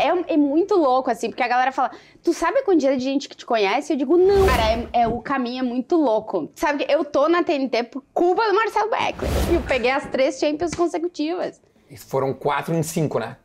[0.00, 1.90] É, é muito louco, assim, porque a galera fala,
[2.22, 3.92] tu sabe a quantidade de gente que te conhece?
[3.92, 4.46] Eu digo, não.
[4.46, 6.50] Cara, é, é o caminho é muito louco.
[6.54, 9.30] Sabe que eu tô na TNT por culpa do Marcelo Beckler.
[9.50, 11.60] E eu peguei as três Champions consecutivas.
[11.90, 13.36] E Foram quatro em cinco, né?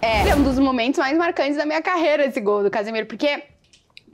[0.00, 3.42] É, é um dos momentos mais marcantes da minha carreira, esse gol do Casemiro, porque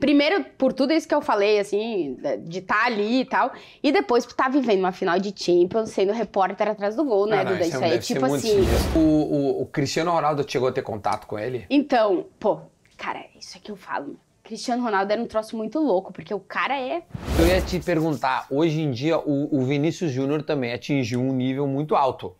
[0.00, 3.52] Primeiro, por tudo isso que eu falei, assim, de estar tá ali e tal.
[3.82, 7.26] E depois por estar tá vivendo uma final de Champions, sendo repórter atrás do gol,
[7.26, 7.64] né, Ah, não, Duda?
[7.66, 8.60] isso Isso aí, ser tipo assim.
[8.96, 11.66] O, o- o Cristiano Ronaldo chegou a ter contato com ele?
[11.70, 12.60] Então, pô,
[12.96, 14.16] cara, isso é que eu falo.
[14.42, 17.02] Cristiano Ronaldo era um troço muito louco, porque o cara é.
[17.38, 21.66] Eu ia te perguntar, hoje em dia o, o Vinícius Júnior também atingiu um nível
[21.66, 22.36] muito alto.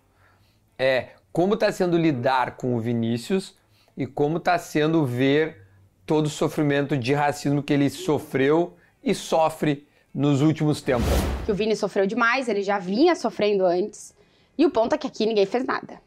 [0.79, 3.57] É, como está sendo lidar com o Vinícius
[3.97, 5.64] e como está sendo ver
[6.07, 11.09] todo o sofrimento de racismo que ele sofreu e sofre nos últimos tempos.
[11.45, 14.15] que o Vini sofreu demais, ele já vinha sofrendo antes.
[14.57, 16.01] E o ponto é que aqui ninguém fez nada.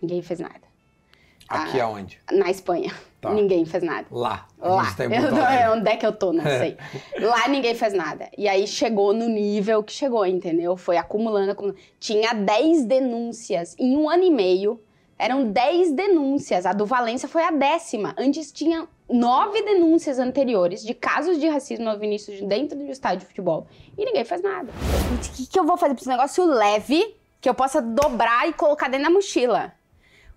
[0.00, 0.66] Ninguém fez nada.
[1.48, 2.18] Aqui aonde?
[2.32, 2.92] Na Espanha.
[3.20, 3.32] Tá.
[3.32, 4.06] Ninguém fez nada.
[4.10, 4.46] Lá.
[4.58, 4.92] Lá.
[4.94, 5.04] tá
[5.64, 6.76] Eu onde é que eu tô, não sei.
[7.20, 8.28] Lá ninguém fez nada.
[8.36, 10.76] E aí chegou no nível que chegou, entendeu?
[10.76, 11.78] Foi acumulando, acumulando.
[12.00, 14.80] Tinha 10 denúncias em um ano e meio.
[15.18, 16.66] Eram 10 denúncias.
[16.66, 18.14] A do Valência foi a décima.
[18.18, 23.26] Antes tinha nove denúncias anteriores de casos de racismo no Vinícius dentro do estádio de
[23.26, 23.66] futebol.
[23.96, 24.70] E ninguém fez nada.
[25.14, 28.52] O que, que eu vou fazer pra esse negócio leve que eu possa dobrar e
[28.52, 29.72] colocar dentro da mochila?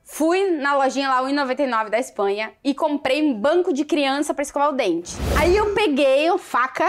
[0.03, 4.69] Fui na lojinha lá, 1,99 da Espanha, e comprei um banco de criança pra escovar
[4.69, 5.13] o dente.
[5.39, 6.85] Aí eu peguei a faca,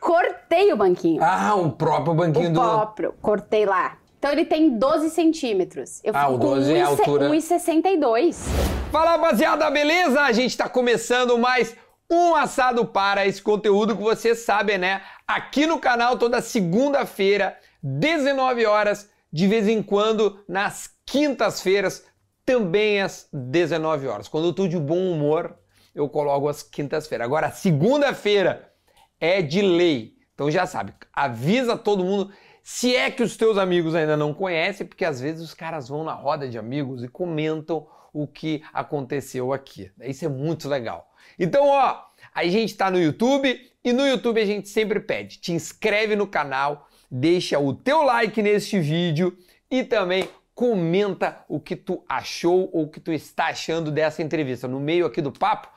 [0.00, 1.22] cortei o banquinho.
[1.22, 2.60] Ah, o próprio banquinho o do.
[2.60, 3.96] próprio, cortei lá.
[4.26, 6.00] Então ele tem 12 centímetros.
[6.02, 6.98] Eu Ah, fico o com 12 é a 1,62.
[6.98, 7.28] altura.
[7.28, 8.36] 1,62.
[8.90, 10.20] Fala rapaziada, beleza?
[10.20, 11.76] A gente tá começando mais
[12.10, 15.00] um assado para esse conteúdo que você sabe, né?
[15.28, 22.04] Aqui no canal toda segunda-feira, 19 horas, de vez em quando nas quintas-feiras,
[22.44, 24.26] também às 19 horas.
[24.26, 25.56] Quando eu tô de bom humor,
[25.94, 27.24] eu coloco às quintas-feiras.
[27.24, 28.72] Agora, segunda-feira
[29.20, 30.16] é de lei.
[30.34, 32.32] Então já sabe, avisa todo mundo.
[32.68, 36.02] Se é que os teus amigos ainda não conhecem, porque às vezes os caras vão
[36.02, 39.88] na roda de amigos e comentam o que aconteceu aqui.
[40.00, 41.08] Isso é muito legal.
[41.38, 42.02] Então, ó,
[42.34, 46.26] a gente tá no YouTube e no YouTube a gente sempre pede, te inscreve no
[46.26, 49.38] canal, deixa o teu like neste vídeo
[49.70, 54.66] e também comenta o que tu achou ou o que tu está achando dessa entrevista.
[54.66, 55.68] No meio aqui do papo,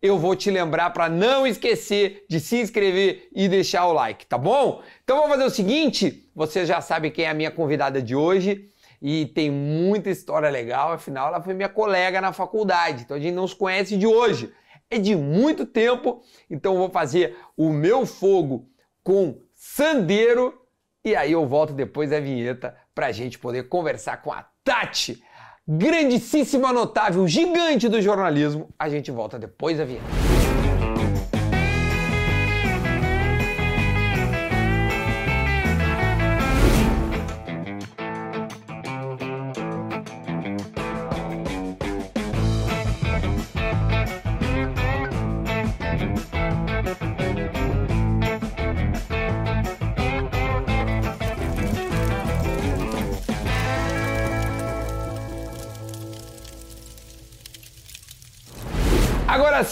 [0.00, 4.38] eu vou te lembrar para não esquecer de se inscrever e deixar o like, tá
[4.38, 4.80] bom?
[5.02, 8.70] Então vamos fazer o seguinte, você já sabe quem é a minha convidada de hoje
[9.00, 13.34] e tem muita história legal, afinal ela foi minha colega na faculdade, então a gente
[13.34, 14.52] não se conhece de hoje,
[14.90, 18.68] é de muito tempo, então vou fazer o meu fogo
[19.02, 20.60] com Sandeiro
[21.02, 25.22] e aí eu volto depois da vinheta pra gente poder conversar com a Tati,
[25.66, 28.68] grandíssima, notável, gigante do jornalismo.
[28.78, 30.45] A gente volta depois da vinheta.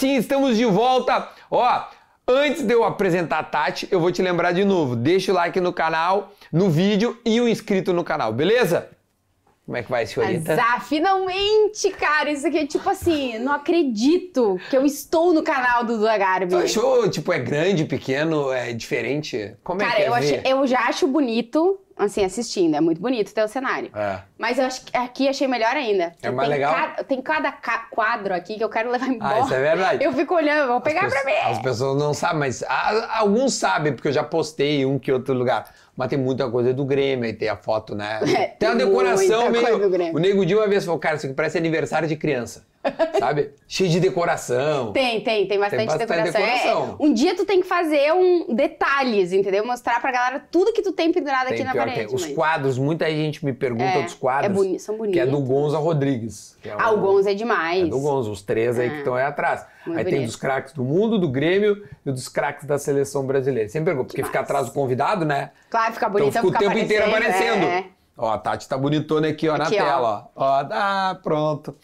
[0.05, 1.29] Sim, estamos de volta.
[1.49, 1.83] Ó,
[2.27, 4.95] antes de eu apresentar a Tati, eu vou te lembrar de novo.
[4.95, 8.89] Deixa o like no canal, no vídeo e o inscrito no canal, beleza?
[9.65, 10.55] Como é que vai, senhorita?
[10.61, 15.83] Ah, finalmente, cara, isso aqui é tipo assim, não acredito que eu estou no canal
[15.83, 16.51] do Duda Garbi.
[16.51, 19.55] Tu achou, tipo, é grande, pequeno, é diferente?
[19.63, 22.75] Como é Cara, que é eu, achei- eu já acho bonito, assim, assistindo.
[22.75, 23.89] É muito bonito ter o cenário.
[23.95, 24.19] É.
[24.37, 26.13] Mas eu acho que aqui achei melhor ainda.
[26.21, 26.73] É mais tem legal?
[26.73, 29.35] Cada, tem cada ca- quadro aqui que eu quero levar embora.
[29.35, 30.03] Ah, isso é verdade.
[30.03, 31.51] Eu fico olhando, vou pegar As pra pessoas- mim.
[31.51, 35.33] As pessoas não sabem, mas a- alguns sabem, porque eu já postei um que outro
[35.33, 35.65] lugar.
[35.97, 38.19] Mas tem muita coisa do Grêmio, aí tem a foto, né?
[38.23, 38.25] É,
[38.59, 39.63] tem tem decoração muita meio.
[39.63, 40.15] coisa do Grêmio.
[40.15, 42.65] O Nego Di uma vez falou, cara, isso aqui parece aniversário de criança.
[43.19, 43.51] sabe?
[43.67, 44.91] Cheio de decoração.
[44.93, 46.41] Tem, tem, tem bastante, bastante decoração.
[46.41, 46.95] É, decoração.
[46.99, 49.65] um dia tu tem que fazer um detalhes, entendeu?
[49.65, 52.07] Mostrar pra galera tudo que tu tem pendurado aqui Tem, na pior, parede.
[52.07, 52.15] tem.
[52.15, 54.51] Os mas- quadros, muita gente me pergunta É, dos quadros.
[54.51, 55.49] é boni- são Que é do bonitos.
[55.49, 56.57] Gonza Rodrigues.
[56.63, 57.83] é Ah, o Gonzo é demais.
[57.87, 59.65] É do Gonza, os três aí Ah, que estão aí atrás.
[59.85, 60.27] muito aí tem bonito.
[60.27, 63.67] dos craques do mundo, do Grêmio e dos craques da seleção brasileira.
[63.69, 64.31] Sempre pergunto, porque Demais.
[64.31, 65.51] fica atrás do convidado, né?
[65.69, 67.94] Claro, fica Então bonito, fica o fica tempo inteiro aparecendo.
[68.17, 68.21] É.
[68.21, 69.83] Ó, a Tati tá bonitona aqui, ó, na Aqui, ó.
[69.83, 70.29] tela.
[70.35, 71.75] Ó, ó ah, pronto.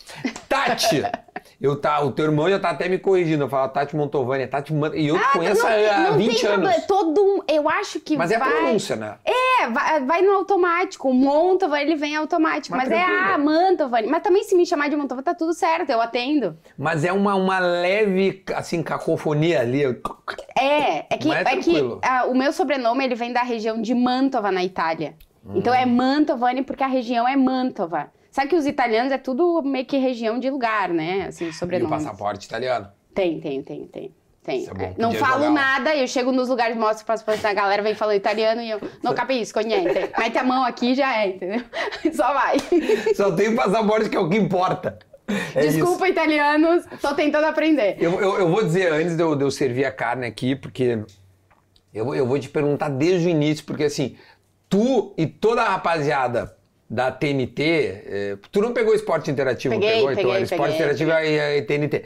[0.47, 1.03] Tati!
[1.59, 3.43] eu tá, o teu irmão já tá até me corrigindo.
[3.43, 4.91] Eu falo Tati Montovani, é Tati Man...
[4.95, 6.69] E eu Ah, conheço não, há não 20 tem anos.
[6.69, 6.87] problema.
[6.87, 8.49] Todo um, eu acho que Mas é vai...
[8.49, 9.15] pronúncia, né?
[9.25, 11.09] É, É, vai, vai no automático.
[11.09, 12.75] O Montova, ele vem automático.
[12.75, 13.33] Mas Mas, é, tranquilo.
[13.33, 14.07] ah, Mantovani.
[14.07, 16.57] Mas também se me chamar de Montova, tá tudo certo, eu atendo.
[16.77, 19.83] Mas é uma, uma leve, assim, cacofonia ali.
[20.57, 23.81] É, é que, Mas é é que ah, o meu sobrenome, ele vem da região
[23.81, 25.15] de Mantova, na Itália.
[25.55, 28.11] Então é Mantovani porque a região é Mantova.
[28.31, 31.25] Sabe que os italianos é tudo meio que região de lugar, né?
[31.27, 31.89] Assim, E o sobrenome.
[31.89, 32.87] passaporte italiano.
[33.13, 34.15] Tem, tem, tem, tem.
[34.43, 34.61] Tem.
[34.61, 37.45] Isso é bom, É, Não falo jogar nada, eu chego nos lugares, mostro o passaporte,
[37.45, 39.93] a galera vem falando italiano e eu não capisco niente.
[40.17, 41.61] Mete a mão aqui e já é, entendeu?
[42.13, 42.57] Só vai.
[43.15, 44.97] Só tem o passaporte que é o que importa.
[45.55, 45.77] É isso.
[45.77, 47.97] Desculpa, italianos, tô tentando aprender.
[47.99, 51.03] Eu, eu, eu vou dizer, antes de eu, de eu servir a carne aqui, porque
[51.93, 54.15] eu, eu vou te perguntar desde o início, porque assim,
[54.71, 56.57] tu e toda a rapaziada
[56.89, 60.11] da TNT, eh, tu não pegou esporte interativo, Peguei, pegou?
[60.11, 62.05] então, peguei, esporte peguei, interativo e, e TNT.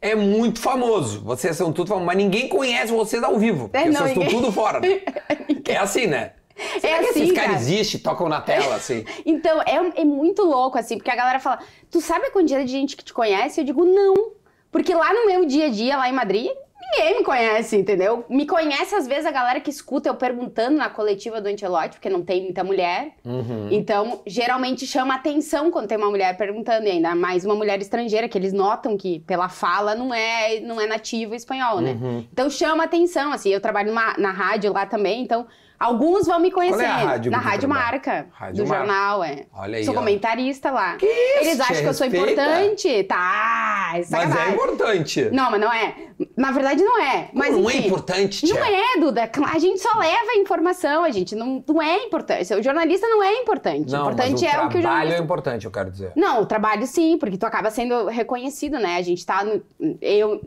[0.00, 3.90] É muito famoso, vocês são tudo famosos, mas ninguém conhece vocês ao vivo, porque É,
[3.90, 4.80] não, vocês estão tudo fora.
[4.80, 5.00] né?
[5.68, 6.32] é assim, né?
[6.80, 7.60] Será que assim, esses caras cara.
[7.62, 9.04] existem, tocam na tela, assim?
[9.26, 11.58] Então, é, é muito louco, assim, porque a galera fala,
[11.90, 13.60] tu sabe a quantidade de gente que te conhece?
[13.60, 14.32] Eu digo, não.
[14.70, 16.50] Porque lá no meu dia a dia, lá em Madrid,
[16.80, 18.24] ninguém me conhece, entendeu?
[18.28, 22.08] Me conhece, às vezes, a galera que escuta eu perguntando na coletiva do Antelote, porque
[22.08, 23.12] não tem muita mulher.
[23.24, 23.68] Uhum.
[23.70, 28.28] Então, geralmente chama atenção quando tem uma mulher perguntando, e ainda mais uma mulher estrangeira,
[28.28, 31.92] que eles notam que pela fala não é, não é nativo espanhol, né?
[32.00, 32.26] Uhum.
[32.32, 35.46] Então chama atenção, assim, eu trabalho numa- na rádio lá também, então
[35.78, 36.76] alguns vão me conhecer.
[36.78, 37.68] Qual é rádio na Rádio?
[37.68, 38.86] Marca, Rádio do Marca.
[38.86, 39.46] jornal, é.
[39.52, 39.98] Olha aí, Sou ó.
[39.98, 40.96] comentarista lá.
[40.96, 43.04] Que isso, Eles acham que eu sou importante.
[43.04, 45.28] Tá, Mas é importante.
[45.32, 45.94] Não, mas não é.
[46.36, 47.28] Na verdade, não é.
[47.32, 48.54] Mas, não é enfim, importante, tia.
[48.54, 49.30] Não é, Duda.
[49.52, 52.54] A gente só leva a informação, a gente não, não é importante.
[52.54, 53.92] O jornalista não é importante.
[53.92, 56.12] Não, importante o é o que o trabalho jornalista é importante, eu quero dizer.
[56.16, 58.96] não, o trabalho sim, porque tu acaba sendo reconhecido, né?
[58.96, 59.62] A gente tá no.
[60.00, 60.40] Eu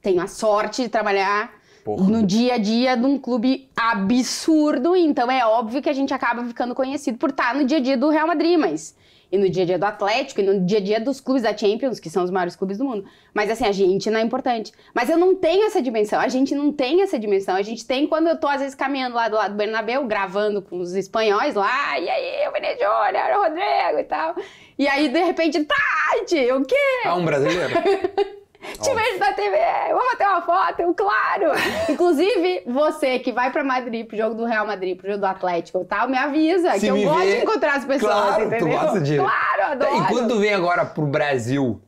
[0.00, 1.52] tenho a sorte de trabalhar
[1.86, 2.10] Porra.
[2.10, 6.74] no dia a dia num clube absurdo, então é óbvio que a gente acaba ficando
[6.74, 8.96] conhecido por estar no dia a dia do Real Madrid, mas.
[9.30, 11.56] E no dia a dia do Atlético, e no dia a dia dos clubes da
[11.56, 13.04] Champions, que são os maiores clubes do mundo.
[13.32, 14.72] Mas assim, a gente não é importante.
[14.92, 17.54] Mas eu não tenho essa dimensão, a gente não tem essa dimensão.
[17.54, 20.60] A gente tem quando eu tô, às vezes, caminhando lá do lado do Bernabéu, gravando
[20.62, 24.34] com os espanhóis lá, e aí, o Júnior, o Rodrigo e tal.
[24.76, 26.74] E aí, de repente, Tati, o quê?
[27.04, 27.74] É um brasileiro?
[28.82, 29.56] Te vejo na TV,
[29.88, 31.52] vamos bater uma foto, eu, claro.
[31.88, 35.80] Inclusive, você que vai pra Madrid, pro jogo do Real Madrid, pro jogo do Atlético
[35.82, 38.34] e tal, me avisa Se que eu me gosto vê- de encontrar as pessoas, Claro,
[38.36, 38.78] tu entendeu?
[38.78, 39.96] gosta de- Claro, eu adoro.
[39.96, 41.80] E quando tu vem agora pro Brasil,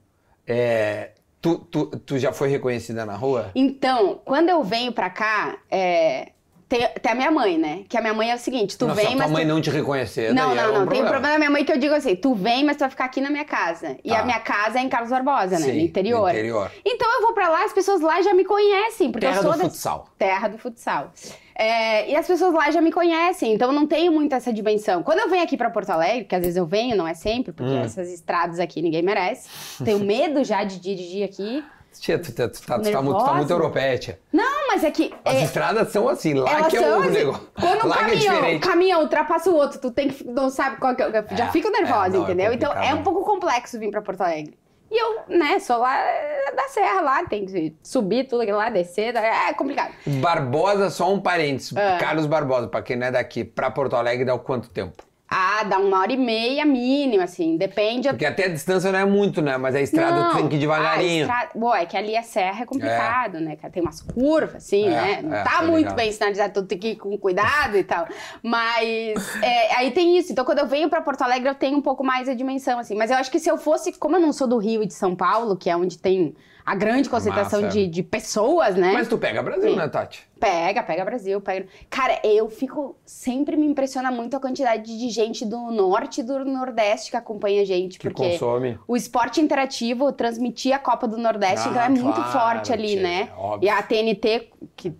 [0.46, 1.10] é,
[1.40, 3.50] tu, tu, tu já foi reconhecida na rua?
[3.54, 6.32] Então, quando eu venho pra cá, é,
[6.68, 7.80] tem, tem a minha mãe, né?
[7.88, 9.30] Que a minha mãe é o seguinte, tu Nossa, vem, tua mas...
[9.30, 9.48] mãe tu...
[9.48, 10.86] não te reconhecer, Não, daí é não, um não.
[10.86, 12.90] Tem um problema da minha mãe que eu digo assim: tu vem, mas tu vai
[12.90, 13.96] ficar aqui na minha casa.
[14.04, 14.20] E Tá.
[14.20, 15.66] a minha casa é em Carlos Barbosa, né?
[15.66, 16.28] Sim, no interior.
[16.30, 16.70] interior.
[16.84, 19.52] Então eu vou pra lá, as pessoas lá já me conhecem, porque Terra eu sou
[19.52, 20.08] do da futsal.
[20.18, 21.12] terra do futsal.
[21.60, 25.02] É, e as pessoas lá já me conhecem, então eu não tenho muito essa dimensão.
[25.02, 27.50] Quando eu venho aqui pra Porto Alegre, que às vezes eu venho, não é sempre,
[27.52, 27.80] porque Hum.
[27.82, 29.48] essas estradas aqui ninguém merece.
[29.84, 31.64] Tenho medo já de dirigir aqui.
[32.00, 34.20] Tia, tu, tu, tu, tá, tu tá muito, tá muito europeia, tia.
[34.32, 35.12] Não, mas é que.
[35.24, 37.48] As é, estradas são assim, lá que é o assim, negócio.
[37.58, 38.66] Quando um é caminhão, diferente.
[38.66, 40.24] caminhão ultrapassa o outro, tu tem que.
[40.24, 41.10] Não sabe qual que é.
[41.36, 42.52] Já É, fico é, nervosa, não, é entendeu?
[42.52, 44.56] então é um pouco complexo vir pra Porto Alegre.
[44.90, 48.70] E eu, né, sou lá é, da Serra lá, tem que subir tudo aquilo lá,
[48.70, 49.92] descer, é complicado.
[50.06, 51.76] Barbosa, só um parênteses.
[51.76, 51.98] É.
[51.98, 55.07] Carlos Barbosa, pra quem não é daqui, pra Porto Alegre dá o quanto tempo?
[55.30, 58.08] Ah, dá uma hora e meia mínimo, assim, depende.
[58.08, 59.58] Porque até a distância não é muito, né?
[59.58, 61.24] Mas a estrada tu tem que ir devagarinho.
[61.24, 61.50] A estrada...
[61.54, 63.56] Bom, é que ali a serra é complicado, né?
[63.56, 63.70] cara?
[63.70, 65.22] Tem umas curvas, assim, É, né?
[65.22, 65.96] Não é, tá muito ligado.
[65.96, 68.06] bem sinalizado, tudo tem que ir com cuidado e tal.
[68.42, 70.32] Mas é, aí tem isso.
[70.32, 72.94] Então, quando eu venho pra Porto Alegre, eu tenho um pouco mais a dimensão, assim.
[72.94, 74.94] Mas eu acho que se eu fosse, como eu não sou do Rio e de
[74.94, 76.34] São Paulo, que é onde tem
[76.68, 77.72] a grande concentração Massa.
[77.72, 78.92] de, de pessoas, né?
[78.92, 79.76] Mas tu pega Brasil, Sim.
[79.76, 80.28] né, Tati?
[80.38, 81.66] Pega, pega Brasil, pega.
[81.88, 82.94] Cara, eu fico.
[83.04, 87.62] Sempre me impressiona muito a quantidade de gente do norte e do nordeste que acompanha
[87.62, 87.98] a gente.
[87.98, 88.78] Que porque consome.
[88.86, 92.88] o esporte interativo transmitia a Copa do Nordeste, Ah, então é muito claro, forte ali,
[92.88, 93.28] tia, né?
[93.36, 93.66] óbvio.
[93.66, 94.94] E a TNT, que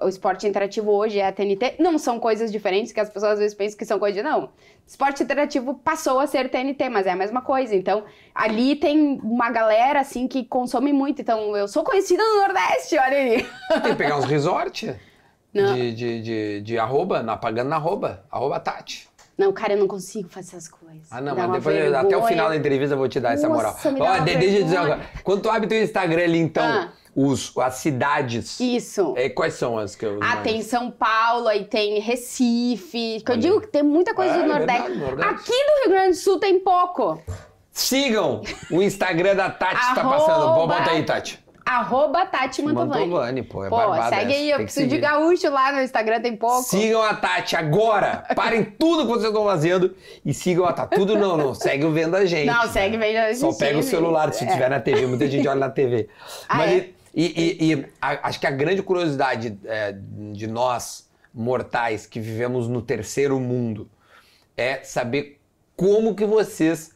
[0.00, 3.38] o esporte interativo hoje é a TNT, não são coisas diferentes que as pessoas às
[3.38, 4.22] vezes pensam que são coisas.
[4.22, 4.50] Não.
[4.86, 7.74] Esporte interativo passou a ser TNT, mas é a mesma coisa.
[7.74, 8.04] Então,
[8.34, 11.20] ali tem uma galera assim que consome muito.
[11.22, 13.46] Então, eu sou conhecida no Nordeste, olha aí.
[13.82, 14.94] Tem que pegar uns resort
[15.52, 15.74] Não.
[15.74, 18.24] de, de, de, de arroba, na, pagando na arroba.
[18.30, 19.08] Arroba Tati.
[19.36, 21.08] Não, cara, eu não consigo fazer essas coisas.
[21.10, 23.48] Ah, não, Dá mas depois, até o final da entrevista eu vou te dar essa
[23.48, 23.72] moral.
[23.72, 25.00] Nossa, me dá Ó, deixa eu dizer agora.
[25.22, 26.88] Quando tu abre teu Instagram ali, então, Ah.
[27.16, 28.60] Os, as cidades.
[28.60, 29.14] Isso.
[29.16, 30.18] É, quais são as que eu.
[30.22, 33.22] Ah, tem São Paulo, aí tem Recife.
[33.24, 33.60] Que eu Olha digo aí.
[33.62, 34.82] que tem muita coisa É, do Nordeste.
[34.82, 35.34] verdade, Nordeste.
[35.34, 37.22] Aqui no Rio Grande do Sul tem pouco.
[37.72, 40.54] Sigam o Instagram da Tati, tá Arroba- passando.
[40.54, 41.44] Vou botar aí, Tati.
[41.68, 43.06] Arroba Tati Mantovani.
[43.06, 46.36] Mantovani, pô, é Pô, segue essa, aí, eu preciso de gaúcho lá no Instagram, tem
[46.36, 46.62] pouco.
[46.62, 48.24] Sigam a Tati agora!
[48.36, 49.92] Parem tudo que vocês estão fazendo
[50.24, 50.94] e sigam a Tati.
[50.94, 51.54] Tudo não, não.
[51.54, 52.46] Segue o Vendo a Gente.
[52.46, 54.46] Não, segue Vendo a Só Gente, pega o celular se É.
[54.52, 55.06] tiver na TV.
[55.06, 56.08] Muita gente olha na TV.
[56.48, 56.88] Ah, Mas é?
[57.16, 59.94] E, e- e a- acho que a grande curiosidade é,
[60.32, 63.88] de nós, mortais, que vivemos no terceiro mundo,
[64.56, 65.40] é saber
[65.76, 66.94] como que vocês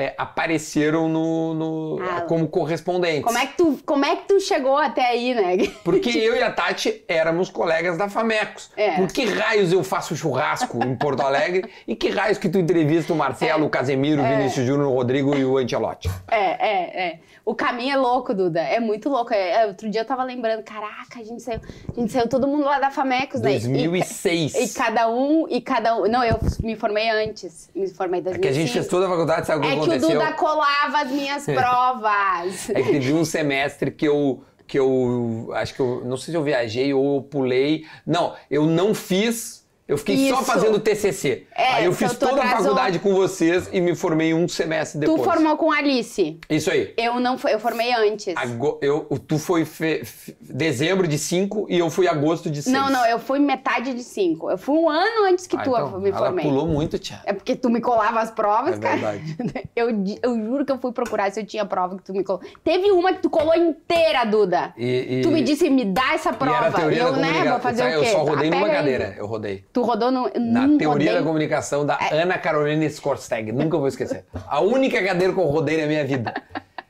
[0.00, 2.20] é, apareceram no, no- Ah.
[2.20, 3.24] como correspondentes.
[3.24, 5.56] Como é, que tu, como é que tu chegou até aí, né?
[5.82, 8.70] Porque eu e a Tati éramos colegas da Famecos.
[8.76, 8.92] É.
[8.92, 13.12] Por que raios eu faço churrasco em Porto Alegre e que raios que tu entrevista
[13.12, 14.36] o Marcelo, o Casemiro, o É.
[14.36, 16.08] Vinícius Júnior, o Rodrigo e o Ancelotti?
[16.30, 16.36] É,
[16.68, 17.18] é, é.
[17.50, 18.60] O caminho é louco, Duda.
[18.60, 19.32] É muito louco.
[19.32, 21.60] É, é, outro dia eu tava lembrando, caraca, a gente saiu,
[21.96, 23.56] a gente saiu todo mundo lá da Famecos, né?
[23.56, 24.54] E- 2006.
[24.54, 26.06] E, cada um, e cada um.
[26.08, 27.70] Não, eu me formei antes.
[27.74, 28.42] Me formei em É 2005.
[28.42, 30.10] que a gente fez toda a faculdade, sabe o que É que o aconteceu?
[30.10, 31.44] Duda colava as minhas
[31.98, 32.68] provas.
[32.70, 34.42] É que teve um semestre que eu.
[34.66, 35.48] Que eu.
[35.54, 36.02] Acho que eu.
[36.04, 37.86] Não sei se eu viajei ou eu pulei.
[38.06, 39.57] Não, eu não fiz.
[39.88, 40.44] Eu fiquei só Isso.
[40.44, 41.46] fazendo TCC.
[41.56, 44.46] É, Aí eu eu fiz tô toda a faculdade com vocês e me formei um
[44.46, 45.22] semestre Tu depois.
[45.24, 46.38] formou com Alice.
[46.50, 46.92] Isso aí.
[46.98, 48.36] Eu não fui, eu formei antes.
[48.36, 52.74] Ago- eu, tu foi fe- fe- dezembro de 5 e eu fui agosto de 6.
[52.76, 54.50] Não, não, eu fui metade de cinco.
[54.50, 56.44] Eu fui um ano antes que tu eu me ela formei.
[56.44, 57.20] pulou muito, tia.
[57.24, 58.96] É porque tu me colava as provas, É cara.
[58.96, 59.68] verdade.
[59.74, 59.88] Eu,
[60.22, 62.40] eu juro que eu fui procurar se eu tinha prova que tu me colou.
[62.64, 64.74] Teve uma que tu colou inteira, Duda.
[64.76, 66.56] E, e- Tu me disse, me dá essa e prova.
[66.56, 68.06] era a teoria eu, da né, vou fazer o Eu quê?
[68.08, 68.76] só rodei Ah, numa pega aí.
[68.76, 69.14] cadeira.
[69.16, 69.64] Eu rodei.
[69.72, 70.24] Tu rodou no.
[70.38, 71.14] Na teoria rodei.
[71.14, 72.22] da comunicação da É.
[72.22, 73.52] Ana Carolina Skorsteg.
[73.52, 74.24] Nunca vou esquecer.
[74.46, 76.34] A única cadeira que eu rodei na minha vida.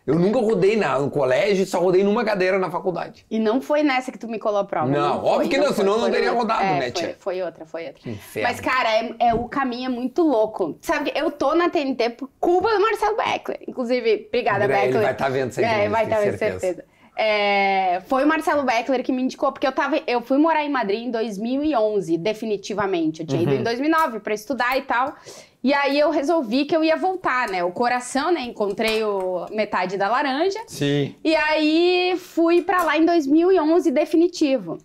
[0.07, 3.27] Eu nunca rodei na, no colégio, só rodei numa cadeira na faculdade.
[3.31, 4.87] E não foi nessa que tu me colou a prova.
[4.89, 6.41] Não, foi, óbvio que não, foi, senão não foi teria outra.
[6.55, 7.17] rodado, É, né, foi, tia?
[7.19, 8.11] Foi outra, foi outra.
[8.11, 8.49] Inferno.
[8.49, 10.79] Mas, cara, é, é- o caminho é muito louco.
[10.81, 13.59] Sabe, eu tô na TNT por culpa do Marcelo Beckler.
[13.69, 15.03] Inclusive, obrigada, Ele Beckler.
[15.03, 16.61] vai tá vendo essa É, vai estar tenho vendo, certeza.
[16.61, 16.89] certeza.
[17.21, 20.69] É, foi o Marcelo Beckler que me indicou, porque eu tava, eu fui morar em
[20.71, 23.23] Madrid em 2011, definitivamente.
[23.23, 23.49] Eu tinha Uhum.
[23.49, 25.17] ido em 2009 pra estudar e tal.
[25.65, 27.65] E aí eu resolvi que eu ia voltar, né?
[27.65, 28.43] O coração, né?
[28.43, 30.61] Encontrei o metade da laranja.
[30.69, 31.17] Sim.
[31.25, 34.79] E aí fui pra lá em 2011 definitivo.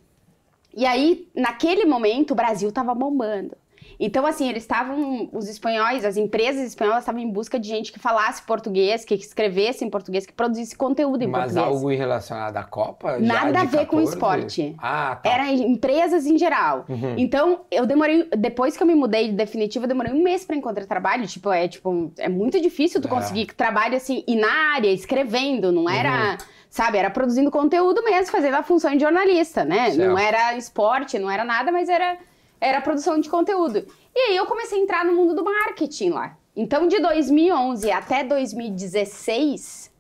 [0.76, 3.56] E aí, naquele momento, o Brasil tava bombando.
[4.00, 8.00] Então, assim, eles estavam, os espanhóis, as empresas espanholas estavam em busca de gente que
[8.00, 11.68] falasse português, que escrevesse em português, que produzisse conteúdo em Mas português.
[11.68, 13.18] algo em relacionado à Copa?
[13.20, 14.10] Nada a ver com 14?
[14.14, 14.76] esporte.
[14.80, 15.30] Ah, tá.
[15.30, 16.86] Era em- empresas em geral.
[16.90, 17.16] Uhum.
[17.18, 18.28] Então, eu demorei.
[18.38, 21.26] Depois que eu me mudei de definitivo, eu demorei um mês pra encontrar trabalho.
[21.28, 23.12] Tipo, é tipo, é muito difícil tu É.
[23.12, 25.90] conseguir trabalho assim, e na área, escrevendo, não Uhum.
[25.90, 26.38] era.
[26.70, 29.92] Sabe, era produzindo conteúdo mesmo, fazendo a função de jornalista, né?
[29.92, 30.10] Certo.
[30.10, 32.18] Não era esporte, não era nada, mas era,
[32.64, 33.86] era produção de conteúdo.
[34.16, 36.38] E aí eu comecei a entrar no mundo do marketing lá.
[36.56, 39.92] Então, de 2011 até 2016,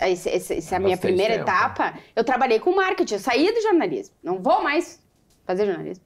[0.00, 1.48] esse- esse- essa é a minha primeira tempo.
[1.48, 4.14] etapa, eu trabalhei com marketing, eu saí do jornalismo.
[4.22, 5.00] Não vou mais
[5.46, 6.04] fazer jornalismo.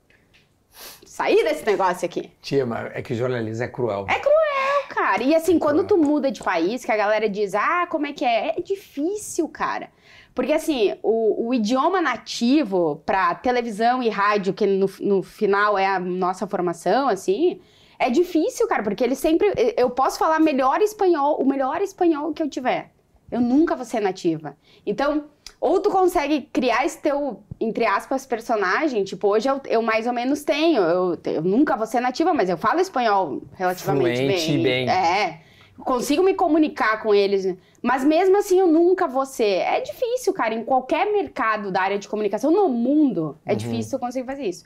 [1.07, 2.31] Saí desse negócio aqui.
[2.41, 4.07] Tia, mas é que jornalismo é cruel.
[4.09, 5.23] É cruel, cara.
[5.23, 8.25] E assim, quando tu muda de país, que a galera diz, ah, como é que
[8.25, 8.55] é?
[8.57, 9.91] É difícil, cara.
[10.35, 15.87] Porque assim, o, o idioma nativo pra televisão e rádio, que no, no final é
[15.87, 17.61] a nossa formação, assim,
[17.99, 19.53] é difícil, cara, porque eles sempre.
[19.77, 22.91] Eu posso falar melhor espanhol, o melhor espanhol que eu tiver.
[23.31, 24.57] Eu nunca vou ser nativa.
[24.85, 25.27] Então,
[25.61, 30.13] ou tu consegue criar esse teu, entre aspas, personagem, tipo, hoje eu, eu mais ou
[30.13, 30.81] menos tenho.
[30.81, 34.87] Eu, eu nunca vou ser nativa, mas eu falo espanhol relativamente Fluente, bem.
[34.87, 34.89] bem.
[34.89, 35.43] É.
[35.85, 37.57] Consigo me comunicar com eles.
[37.83, 39.61] Mas mesmo assim, eu nunca vou ser.
[39.63, 40.55] É difícil, cara.
[40.55, 43.57] Em qualquer mercado da área de comunicação no mundo, é Uhum.
[43.57, 44.65] difícil eu conseguir fazer isso.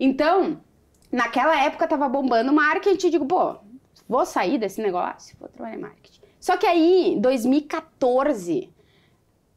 [0.00, 0.60] Então,
[1.12, 3.06] naquela época tava bombando marketing.
[3.06, 3.56] Eu digo, pô,
[4.08, 6.20] vou sair desse negócio, vou trabalhar em marketing.
[6.40, 8.70] Só que aí, em 2014,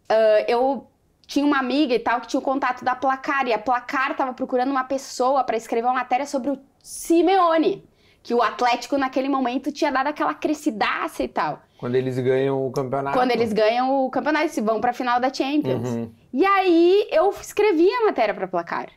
[0.09, 0.87] ah, eu
[1.25, 3.47] tinha uma amiga e tal que tinha o contato da Placar.
[3.47, 7.83] E a Placar tava procurando uma pessoa para escrever uma matéria sobre o Simeone.
[8.27, 11.61] Que o Atlético, naquele momento, tinha dado aquela crescidaça e tal.
[11.77, 13.17] Quando eles ganham o campeonato.
[13.17, 15.87] Quando eles ganham o campeonato, eles vão pra final da Champions.
[15.87, 16.11] Uhum.
[16.33, 18.89] E aí eu escrevi a matéria pra placar.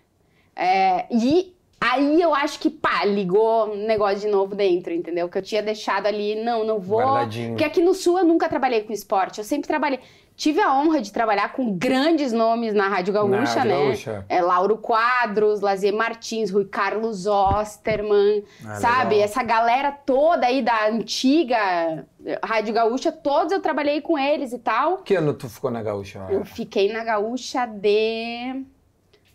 [0.57, 5.29] É, e aí eu acho que, pá, ligou um negócio de novo dentro, entendeu?
[5.29, 6.99] Que eu tinha deixado ali, não, não vou.
[6.99, 7.51] Guardadinho.
[7.51, 10.01] Porque aqui no Sul eu nunca trabalhei com esporte, eu sempre trabalhei.
[10.41, 13.85] Tive a honra de trabalhar com grandes nomes na Rádio Gaúcha, Rádio né?
[13.89, 14.25] Gaúcha.
[14.27, 19.17] É, Lauro Quadros, Lazier Martins, Rui Carlos Osterman, Ah, sabe?
[19.17, 19.25] legal.
[19.27, 22.07] Essa galera toda aí da antiga
[22.43, 24.99] Rádio Gaúcha, todos eu trabalhei com eles e tal.
[24.99, 26.27] Que ano tu ficou na Gaúcha?
[26.31, 28.65] Eu fiquei na Gaúcha de.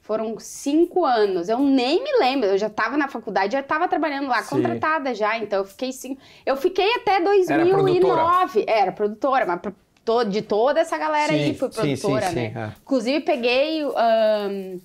[0.02, 1.50] Foram cinco anos.
[1.50, 2.48] Eu nem me lembro.
[2.50, 4.56] Eu já estava na faculdade, já estava trabalhando lá, Sim.
[4.56, 5.38] contratada já.
[5.38, 6.20] Então eu fiquei cinco.
[6.44, 7.64] Eu fiquei até produtora?
[7.74, 8.66] 2009.
[8.68, 9.78] Era produtora, mas pra- to,
[10.30, 12.54] de toda essa galera Sim, aí, fui produtora, sim, sim, né?
[12.56, 12.82] é.
[12.82, 14.80] Inclusive, peguei ahn,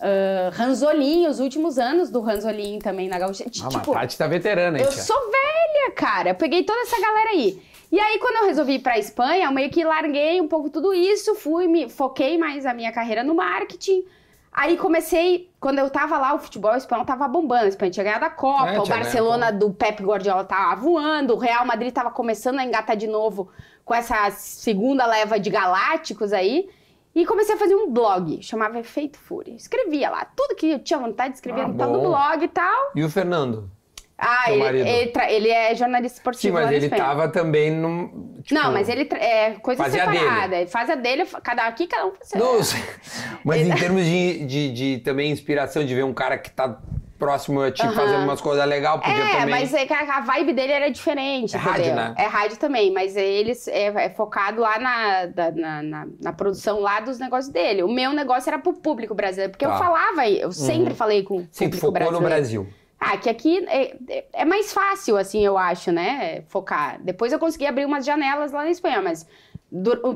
[0.00, 3.44] ah, Ranzolin, os últimos anos do Ranzolin também na Gaúcha.
[3.46, 5.02] Ah, tipo, a Tati tá veterana, hein, eu tia?
[5.02, 6.30] sou velha, cara.
[6.30, 7.62] Eu peguei toda essa galera aí.
[7.92, 10.92] E aí, quando eu resolvi ir pra Espanha, eu meio que larguei um pouco tudo
[10.92, 14.04] isso, fui, me foquei mais a minha carreira no marketing.
[14.52, 17.64] Aí comecei, quando eu tava lá, o futebol espanhol tava bombando.
[17.64, 21.38] A Espanha tinha ganhado a Copa, É, o Barcelona do Pep Guardiola tava voando, o
[21.38, 23.48] Real Madrid tava começando a engatar de novo
[23.84, 26.68] com essa segunda leva de galácticos aí.
[27.14, 29.54] E comecei a fazer um blog, chamava Efeito Fúria.
[29.54, 32.48] Escrevia lá, tudo que eu tinha vontade de escrever Ah, no tal do blog e
[32.48, 32.90] tal.
[32.96, 33.70] E o Fernando?
[34.18, 37.02] Ah, ele, ele, ele é jornalista Sim, esportivo mas lá na ele Espanha.
[37.04, 38.40] tava também num.
[38.42, 40.56] tipo, Não, mas ele é coisa fazia separada.
[40.56, 42.80] Ele faz a dele, cada aqui cada um faz a Não sei.
[43.44, 46.78] Mas em termos de, de, de também inspiração, de ver um cara que tá
[47.24, 47.92] próximo a ti Aham.
[47.94, 49.50] fazendo umas coisas legais, podia É, também.
[49.54, 51.72] mas é que a vibe dele era diferente, É entendeu?
[51.72, 52.14] rádio, né?
[52.18, 57.00] É rádio também, mas eles é, é focado lá na, na, na, na produção lá
[57.00, 57.82] dos negócios dele.
[57.82, 59.72] O meu negócio era pro público brasileiro, porque Tá.
[59.72, 62.22] eu falava, eu sempre falei com o Sim, público focou brasileiro.
[62.22, 62.66] no Brasil.
[63.00, 66.42] Ah, que aqui é, é- é mais fácil, assim, eu acho, né?
[66.48, 66.98] Focar.
[67.02, 69.26] Depois eu consegui abrir umas janelas lá na Espanha, mas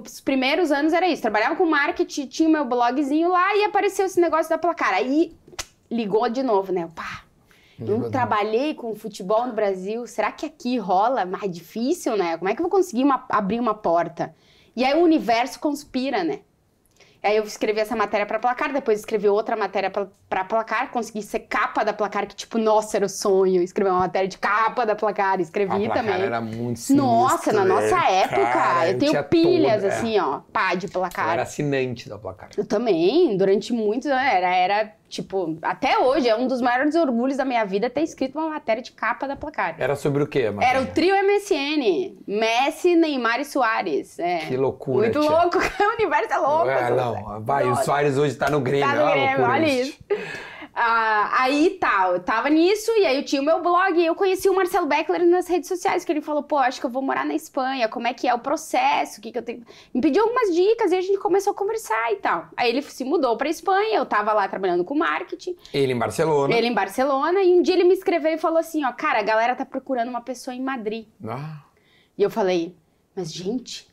[0.04, 1.20] os primeiros anos era isso.
[1.20, 4.94] Trabalhava com marketing, tinha o meu blogzinho lá e apareceu esse negócio da placar.
[4.94, 5.32] Aí
[5.90, 6.88] ligou de novo, né?
[6.94, 7.22] Pá,
[7.78, 10.06] eu trabalhei com futebol no Brasil.
[10.06, 12.36] Será que aqui rola mais difícil, né?
[12.36, 14.34] Como é que eu vou conseguir uma- abrir uma porta?
[14.74, 16.40] E aí o universo conspira, né?
[17.20, 21.20] Aí eu escrevi essa matéria pra placar, depois escrevi outra matéria pra, pra placar, consegui
[21.20, 23.60] ser capa da placar, que tipo, nossa, era o sonho.
[23.60, 26.22] Escrever uma matéria de capa da placar, escrevi a placar também.
[26.22, 28.14] era muito sinistro, Nossa, na nossa velho.
[28.14, 29.96] época, Cara, eu tenho pilhas, toda- é.
[29.98, 31.28] assim, ó, pá, de Eu placar.
[31.32, 32.50] era assinante da placar.
[32.56, 37.36] Eu também, durante muitos anos, era, era, tipo, até hoje, é um dos maiores orgulhos
[37.36, 39.76] da minha vida ter escrito uma matéria de capa da placar.
[39.78, 44.18] Era sobre o quê, Era o trio MSN, Messi, Neymar e Soares.
[44.18, 44.38] É.
[44.38, 45.30] Que loucura, Muito tia.
[45.30, 46.68] louco, o universo é louco.
[46.68, 47.84] É, não, vai, o Nossa.
[47.84, 48.86] Soares hoje tá no Grêmio.
[48.88, 49.98] Tá no é Grêmio, loucura olha isso.
[50.80, 54.14] Ah, aí tal, eu tava nisso e aí eu tinha o meu blog e eu
[54.14, 57.02] conheci o Marcelo Beckler nas redes sociais, que ele falou, pô, acho que eu vou
[57.02, 59.64] morar na Espanha, como é que é o processo, o que que eu tenho...
[59.92, 62.46] Me pediu algumas dicas e a gente começou a conversar e tal.
[62.56, 66.54] Aí ele se mudou pra Espanha, eu tava lá trabalhando com marketing, Ele em Barcelona.
[66.54, 69.22] ele em Barcelona, e um dia ele me escreveu e falou assim, ó, cara, a
[69.22, 71.06] galera tá procurando uma pessoa em Madrid.
[71.26, 71.62] Ah,
[72.16, 72.76] E eu falei,
[73.16, 73.88] mas gente,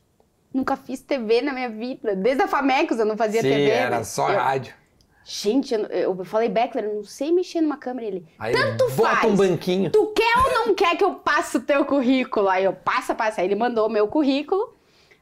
[0.53, 3.69] nunca fiz TV na minha vida, desde a Famecos eu não fazia sim, TV.
[3.71, 4.03] era né?
[4.03, 4.84] só Eu- rádio.
[5.27, 8.05] Gente, eu, eu falei, Beckler, eu não sei mexer numa câmera.
[8.05, 9.33] Ele, Aí tanto bota faz.
[9.33, 9.89] um banquinho.
[9.89, 12.47] tu quer ou não quer que eu passe o teu currículo?
[12.47, 13.41] Aí eu, passa, passa.
[13.41, 14.75] Aí ele mandou o meu currículo.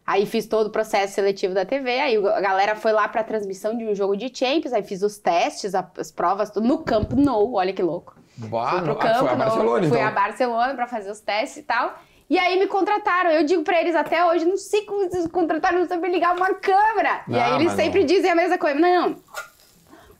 [0.06, 1.89] Aí fiz todo o processo seletivo da TV.
[2.02, 4.74] Aí a galera foi lá pra transmissão de um jogo de Champions.
[4.74, 7.54] Aí fiz os testes, as provas, tudo no Camp Nou.
[7.54, 8.13] Olha que louco.
[8.36, 10.08] Bah, Fui pro ah, campo, foi a não, Barcelona, fui então.
[10.08, 11.98] a Barcelona pra fazer os testes e tal.
[12.30, 13.30] E aí me contrataram.
[13.32, 16.54] Eu digo pra eles até hoje, não sei como vocês contrataram, não sabem ligar uma
[16.56, 17.22] câmera.
[17.28, 18.06] e Não, aí eles sempre não.
[18.08, 18.78] dizem a mesma coisa.
[18.78, 19.16] Não.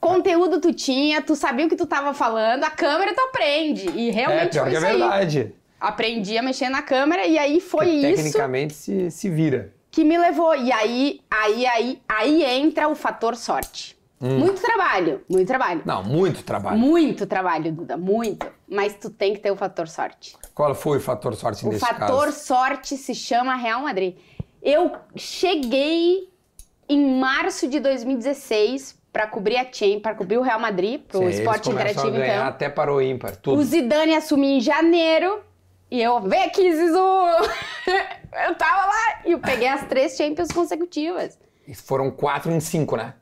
[0.04, 3.88] Conteúdo tu tinha, tu sabia o que tu tava falando, a câmera tu aprende.
[3.88, 5.54] E É, realmente pior foi que é verdade.
[5.80, 9.72] Aprendi a mexer na câmera e aí foi Porque isso Tecnicamente se, se vira.
[9.90, 10.54] que me levou.
[10.54, 13.96] E aí, aí, aí, aí entra o fator sorte.
[14.20, 14.40] Hum.
[14.40, 15.80] Muito trabalho, muito trabalho.
[15.86, 16.78] Não, muito trabalho.
[16.78, 18.46] Muito trabalho, Duda, muito.
[18.68, 20.36] Mas tu tem que ter o fator sorte.
[20.54, 22.44] Qual foi o fator sorte O nesse fator caso?
[22.44, 24.16] sorte se chama Real Madrid.
[24.62, 26.28] Eu cheguei
[26.90, 31.24] em março de 2016 para cobrir a Champions, para cobrir o Real Madrid, pro Sim,
[31.26, 32.46] eles esporte interativo a ganhar então.
[32.48, 33.60] até para o ímpar, tudo.
[33.60, 35.40] O Zidane assumiu em janeiro
[35.88, 36.98] e eu, vem aqui, Zizu!
[38.44, 41.38] eu tava lá e eu peguei as três Champions consecutivas.
[41.64, 43.14] E Foram quatro em cinco, né?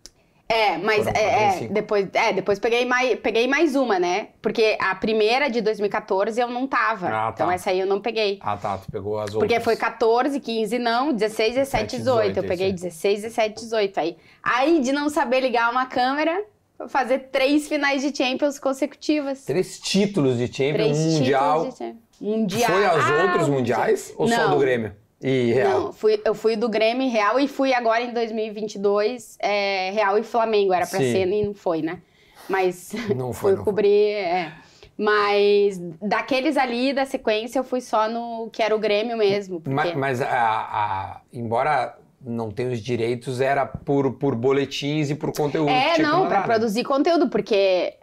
[0.52, 1.72] É, mas é, é, 45.
[1.74, 4.28] depois, é, depois peguei mais, peguei mais uma, né?
[4.42, 7.08] Porque a primeira de 2014 eu não tava.
[7.08, 7.30] Ah, tá.
[7.34, 8.38] Então essa aí eu não peguei.
[8.42, 9.40] Ah, tá, tu pegou as outras.
[9.50, 12.18] Porque foi 14, 15 não, 16, 17, 18.
[12.38, 14.16] Eu 18, peguei isso 16, 17, 18 aí.
[14.42, 16.44] Aí de não saber ligar uma câmera,
[16.78, 19.44] eu fazer três finais de Champions consecutivas.
[19.44, 21.52] Três títulos de Champions, Três um mundial.
[21.54, 22.02] títulos de Champions.
[22.20, 22.70] Mundial.
[22.70, 24.50] Foi aos Ah, outros mundiais ou só Não.
[24.50, 24.94] do Grêmio?
[25.22, 25.80] E Real?
[25.80, 30.22] Não, fui, eu fui do Grêmio Real e fui agora em 2022 é, Real e
[30.22, 30.72] Flamengo.
[30.72, 31.12] Era pra Sim.
[31.12, 32.00] ser e não foi, né?
[32.48, 34.12] Mas Não foi, fui não cobrir.
[34.14, 34.52] é.
[34.98, 39.60] Mas daqueles ali da sequência eu fui só no que era o Grêmio mesmo.
[39.60, 39.74] Porque...
[39.74, 45.32] Ma- Mas, a, a- embora não tenha os direitos, era por, por boletins e por
[45.32, 45.70] conteúdo.
[45.70, 46.40] É, que não, né?
[46.42, 47.94] produzir conteúdo, porque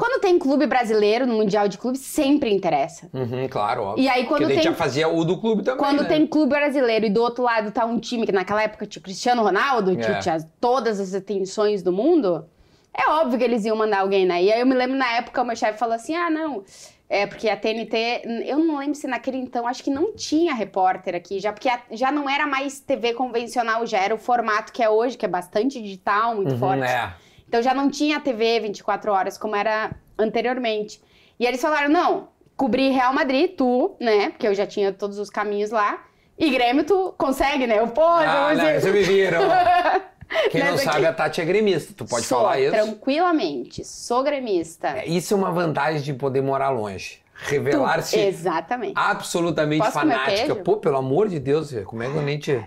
[0.00, 3.08] quando tem clube brasileiro no Mundial de Clubes, sempre interessa.
[3.12, 4.02] Uhum, claro, óbvio.
[4.04, 6.08] E aí quando Porque tem já fazia o do clube também, quando né?
[6.08, 9.02] tem clube brasileiro e do outro lado tá um time que naquela época tinha o
[9.04, 10.18] Cristiano Ronaldo, que É.
[10.18, 12.46] tinha todas as atenções do mundo,
[12.92, 14.42] é óbvio que eles iam mandar alguém, né?
[14.42, 16.64] E aí eu me lembro na época o meu chefe falou assim: "Ah, não,
[17.12, 21.16] É, porque a TNT, eu não lembro se naquele então, acho que não tinha repórter
[21.16, 24.80] aqui, já porque a- já não era mais TV convencional, já era o formato que
[24.80, 26.84] é hoje, que é bastante digital, muito Uhum, forte.
[26.84, 27.12] é.
[27.50, 31.02] Então já não tinha TV 24 horas como era anteriormente.
[31.36, 34.30] E eles falaram: não, cobrir Real Madrid, tu, né?
[34.30, 35.98] Porque eu já tinha todos os caminhos lá.
[36.38, 37.80] E Grêmio, tu consegue, né?
[37.80, 39.40] Eu, pô, Ah, eu não, isso me viram.
[40.52, 41.92] Quem não Nessa sabe, aqui- a Tati é gremista.
[41.92, 42.70] Tu pode sou, falar isso?
[42.70, 44.86] Tranquilamente, sou gremista.
[44.90, 47.18] É, Isso é uma vantagem de poder morar longe.
[47.34, 48.92] Revelar-se Exatamente.
[48.94, 50.54] absolutamente Posso fanática.
[50.54, 52.64] Pô, pelo amor de Deus, como é que eu nem te.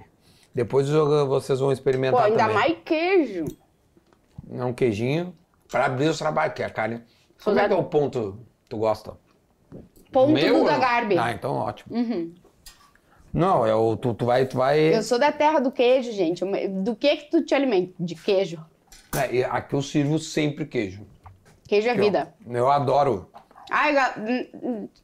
[0.54, 2.54] Depois vocês vão Pô, experimentar ainda também.
[2.54, 3.46] mais queijo.
[4.52, 5.36] É um queijinho
[5.70, 7.02] pra abrir os trabalhos, que é a carne.
[7.44, 9.14] Como é que é o ponto que tu gosta?
[10.12, 10.80] Ponto Meu do da não?
[10.80, 11.18] Garbi.
[11.18, 11.96] Ah, então ótimo.
[11.96, 12.34] Uhum.
[13.34, 14.46] Não, é o, tu, tu vai.
[14.46, 14.96] Tu vai...
[14.96, 16.46] Eu sou da terra do queijo, gente.
[16.84, 17.94] Do que que tu te alimenta?
[18.00, 18.64] De queijo.
[19.16, 21.02] É, aqui eu sirvo sempre queijo.
[21.68, 22.34] Queijo é Eu- vida.
[22.48, 23.30] Eu adoro.
[23.72, 23.96] Ai,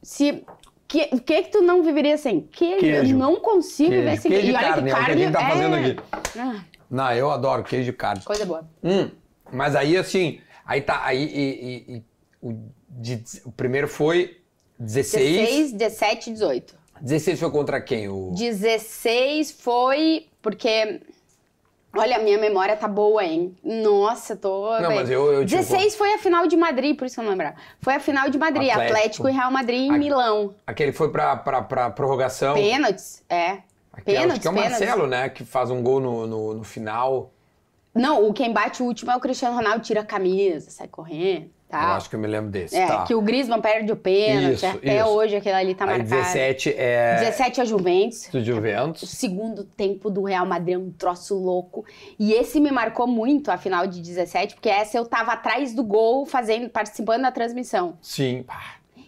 [0.02, 0.44] se...
[0.86, 2.40] Que, o que que tu não viveria sem?
[2.40, 2.80] Queijo.
[2.80, 3.14] Queijo.
[3.14, 4.04] Eu não consigo Queijo.
[4.04, 4.58] viver sem Queijo queijo.
[4.58, 6.00] e olha carne, que é o que a carne gente tá fazendo é- aqui.
[6.38, 8.22] Ah, Não, eu adoro queijo e carne.
[8.24, 8.68] coisa boa.
[8.82, 9.08] Hum,
[9.52, 12.02] mas aí assim, aí tá, aí e, e- e
[12.42, 12.54] o,
[12.88, 14.38] de- o primeiro foi
[14.78, 15.36] 16.
[15.36, 16.74] 16, 17, 18.
[17.00, 18.08] 16 foi contra quem?
[18.08, 18.32] O...
[18.36, 21.00] 16 foi porque...
[21.96, 23.56] Olha, a minha memória tá boa, hein?
[23.64, 24.78] Nossa, tô...
[24.78, 27.24] Não, mas eu, eu tipo, 16 foi a final de Madrid, por isso que eu
[27.24, 27.56] não lembrava.
[27.80, 28.96] Foi a final de Madrid, Atlético.
[28.96, 29.98] Atlético, e Real Madrid em Ai.
[29.98, 30.54] Milão.
[30.64, 32.54] aquele foi pra, pra, pra prorrogação.
[32.54, 33.58] Pênaltis, é.
[33.92, 34.78] Aquele, acho Pênaltis, que é o pênaltis.
[34.78, 35.28] Marcelo, né?
[35.30, 37.32] Que faz um gol no, no, no final.
[37.94, 41.46] Não, o quem bate o último é o Cristiano Ronaldo, tira a camisa, sai correndo,
[41.46, 41.96] Eu tá?
[41.96, 42.76] acho que eu me lembro desse.
[42.76, 43.04] É, tá.
[43.04, 45.08] que o Griezmann perde o pênalti, Isso, até isso.
[45.08, 46.08] hoje aquele ali tá Aí marcado.
[46.22, 48.28] 17 é 17 é Juventus.
[48.30, 49.10] do O Juventus.
[49.10, 51.84] segundo tempo do Real Madrid é um troço louco.
[52.16, 55.82] E esse me marcou muito, a final de 17, porque essa eu tava atrás do
[55.82, 57.98] gol, fazendo, participando da transmissão.
[58.00, 58.44] Sim.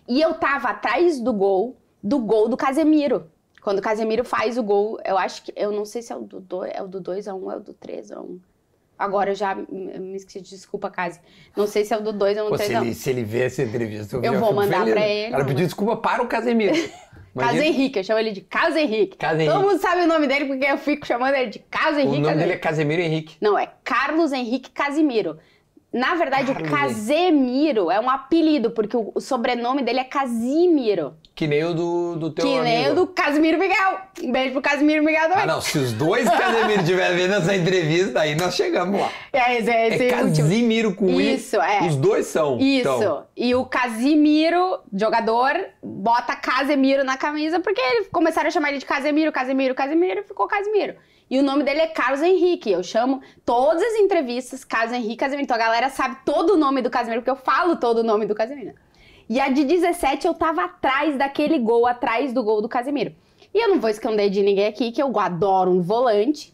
[0.08, 3.30] E eu tava atrás do gol, do gol do Casemiro.
[3.62, 5.52] Quando o Casemiro faz o gol, eu acho que.
[5.54, 7.72] Eu não sei se é o do 2, é o do 2x1, é o do
[7.74, 8.38] 3x1.
[9.02, 11.18] Agora eu já me esqueci, desculpa, Case.
[11.56, 13.46] Não sei se é o do 2 ou do se 3 ele, se ele ver
[13.46, 14.94] essa entrevista, Eu já vou mandar feliz.
[14.94, 16.72] pra ele, Ela pediu desculpa para o Casemiro.
[17.34, 19.16] Imagina- Henrique, eu chamo ele de Caso Henrique.
[19.16, 19.58] Todo Henrique.
[19.58, 22.12] mundo sabe o nome dele porque eu fico chamando ele de Caso O Henrique.
[22.20, 22.56] nome Caso dele é.
[22.58, 23.36] Casemiro Henrique.
[23.40, 25.38] Não, é Carlos Henrique Casimiro.
[25.92, 31.14] Na verdade, Carlos o Casemiro é um apelido, porque o, sobrenome dele é Casimiro.
[31.34, 32.64] Que nem o do, do teu que amigo.
[32.64, 34.00] nem o do Casimiro Miguel.
[34.22, 35.44] Um beijo pro Casimiro Miguel também.
[35.44, 35.60] Ah, não.
[35.60, 39.10] Se os dois Casemiro estiverem vendo essa entrevista, aí nós chegamos lá.
[39.32, 40.48] É, esse, esse é último.
[40.48, 41.34] Casimiro com I.
[41.34, 41.82] Isso, é.
[41.86, 42.58] Os dois são.
[42.58, 42.88] Isso.
[42.88, 45.52] Então, E o Casimiro, jogador,
[45.82, 50.24] bota Casemiro na camisa porque ele- começaram a chamar ele de Casemiro, Casemiro, Casemiro e
[50.24, 50.94] ficou Casimiro.
[51.32, 52.70] E o nome dele é Carlos Henrique.
[52.70, 55.44] Eu chamo todas as entrevistas Carlos Henrique Casemiro.
[55.44, 58.26] Então a galera sabe todo o nome do Casemiro, porque eu falo todo o nome
[58.26, 58.74] do Casemiro.
[59.30, 63.14] E a de 17 eu tava atrás daquele gol, atrás do gol do Casemiro.
[63.54, 66.52] E eu não vou esconder de ninguém aqui que eu adoro um volante.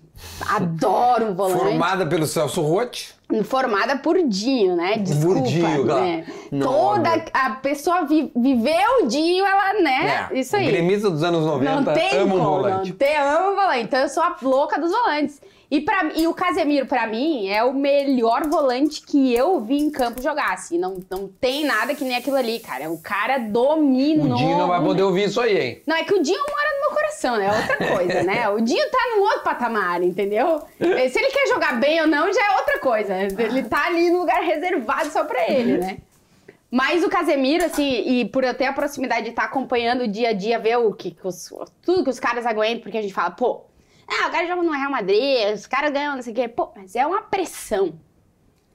[0.49, 1.59] Adoro um volante.
[1.59, 3.18] formada pelo Celso Rotti.
[3.45, 4.97] Formada por Dinho, né?
[4.99, 6.01] Desculpa, Dinho, claro.
[6.01, 6.25] né?
[6.63, 10.29] Toda a pessoa vi- viveu o Dinho, ela, né?
[10.33, 10.67] É, Isso aí.
[10.67, 12.91] Gremista dos anos 90, Não tem um como, volante.
[12.91, 13.81] não tem, amo volante.
[13.83, 15.43] Então eu sou a louca dos volantes.
[15.71, 19.91] E, pra, e o Casemiro, pra mim, é o melhor volante que eu vi em
[19.91, 20.55] campo jogar.
[20.55, 22.91] Assim, não, não tem nada que nem aquilo ali, cara.
[22.91, 24.33] O cara dominou.
[24.33, 25.83] O Dinho não vai poder ouvir isso aí, hein?
[25.87, 27.47] Não, é que o Dinho mora no meu coração, né?
[27.47, 28.49] É outra coisa, né?
[28.49, 30.63] O Dinho tá num outro patamar, entendeu?
[30.81, 33.15] Se ele quer jogar bem ou não, já é outra coisa.
[33.17, 35.99] Ele tá ali no lugar reservado só pra ele, né?
[36.71, 40.31] Mas o Casemiro, assim, e por eu ter a proximidade de estar acompanhando o dia
[40.31, 41.51] a dia, ver o que, que os-
[41.83, 43.63] tudo que os caras aguentam, porque a gente fala, pô,
[44.09, 46.49] ah, o cara joga no Real Madrid, os caras ganham, não sei o quê.
[46.49, 47.99] Pô, mas é uma pressão.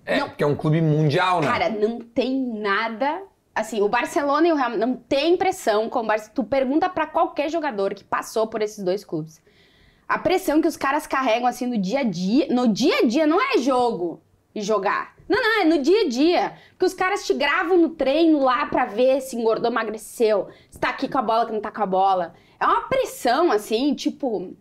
[0.06, 0.30] É, Não.
[0.30, 1.48] porque é um clube mundial, né?
[1.48, 3.24] Cara, não tem nada.
[3.56, 6.32] Assim, o Barcelona e o Real não tem pressão como o Barça.
[6.34, 9.42] Tu pergunta pra qualquer jogador que passou por esses dois clubes.
[10.08, 13.26] A pressão que os caras carregam assim no dia a dia, no dia a dia
[13.26, 14.22] não é jogo
[14.54, 15.14] e jogar.
[15.30, 16.54] Não, não, é no dia a dia.
[16.72, 20.90] Porque os caras te gravam no treino lá pra ver se engordou, emagreceu, se tá
[20.90, 22.34] aqui com a bola, que não tá com a bola.
[22.60, 24.54] É uma pressão assim, tipo,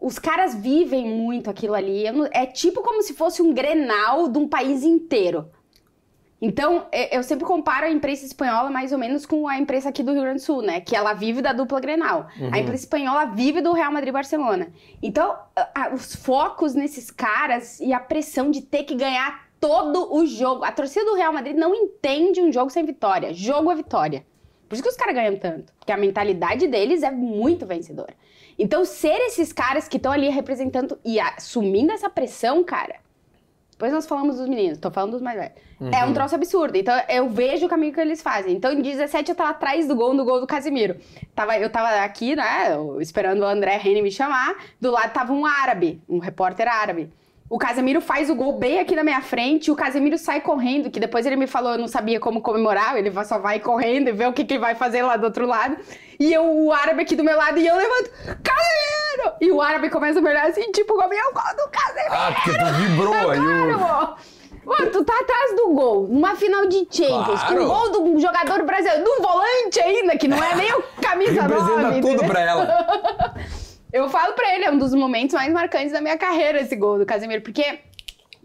[0.00, 2.04] os caras vivem muito aquilo ali.
[2.32, 5.48] É tipo como se fosse um grenal de um país inteiro.
[6.42, 10.02] Então, é- eu sempre comparo a imprensa espanhola mais ou menos com a imprensa aqui
[10.02, 10.80] do Rio Grande do Sul, né?
[10.80, 12.28] Que ela vive da dupla Grenal.
[12.50, 14.68] A imprensa espanhola vive do Real Madrid e Barcelona.
[15.02, 15.36] Então,
[15.92, 20.64] os focos nesses caras e a pressão de ter que ganhar todo o jogo.
[20.64, 23.34] A torcida do Real Madrid não entende um jogo sem vitória.
[23.34, 24.24] Jogo é vitória.
[24.66, 25.74] Por isso que os caras ganham tanto.
[25.78, 28.14] Porque a mentalidade deles é muito vencedora.
[28.58, 32.96] Então, ser esses caras que estão ali representando e assumindo essa pressão, cara,
[33.80, 35.54] Depois nós falamos dos meninos, tô falando dos mais velhos.
[35.80, 35.90] Uhum.
[35.90, 36.76] É um troço absurdo.
[36.76, 38.54] Então eu vejo o caminho que eles fazem.
[38.54, 40.96] Então em 17 eu tava atrás do gol, do gol do Casimiro.
[41.34, 44.54] Tava, eu tava aqui, né, esperando o André Rene me chamar.
[44.78, 47.10] Do lado tava um árabe, um repórter árabe.
[47.50, 51.00] O Casemiro faz o gol bem aqui na minha frente, o Casemiro sai correndo, que
[51.00, 54.24] depois ele me falou, eu não sabia como comemorar, ele só vai correndo e vê
[54.24, 55.76] o que, que ele vai fazer lá do outro lado.
[56.20, 58.08] E eu, o árabe aqui do meu lado, e eu levanto,
[58.40, 59.36] Casemiro!
[59.40, 62.12] E o árabe começa a me olhar assim, tipo, como é o gol do Casemiro!
[62.14, 63.40] Ah, porque tu vibrou aí.
[63.40, 64.14] Claro, ó.
[64.64, 67.56] Mano, tu tá atrás do gol, numa final de Champions, Claro.
[67.56, 70.84] com o gol do um jogador brasileiro, do volante ainda, que não é nem o
[71.02, 71.54] camisa 9.
[71.54, 72.28] Representa tudo entendeu?
[72.28, 72.86] pra ela.
[73.92, 76.98] Eu falo pra ele, é um dos momentos mais marcantes da minha carreira esse gol
[76.98, 77.80] do Casemiro, porque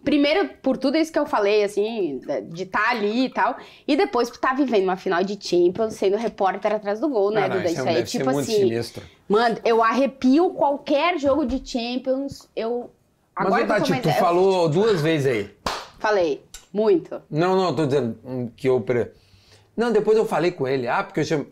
[0.03, 4.29] primeiro por tudo isso que eu falei, assim, de estar ali e tal, e depois
[4.29, 7.65] por estar vivendo uma final de Champions, sendo repórter atrás do gol, né, não, Duda?
[7.65, 9.03] isso Isso é- aí, deve ser tipo assim, sinistro.
[9.27, 12.89] mano, eu arrepio qualquer jogo de Champions, eu...
[13.37, 15.55] Mas, Agora Tati, comecei- tu eu falou duas vezes aí.
[15.99, 17.21] Falei, muito.
[17.29, 18.83] Não, não, tô dizendo que eu.
[19.75, 20.87] Não, depois eu falei com ele.
[20.87, 21.47] Ah, porque eu chamo.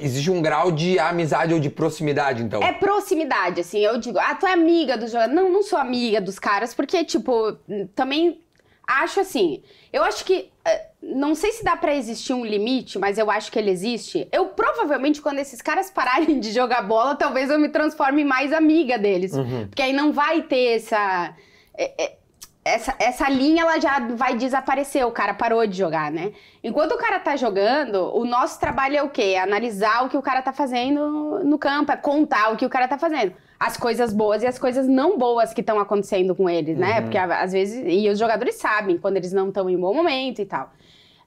[0.00, 2.62] Existe um grau de amizade ou de proximidade, então.
[2.62, 3.80] É proximidade, assim.
[3.80, 5.34] Eu digo, ah, tu é amiga dos jogadores.
[5.42, 7.52] Não, não sou amiga dos caras, porque, tipo,
[7.94, 8.40] também
[8.86, 9.62] acho assim.
[9.92, 10.50] Eu acho que.
[10.64, 14.26] eh, Não sei se dá pra existir um limite, mas eu acho que ele existe.
[14.32, 18.54] Eu provavelmente, quando esses caras pararem de jogar bola, talvez eu me transforme em mais
[18.54, 19.34] amiga deles.
[19.34, 19.66] Uhum.
[19.68, 21.34] Porque aí não vai ter essa.
[21.76, 22.16] é, é,
[22.64, 26.32] essa, essa linha ela já vai desaparecer, o cara parou de jogar, né?
[26.62, 29.34] Enquanto o cara tá jogando, o nosso trabalho é o quê?
[29.36, 32.70] É analisar o que o cara tá fazendo no campo, é contar o que o
[32.70, 33.34] cara tá fazendo.
[33.60, 37.00] As coisas boas e as coisas não boas que estão acontecendo com eles, né?
[37.02, 37.82] Porque a- às vezes.
[37.86, 40.72] E os jogadores sabem quando eles não estão em bom momento e tal.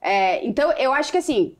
[0.00, 1.54] É, então, eu acho que assim.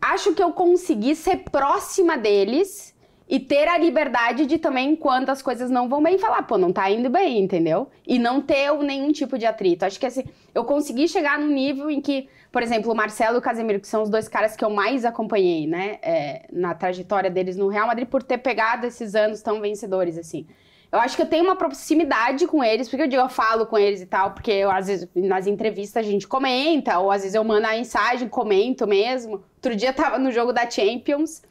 [0.00, 2.94] Acho que eu consegui ser próxima deles
[3.28, 6.72] e ter a liberdade de também, quando as coisas não vão bem, falar, pô, não
[6.72, 7.88] tá indo bem, entendeu?
[8.06, 9.84] E não ter nenhum tipo de atrito.
[9.84, 13.38] Acho que assim, eu consegui chegar num nível em que, por exemplo, o Marcelo e
[13.38, 17.28] o Casemiro, que são os dois caras que eu mais acompanhei, né, é, na trajetória
[17.28, 20.46] deles no Real Madrid, por ter pegado esses anos tão vencedores, assim.
[20.90, 23.76] Eu acho que eu tenho uma proximidade com eles, porque eu digo, eu falo com
[23.76, 27.34] eles e tal, porque eu, às vezes nas entrevistas a gente comenta, ou às vezes
[27.34, 29.42] eu mando a mensagem, comento mesmo.
[29.56, 31.42] Outro dia eu tava no jogo da Champions,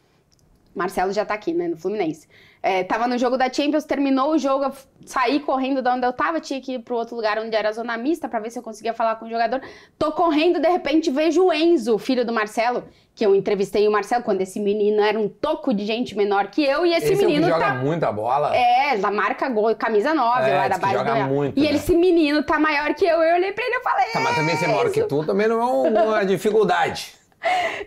[0.76, 2.28] Marcelo já tá aqui, né, no Fluminense.
[2.62, 4.72] É, tava no jogo da Champions, terminou o jogo, eu
[5.06, 7.96] saí correndo de onde eu tava, tinha que ir pro outro lugar onde era zona
[7.96, 9.62] mista pra ver se eu conseguia falar com o jogador.
[10.00, 12.84] Tô correndo, de repente vejo o Enzo, filho do Marcelo,
[13.14, 16.66] que eu entrevistei o Marcelo quando esse menino era um toco de gente menor que
[16.66, 18.56] eu, e esse, Esse é que menino joga tá muita bola.
[18.56, 21.62] é, da marca Gol, camisa 9, É, lá da que base joga do muito, e
[21.62, 21.68] né?
[21.68, 23.22] ele, esse menino tá maior que eu.
[23.22, 24.08] Eu olhei pra ele e falei.
[24.12, 27.14] Tá, mas também ser maior que "Enzo." tu também não é um- uma dificuldade.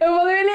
[0.01, 0.51] Eu falei, ele,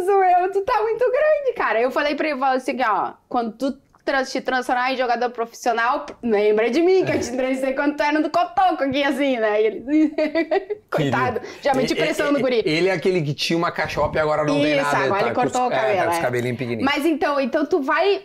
[0.00, 1.80] Enzo, meu, tu tá muito grande, cara.
[1.80, 3.72] Eu falei pra ele, falei assim, ó, quando tu
[4.04, 8.02] trans- te transformar em jogador profissional, lembra de mim, que eu te entrevistei quando tu
[8.02, 9.62] era no cotoco aqui, assim, né?
[9.62, 10.14] E ele,
[10.90, 12.62] coitado, já meti pressão no guri.
[12.64, 14.98] Ele é aquele que tinha uma cachopa e agora não tem Isso, nada.
[15.04, 16.22] agora tá ele com os- cortou o é, cabelo, tá com os é.
[16.22, 16.92] cabelinhos pequenininhos.
[16.94, 18.22] Mas então, então tu vai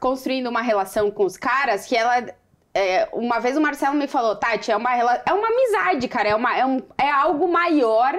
[0.00, 2.24] construindo uma relação com os caras que ela.
[2.74, 6.28] é, uma vez o Marcelo me falou, Tati, é uma, é uma amizade, cara.
[6.30, 8.18] É, uma, é, um- é algo maior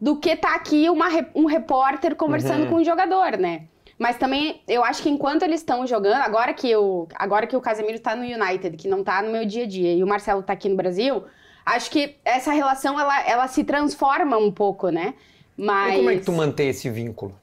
[0.00, 2.70] do que tá aqui uma, um repórter conversando Uhum.
[2.70, 3.62] com um jogador, né?
[3.98, 7.60] Mas também, eu acho que enquanto eles estão jogando, agora que, o, agora que o
[7.60, 10.40] Casemiro tá no United, que não tá no meu dia a dia, e o Marcelo
[10.40, 11.24] tá aqui no Brasil,
[11.66, 15.14] acho que essa relação, ela, ela se transforma um pouco, né?
[15.56, 15.94] Mas...
[15.94, 17.34] E como é que tu mantém esse vínculo?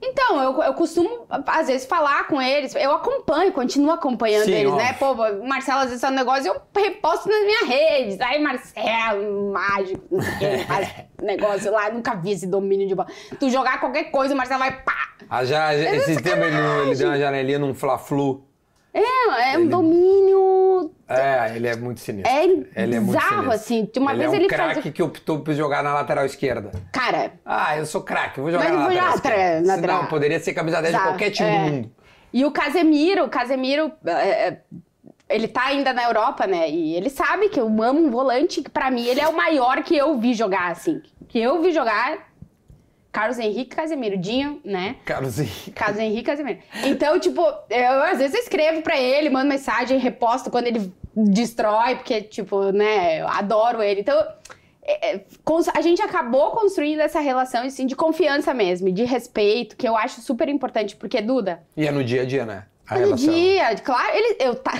[0.00, 2.74] Então, eu, eu costumo, às vezes, falar com eles.
[2.74, 4.86] Eu acompanho, continuo acompanhando Sim, eles, óbvio.
[4.86, 4.92] né?
[4.92, 8.20] Pô, Marcelo, às vezes, é um negócio eu reposto nas minhas redes.
[8.20, 10.88] Aí, Marcelo, mágico, não sei o que, faz
[11.20, 11.90] negócio lá.
[11.90, 13.08] Nunca vi esse domínio de bola.
[13.40, 15.08] Tu jogar qualquer coisa, o Marcelo vai pá.
[15.28, 16.56] Ah, já, esse tempo ele,
[16.86, 18.47] ele deu uma janelinha num Fla-Flu.
[18.94, 20.90] É, é um domínio.
[21.08, 22.32] É, ele é muito sinistro.
[22.32, 23.52] É ele é muito bizarro, sinistro.
[23.52, 23.90] assim.
[23.98, 26.70] Uma ele vez é um ele craque fazia- que optou por jogar na lateral esquerda.
[26.92, 29.60] Cara, Ah, eu sou craque, vou jogar Mas na vou lateral esquerda.
[29.60, 30.02] na Se lateral.
[30.02, 31.52] Não, poderia ser camisa 10 de qualquer time é.
[31.64, 31.92] do mundo.
[32.32, 34.60] E o Casemiro, o Casemiro, é, é,
[35.30, 36.68] ele tá ainda na Europa, né?
[36.68, 39.82] E ele sabe que eu amo um volante, que pra mim ele é o maior
[39.82, 41.00] que eu vi jogar, assim.
[41.28, 42.27] Que eu vi jogar.
[43.18, 44.94] Carlos Henrique Casemiro, Dinho, né?
[45.04, 45.72] Carlos Henrique.
[45.72, 46.60] Carlos Henrique Casemiro.
[46.84, 51.96] Então, tipo, eu às vezes eu escrevo pra ele, mando mensagem, reposto quando ele destrói,
[51.96, 54.02] porque, tipo, né, eu adoro ele.
[54.02, 54.16] Então,
[54.84, 55.24] é, é,
[55.74, 60.20] a gente acabou construindo essa relação, assim, de confiança mesmo, de respeito, que eu acho
[60.20, 62.66] super importante, porque, Duda, E é no dia a dia, né?
[62.86, 63.34] A Todo relação.
[63.34, 64.78] dia, claro, ele, eu, tá,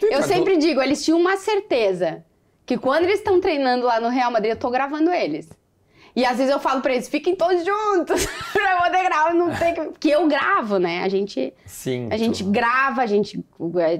[0.00, 2.24] eu sempre digo, eles tinham uma certeza
[2.64, 5.50] que quando eles estão treinando lá no Real Madrid, eu tô gravando eles.
[6.16, 9.74] E às vezes eu falo pra eles, fiquem todos juntos pra poder gravar, não tem
[9.74, 9.80] que...
[9.82, 11.02] Porque eu gravo, né?
[11.02, 12.08] A gente, Sim.
[12.10, 13.44] a gente grava, a gente...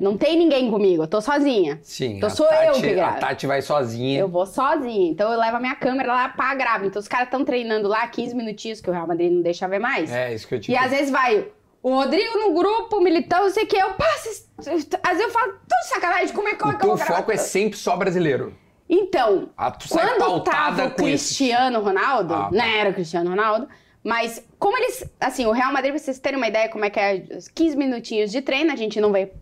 [0.00, 1.80] Não tem ninguém comigo, eu tô sozinha.
[1.82, 2.18] Sim.
[2.18, 3.16] Então sou eu Tati- que gravo.
[3.16, 4.20] A Tati vai sozinha.
[4.20, 6.86] Eu vou sozinha, então eu levo a minha câmera lá pra gravar.
[6.86, 9.80] Então os caras estão treinando lá 15 minutinhos, que o Real Madrid não deixa ver
[9.80, 10.12] mais.
[10.12, 11.48] É, isso que eu te E às vezes vai
[11.82, 14.46] o Rodrigo no grupo, o Militão, não sei o que, eu passo.
[14.58, 14.88] Às vezes
[15.20, 17.16] eu falo, tô de sacanagem, como é, é O que eu gravar?
[17.16, 18.54] foco é sempre só brasileiro.
[18.88, 20.90] Então, Ah, quando tava o.
[20.90, 22.50] Cristiano Ronaldo, Ah, tá.
[22.52, 23.68] não era o Cristiano Ronaldo,
[24.02, 27.00] mas como eles, assim, o Real Madrid, pra vocês terem uma ideia como é que
[27.00, 29.32] é, os 15 minutinhos de treino, a gente não vê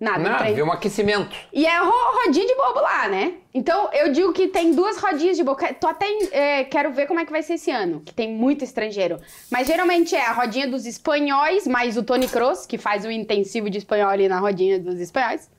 [0.00, 0.56] nada Não, treino.
[0.56, 1.34] vê um aquecimento.
[1.52, 1.90] E é ro-
[2.24, 3.34] rodinha de bobo lá, né?
[3.52, 5.60] Então, eu digo que tem duas rodinhas de bobo.
[5.80, 8.64] Tô até, é, quero ver como é que vai ser esse ano, que tem muito
[8.64, 9.18] estrangeiro.
[9.50, 13.68] Mas geralmente é a rodinha dos espanhóis, mais o Tony Kroos, que faz o intensivo
[13.70, 15.50] de espanhol ali na rodinha dos espanhóis.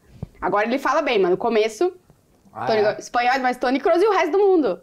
[0.41, 1.91] Agora ele fala bem, mas no começo,
[2.53, 2.95] Ah, Tony, é.
[2.99, 4.81] espanhóis mais Tony Kroos e o resto do mundo.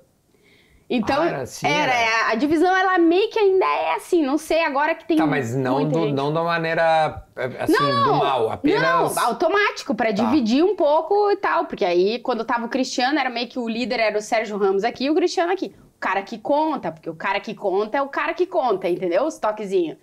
[0.89, 1.95] Então, Ah, era era, era.
[1.95, 5.27] é, a divisão ela meio que ainda é assim, não sei agora que tem Tá,
[5.27, 8.83] mas não, do, não da maneira é, assim, Não, do mal, apenas.
[8.83, 10.13] Não, automático, pra Tá.
[10.13, 11.65] dividir um pouco e tal.
[11.65, 14.85] Porque aí, quando tava o Cristiano, era meio que o líder era o Sérgio Ramos
[14.85, 15.75] aqui e o Cristiano aqui.
[15.97, 19.25] O cara que conta, porque o cara que conta é o cara que conta, entendeu?
[19.25, 19.97] Os toquezinhos.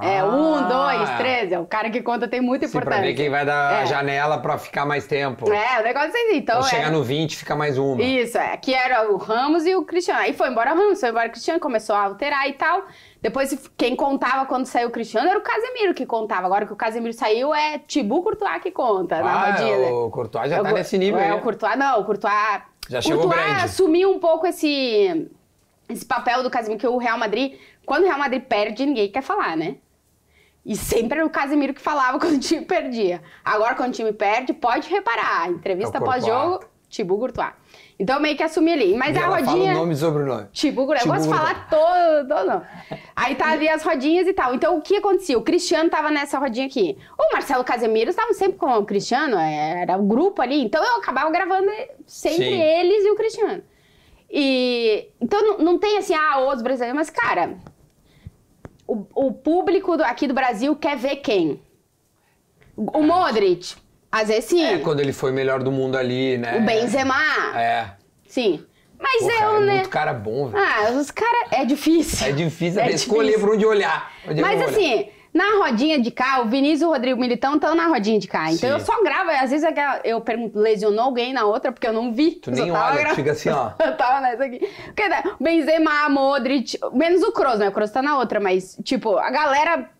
[0.00, 1.50] É um, dois, Ah, três.
[1.52, 3.04] É o cara que conta tem muita Sim, pra importância.
[3.06, 3.86] ver quem vai dar a É.
[3.86, 5.50] janela pra ficar mais tempo.
[5.50, 6.36] É, o negócio é assim.
[6.36, 6.62] Então, é...
[6.64, 8.02] chegar no 20, fica mais uma.
[8.02, 8.52] Isso, é.
[8.52, 10.20] Aqui era o Ramos e o Cristiano.
[10.20, 12.84] Aí foi embora o Ramos, foi embora o Cristiano, começou a alterar e tal.
[13.22, 16.46] Depois, quem contava quando saiu o Cristiano era o Casemiro que contava.
[16.46, 19.78] Agora que o Casemiro saiu, é Tibu Courtois que conta na Ah, rodinha.
[19.78, 19.90] né?
[19.90, 21.32] o Courtois já É o tá nesse nível é, aí.
[21.32, 22.32] o Courtois, não, o Courtois...
[22.88, 23.64] Já chegou Courtois grande.
[23.64, 25.28] assumiu um pouco esse,
[25.88, 27.54] esse papel do Casemiro, que o Real Madrid,
[27.84, 29.76] quando o Real Madrid perde, ninguém quer falar, né?
[30.66, 33.22] E sempre era o Casemiro que falava quando o time perdia.
[33.44, 35.48] Agora, quando o time perde, pode reparar.
[35.48, 37.52] Entrevista É pós-jogo, Tibu Courtois.
[37.98, 38.94] Então, eu meio que assumi ali.
[38.94, 39.46] Mas E a rodinha...
[39.46, 40.46] fala o nome e sobrenome.
[40.52, 42.62] Tipo, eu Tipo, gosto de falar todo, todo não.
[43.14, 44.54] Aí tá ali as rodinhas e tal.
[44.54, 45.38] Então, o que acontecia?
[45.38, 46.98] O Cristiano tava nessa rodinha aqui.
[47.16, 50.62] O Marcelo Casemiro estavam sempre com o Cristiano, é, era o grupo ali.
[50.62, 51.70] Então, eu acabava gravando
[52.04, 52.60] sempre Sim.
[52.60, 53.62] eles e o Cristiano.
[54.28, 55.08] E...
[55.20, 56.96] Então, não, não tem assim, ah, outros brasileiros.
[56.96, 57.56] Mas, cara,
[58.86, 61.60] o, o público do- aqui do Brasil quer ver quem?
[62.76, 63.74] O Modric,
[64.12, 64.62] às vezes sim.
[64.64, 66.58] É, quando ele foi melhor do mundo ali, né?
[66.58, 67.14] O Benzema,
[67.54, 67.90] É.
[68.28, 68.64] sim.
[68.98, 69.72] Mas Pô, eu, cara, é né...
[69.74, 70.64] muito cara bom, velho.
[70.64, 71.48] Ah, os caras...
[71.52, 72.26] É difícil.
[72.26, 73.46] É difícil É escolher difícil.
[73.46, 74.10] por onde olhar.
[74.28, 75.06] Onde Mas vou olhar.
[75.36, 78.50] Na rodinha de cá, o Vinícius e o Rodrigo Militão estão na rodinha de cá.
[78.50, 78.74] Então Sim.
[78.74, 79.68] eu só gravo, às vezes
[80.02, 82.32] eu pergunto, lesionou alguém na outra, porque eu não vi.
[82.32, 83.14] Tu nem olha, gravando.
[83.14, 83.72] fica assim, ó.
[83.84, 84.58] Eu tava nessa aqui.
[84.86, 87.68] Porque, né, Benzema, Modric, menos o Kroos, né?
[87.68, 89.90] O Kroos tá na outra, mas, tipo, a galera,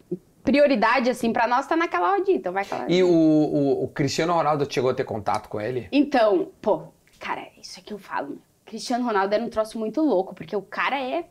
[0.42, 2.86] prioridade, assim, pra nós tá naquela rodinha, então vai aquela...
[2.88, 5.88] E o, o, o Cristiano Ronaldo chegou a ter contato com ele?
[5.92, 6.84] Então, pô,
[7.20, 8.38] cara, isso aqui eu falo.
[8.64, 11.24] Cristiano Ronaldo era um troço muito louco, porque o cara é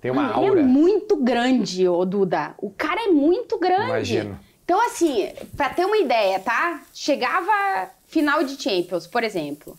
[0.00, 0.52] Tem uma Mano, aura.
[0.52, 2.54] Ele é muito grande, ô Duda.
[2.58, 3.84] O cara é muito grande.
[4.16, 4.40] Imagino.
[4.64, 6.80] Então, assim, pra ter uma ideia, tá?
[6.94, 9.76] Chegava final de Champions, por exemplo.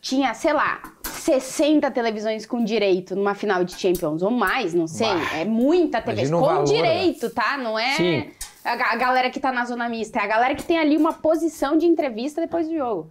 [0.00, 5.06] Tinha, sei lá, 60 televisões com direito numa final de Champions, ou mais, não sei.
[5.06, 5.36] Bah.
[5.36, 6.28] É muita TV.
[6.30, 7.58] Com valor, direito, tá?
[7.58, 8.30] Não é Sim.
[8.64, 10.18] a galera que tá na zona mista.
[10.18, 13.10] É a galera que tem ali uma posição de entrevista depois do jogo.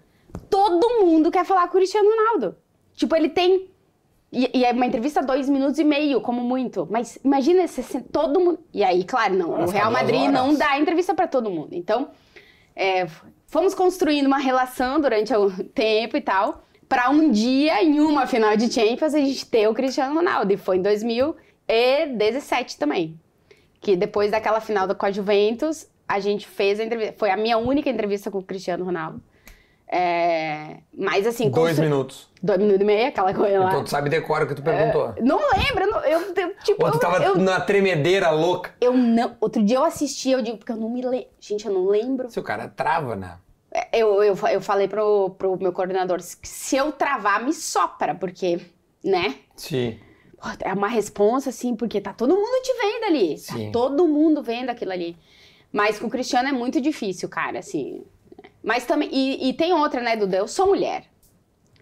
[0.50, 2.58] Todo mundo quer falar com o Cristiano Ronaldo.
[2.96, 3.70] Tipo, ele tem
[4.32, 6.88] e, e é uma entrevista dois minutos e meio, como muito.
[6.92, 8.60] Mas imagina esse- todo mundo.
[8.74, 9.52] E aí, claro, não.
[9.52, 10.34] Vai o Real Madrid horas.
[10.34, 11.70] não dá entrevista pra todo mundo.
[11.74, 12.10] Então,
[12.76, 13.08] é,
[13.48, 16.64] fomos construindo uma relação durante o tempo e tal.
[16.90, 20.54] Pra um dia, em uma final de Champions, a gente ter o Cristiano Ronaldo.
[20.54, 20.82] E foi em
[21.68, 23.20] 2017 também.
[23.80, 27.16] Que depois daquela final da- com a Juventus, a gente fez a entrevista.
[27.18, 29.22] Foi a minha única entrevista com o Cristiano Ronaldo.
[29.90, 32.30] É, mas assim, Dois constru- minutos.
[32.44, 33.68] Dois minutos e meio, aquela coisa lá.
[33.70, 35.14] Então tu sabe decora o que tu perguntou.
[35.22, 38.74] Não lembro, eu, eu, eu, tipo, Ou tu tava eu, na tremedeira louca.
[38.82, 39.38] eu não.
[39.40, 41.28] Outro dia eu assisti, eu digo, porque eu não me lembro.
[41.40, 42.30] Gente, eu não lembro.
[42.30, 43.38] Se o cara trava, né?
[43.94, 48.60] Eu, eu, eu falei pro, pro meu coordenador: se eu travar, me sopra, porque,
[49.04, 49.36] né?
[49.56, 50.00] Sim.
[50.62, 53.38] É uma responsa, assim, porque tá todo mundo te vendo ali.
[53.38, 53.66] Sim.
[53.68, 55.18] Tá todo mundo vendo aquilo ali.
[55.72, 58.04] Mas com o Cristiano é muito difícil, cara, assim.
[58.68, 59.08] Mas também.
[59.14, 60.36] E, e tem outra, né, Duda?
[60.36, 61.06] Eu sou mulher.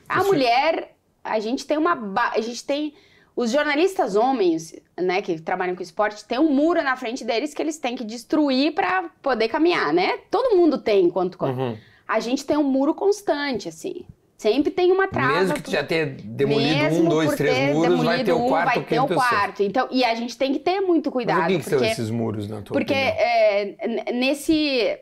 [0.08, 1.95] A mulher, a gente tem uma.
[1.95, 2.93] ba- A gente tem.
[3.36, 7.62] Os jornalistas homens, né, que trabalham com esporte, tem um muro na frente deles que
[7.62, 10.19] eles têm que destruir pra poder caminhar, né?
[10.30, 11.41] Todo mundo tem enquanto.
[11.43, 11.76] Uhum.
[12.08, 14.06] A gente tem um muro constante, assim.
[14.38, 15.39] Sempre tem uma trava.
[15.39, 18.48] Mesmo que tu já tenha demolido Mesmo um, dois, três muros, vai ter o um,
[18.48, 19.64] quarto, vai o ter o quarto.
[19.64, 21.43] Então, e a gente tem que ter muito Mas cuidado.
[21.45, 24.99] o que, que são porque esses muros, na tua porque é, nesse.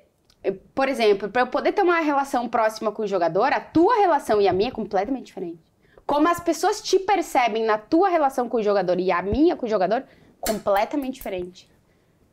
[0.76, 4.42] Por exemplo, para eu poder ter uma relação próxima com o jogador, a tua relação
[4.42, 5.60] e a minha é completamente diferente.
[6.06, 9.66] como as pessoas te percebem na tua relação com o jogador e a minha com
[9.66, 10.04] o jogador,
[10.42, 11.70] completamente diferente.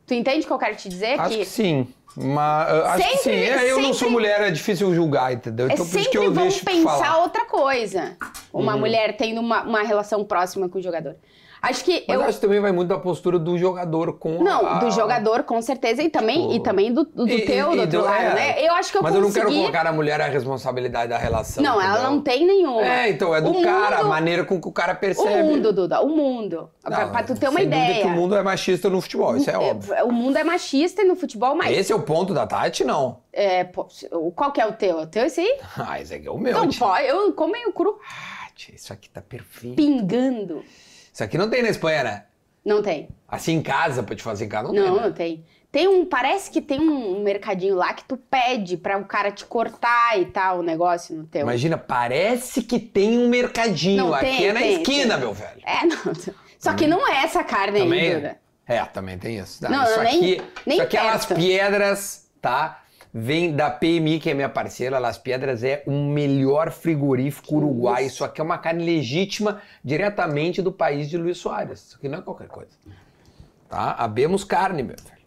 [0.05, 1.17] Tu entende o que eu quero te dizer?
[1.17, 1.87] Acho que sim.
[2.17, 3.23] Mas acho que sim.
[3.29, 5.69] Sempre- É, eu não sempre- sou mulher, é difícil julgar, entendeu?
[5.69, 7.17] É Então por sempre que eu vão pensar falar.
[7.19, 8.17] Outra coisa.
[8.51, 11.15] Uma mulher tendo uma, uma relação próxima com o jogador.
[11.61, 12.23] Acho que Mas eu.
[12.23, 14.79] acho que também vai muito da postura do jogador com Não, a...
[14.79, 17.81] do jogador, com certeza, e também, Tipo, e também do, do E- teu, e- do
[17.81, 18.33] outro do- lado, é.
[18.33, 18.65] né?
[18.67, 19.45] Eu acho que eu Mas eu não consegui...
[19.45, 21.63] quero colocar a mulher a responsabilidade da relação.
[21.63, 22.11] Não, ela entendeu?
[22.11, 22.81] não tem nenhuma.
[22.83, 25.43] É, então, é do O cara, a mundo- maneira com que o cara O percebe.
[25.43, 26.69] mundo, Duda, o mundo.
[26.81, 28.01] pra, Não, pra tu ter uma ideia.
[28.01, 29.93] que o mundo é machista no futebol, isso é óbvio.
[30.05, 31.77] O mundo é machista e no futebol mais.
[31.77, 33.19] Esse é o ponto da Tati, não.
[33.31, 33.65] É,
[34.35, 34.97] qual que é o teu?
[35.01, 35.59] O teu é esse aí?
[35.77, 36.53] Ah, esse aqui é o meu.
[36.53, 39.75] Não, pô, eu como meio cru, Ah, tia, isso aqui tá perfeito.
[39.75, 40.63] pingando.
[41.13, 42.23] Isso aqui não tem na Espanha, né?
[42.63, 43.09] Não tem.
[43.27, 44.93] Assim em casa, pra te fazer em casa, não, Não, tem.
[44.95, 45.01] né?
[45.07, 45.45] não tem.
[45.71, 49.45] Tem um, parece que tem um mercadinho lá que tu pede pra o cara te
[49.45, 51.41] cortar e tal, o negócio no teu.
[51.41, 54.05] Imagina, parece que tem um mercadinho.
[54.07, 55.23] Não, aqui tem, é na tem, esquina, tem.
[55.23, 55.61] meu velho.
[55.65, 55.97] É, não.
[56.59, 58.15] Só que não é essa carne aí, Também?
[58.15, 58.37] Duda.
[58.67, 59.63] É, também tem isso.
[59.63, 61.35] Não, isso não, nem- aqui, nem isso aqui é perto.
[61.35, 62.83] Piedras, tá?
[63.13, 64.97] Vem da PMI, que é minha parceira.
[64.97, 68.07] Las Piedras é o melhor frigorífico uruguaio.
[68.07, 71.81] Isso aqui é uma carne legítima diretamente do país de Luiz Soares.
[71.87, 72.71] Isso aqui não é qualquer coisa.
[73.67, 73.91] Tá?
[73.97, 75.21] Abemos carne, meu velho.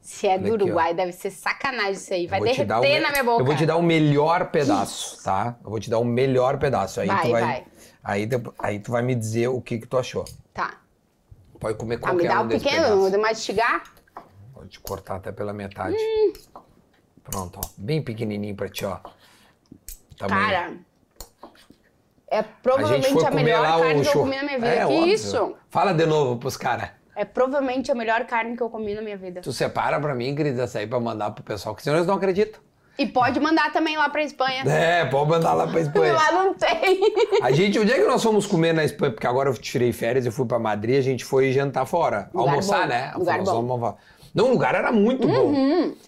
[0.00, 2.26] Se é do Uruguai, deve ser sacanagem isso aí.
[2.26, 3.42] Vai derreter me- na minha boca.
[3.42, 5.56] Eu vou te dar o melhor pedaço, tá?
[5.62, 6.98] Eu vou te dar o melhor pedaço.
[7.00, 7.64] Aí Vai, tu vai, vai.
[8.02, 10.24] Aí, depo- aí tu vai me dizer o que que tu achou.
[10.54, 10.78] Tá.
[11.60, 13.10] Pode comer Ah, me qualquer dá um o desse pequeno, pedaço.
[13.10, 13.82] vou mastigar.
[14.54, 15.94] Vou te cortar até pela metade.
[15.98, 16.32] Hum.
[17.30, 17.68] Pronto, ó.
[17.76, 18.98] Bem pequenininho pra ti, ó.
[20.16, 20.46] Tamanho.
[20.46, 20.72] Cara,
[22.30, 24.68] é a provavelmente a, comer melhor carne que eu comi na minha vida.
[24.68, 25.06] É, que óbvio.
[25.06, 25.56] isso?
[25.70, 26.90] Fala de novo pros caras.
[27.16, 29.40] É provavelmente a melhor carne que eu comi na minha vida.
[29.40, 32.14] Tu separa pra mim, querida, essa aí pra mandar pro pessoal, que senão eles não
[32.14, 32.60] acreditam.
[32.98, 34.64] E pode mandar também lá pra Espanha.
[34.64, 36.14] É, pode mandar lá pra Espanha.
[36.14, 37.00] Lá não tem.
[37.42, 39.12] A gente, onde é que nós fomos comer na Espanha?
[39.12, 42.28] Porque agora eu tirei férias e fui pra Madrid, a gente foi jantar fora.
[42.34, 43.12] Lugar almoçar, bom, né?
[43.16, 43.54] lugar Nós bom.
[43.54, 43.96] vamos almoçar.
[44.38, 45.52] Não, o lugar era muito bom.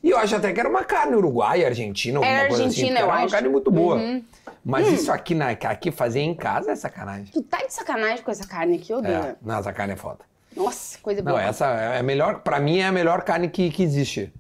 [0.04, 2.82] E eu acho até que era uma carne uruguaia, argentina, alguma Era coisa assim.
[2.82, 3.34] argentina, porque eu era uma acho.
[3.34, 3.96] carne muito boa.
[3.96, 4.24] Uhum.
[4.64, 4.92] Mas Hum.
[4.94, 7.26] isso aqui, na, aqui fazer em casa é sacanagem.
[7.32, 10.18] Tu tá de sacanagem com essa carne aqui, ô É, não, essa carne é foda.
[10.56, 11.42] Nossa, coisa Não, boa.
[11.42, 14.32] essa é a melhor, pra mim é a melhor carne que, que existe.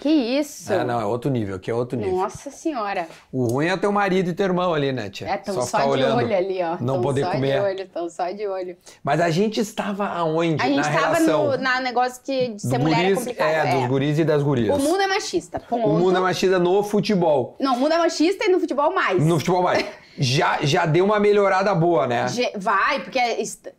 [0.00, 0.72] Que isso?
[0.72, 2.16] É, não, é outro nível, aqui é outro nível.
[2.16, 3.06] Nossa senhora.
[3.30, 5.28] O ruim é teu marido e teu irmão ali, né, tia?
[5.28, 6.76] É, tão só, ficar de olhando, olho ali, ó.
[6.80, 7.52] Não Tão poder só comer.
[7.52, 8.76] de olho, tão só de olho.
[9.04, 10.62] Mas a gente estava aonde?
[10.62, 13.48] A gente na tava relação no na negócio que de ser do mulher é complicado.
[13.50, 14.76] É, dos guris e das gurias.
[14.76, 15.60] O mundo é machista.
[15.60, 15.86] Ponto.
[15.86, 17.56] O mundo é machista no futebol.
[17.60, 19.22] Não, o mundo é machista e no futebol mais.
[19.22, 19.84] No futebol mais.
[20.18, 22.26] já, já deu uma melhorada boa, né?
[22.56, 23.18] Vai, porque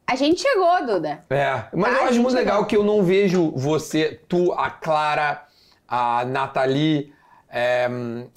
[0.06, 1.24] a gente chegou, Duda.
[1.30, 2.66] É, mas Ah, eu acho muito legal.
[2.66, 5.44] que eu não vejo você, tu, a Clara,
[5.92, 7.14] a Nathalie,
[7.52, 7.90] é,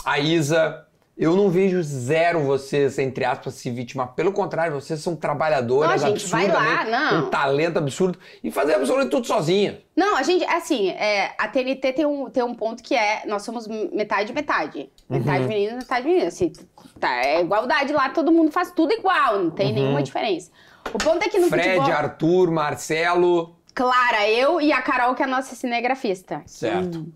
[0.04, 0.80] a Isa.
[1.16, 4.14] Eu não vejo zero vocês, entre aspas, se vitimar.
[4.14, 7.28] Pelo contrário, vocês são trabalhadoras Não, gente, vai lá, não.
[7.28, 9.80] um talento absurdo e fazer absolutamente tudo sozinha.
[9.94, 13.42] Não, a gente, assim, é, a TNT tem um, tem um ponto que é, nós
[13.42, 14.90] somos metade metade.
[15.08, 15.18] Uhum.
[15.18, 16.26] Metade menino, metade menina.
[16.26, 16.52] Assim,
[16.98, 20.50] tá, é igualdade lá, todo mundo faz tudo igual, não tem nenhuma diferença.
[20.92, 21.50] O ponto é que no Uhum.
[21.50, 21.92] Fred, futebol...
[21.92, 23.56] Arthur, Marcelo.
[23.72, 26.42] Clara, eu e a Carol, que é a nossa cinegrafista.
[26.44, 26.98] Certo.
[26.98, 27.12] Hum.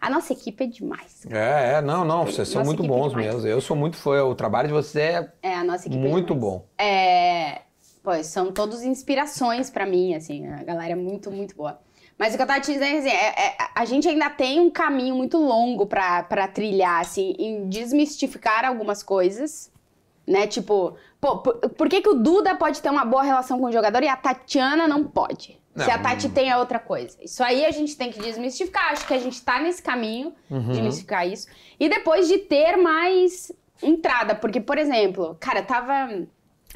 [0.00, 1.26] A nossa equipe é demais.
[1.30, 3.34] É, é, não, não, vocês são Nossa muito equipe bons demais.
[3.34, 3.48] mesmo.
[3.48, 4.22] Eu sou muito fã.
[4.24, 6.40] O trabalho de você é É, a nossa equipe é muito demais.
[6.52, 6.66] bom.
[6.78, 7.62] É,
[8.02, 11.78] pois, são todos inspirações pra mim, assim, a galera é muito, muito boa.
[12.18, 14.70] Mas o que eu tava te dizendo, assim, é, é, a gente ainda tem um
[14.70, 19.70] caminho muito longo pra, pra trilhar, assim, em desmistificar algumas coisas,
[20.26, 20.46] né?
[20.46, 23.72] Tipo, pô, por, por que, que o Duda pode ter uma boa relação com o
[23.72, 25.60] jogador e a Tatiana não pode?
[25.76, 26.02] Se a Não.
[26.02, 27.16] Tati tem é outra coisa.
[27.22, 28.92] Isso aí a gente tem que desmistificar.
[28.92, 30.60] Acho que a gente tá nesse caminho Uhum.
[30.60, 31.46] de desmistificar isso.
[31.78, 33.52] E depois de ter mais
[33.82, 34.34] entrada.
[34.34, 36.08] Porque, por exemplo, cara, tava.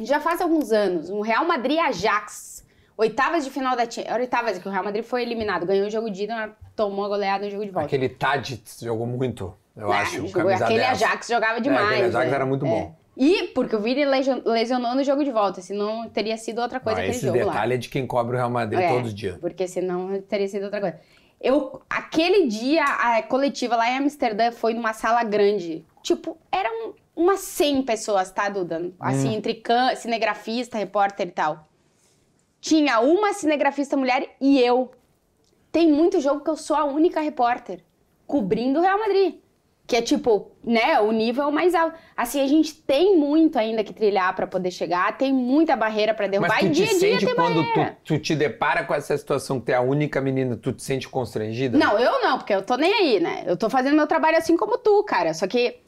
[0.01, 2.65] Já faz alguns anos, um Real Madrid Ajax.
[2.97, 4.15] Oitavas de final da Champions.
[4.19, 5.65] Oitavas, que o Real Madrid foi eliminado.
[5.65, 7.87] Ganhou o jogo de ida, tomou a goleada no jogo de volta.
[7.87, 10.17] Aquele Tadic jogou muito, eu Ah, acho.
[10.17, 11.03] jogou- camisa aquele 10.
[11.03, 11.87] Ajax jogava demais.
[11.89, 12.35] aquele Ajax né?
[12.35, 12.93] era muito É.
[13.23, 17.01] E porque o Vini lesio- lesionou no jogo de volta, senão teria sido outra coisa
[17.01, 17.53] Ah, aquele esse jogo lá.
[17.53, 19.37] detalhe é de quem cobre o Real Madrid É, todos os dias.
[19.37, 20.99] Porque senão teria sido outra coisa.
[21.39, 25.85] Eu, aquele dia, a coletiva lá em Amsterdã foi numa sala grande.
[26.03, 28.91] Tipo, eram umas 100 pessoas, tá, Duda?
[28.99, 31.69] Assim, entre can, cinegrafista, repórter e tal.
[32.59, 34.91] Tinha uma cinegrafista mulher e eu.
[35.71, 37.81] Tem muito jogo que eu sou a única repórter
[38.27, 39.37] cobrindo o Real Madrid.
[39.91, 41.97] Que é tipo, né, o nível mais alto.
[42.17, 46.29] Assim, a gente tem muito ainda que trilhar pra poder chegar, tem muita barreira pra
[46.29, 48.95] derrubar Mas e tu dia te a dia sente quando tu, tu te depara com
[48.95, 51.77] essa situação que tu é a única menina, tu te sente constrangida?
[51.77, 53.43] Não, eu não, porque eu tô nem aí, né?
[53.45, 55.35] Eu tô fazendo meu trabalho assim como tu, cara.
[55.35, 55.81] Só que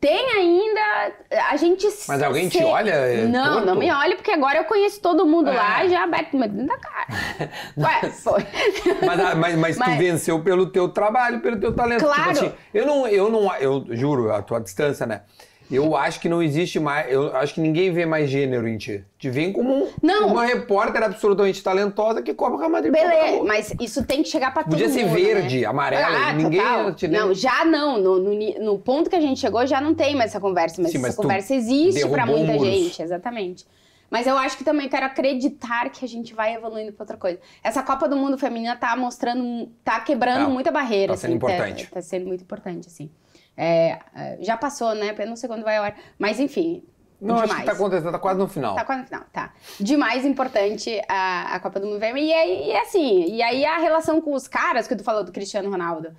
[0.00, 1.12] tem ainda.
[1.50, 1.86] A gente.
[2.08, 2.90] Mas alguém te olha?
[2.92, 3.66] é, Não, torto?
[3.66, 5.54] não me olha, porque agora eu conheço todo mundo É.
[5.54, 7.06] lá já aberto mas dentro da cara.
[7.78, 8.46] Ué, foi.
[9.06, 12.04] Mas, ah, mas, mas tu Mas- venceu pelo teu trabalho, pelo teu talento.
[12.04, 12.32] Claro.
[12.32, 15.22] Tipo assim, eu não, eu não, eu juro, a tua distância, né?
[15.70, 19.04] Eu acho que não existe mais, eu acho que ninguém vê mais gênero em ti.
[19.18, 20.28] Te vem como um- Não.
[20.28, 22.92] uma repórter absolutamente talentosa que cobra com a Madrid.
[22.92, 24.94] Beleza, mas isso tem que chegar pra todo Podia mundo.
[24.96, 25.66] ser verde, né?
[25.66, 26.94] amarela, Ah, ninguém total.
[26.94, 27.98] te Não, já não.
[27.98, 30.80] No, no no ponto que a gente chegou, já não tem mais essa conversa.
[30.80, 32.66] Mas Sim, mas essa tu conversa existe pra muita muros.
[32.68, 33.66] gente, exatamente.
[34.08, 37.40] Mas eu acho que também quero acreditar que a gente vai evoluindo pra outra coisa.
[37.64, 40.48] Essa Copa do Mundo Feminina tá mostrando, tá quebrando Tá.
[40.48, 41.12] muita barreira.
[41.12, 41.84] Tá sendo assim, importante.
[41.86, 43.10] Tá, tá sendo muito importante, assim.
[43.56, 45.14] É, é, já passou, né?
[45.18, 45.94] Eu não sei quando vai a hora.
[46.18, 46.84] Mas enfim.
[47.18, 47.60] Não, acho demais.
[47.64, 48.74] que tá acontecendo, tá quase no final.
[48.74, 49.54] Tá quase no final, tá.
[49.80, 52.30] Demais importante a, a Copa do Mundo Feminino.
[52.30, 55.32] E, aí- e assim, e aí a relação com os caras que tu falou do
[55.32, 56.14] Cristiano Ronaldo.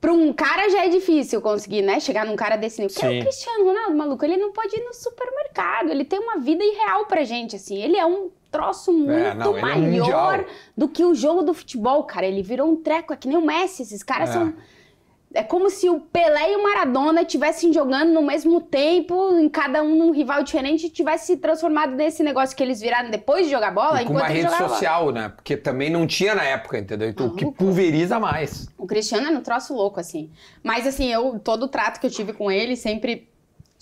[0.00, 2.00] Pra um cara já é difícil conseguir, né?
[2.00, 2.94] Chegar num cara desse nível.
[2.94, 3.18] Porque Sim.
[3.20, 5.90] o Cristiano Ronaldo, maluco, ele não pode ir no supermercado.
[5.90, 7.76] Ele tem uma vida irreal pra gente, assim.
[7.76, 10.44] Ele é um troço muito É, não, é maior mundial.
[10.76, 12.26] do que o jogo do futebol, cara.
[12.26, 13.82] Ele virou um treco, é que nem o Messi.
[13.82, 14.32] Esses caras É.
[14.32, 14.54] são.
[15.32, 19.80] É como se o Pelé e o Maradona estivessem jogando no mesmo tempo, em cada
[19.80, 23.52] um num rival diferente, e tivesse se transformado nesse negócio que eles viraram depois de
[23.52, 24.68] jogar bola, E com uma rede bola.
[24.68, 25.28] social, né?
[25.28, 27.08] Porque também não tinha na época, entendeu?
[27.08, 28.68] Então, o que pulveriza mais.
[28.76, 30.30] O Cristiano é um troço louco, assim.
[30.64, 33.29] Mas, assim, eu, todo o trato que eu tive com ele, sempre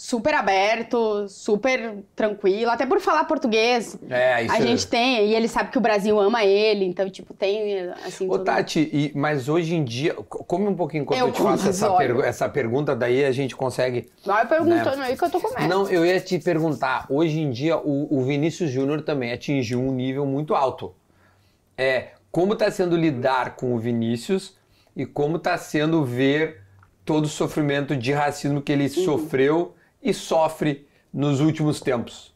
[0.00, 2.70] super aberto, super tranquilo.
[2.70, 5.26] Até por falar português, É, isso a gente tem.
[5.26, 8.44] E ele sabe que o Brasil ama ele, então, tipo, tem, assim, Ô, tudo.
[8.44, 11.90] Tati, e- mas hoje em dia, come um pouquinho enquanto eu, Eu te faço essa,
[11.96, 14.08] pergu- essa pergunta, daí a gente consegue.
[14.24, 15.06] Vai perguntando Né?
[15.06, 15.66] aí que eu tô comendo.
[15.68, 19.90] Não, eu ia te perguntar, hoje em dia o, o Vinícius Júnior também atingiu um
[19.90, 20.94] nível muito alto.
[21.76, 24.56] É, como tá sendo lidar com o Vinícius
[24.94, 26.60] e como tá sendo ver
[27.04, 29.04] todo o sofrimento de racismo que ele Uhum.
[29.04, 32.34] sofreu e sofre nos últimos tempos?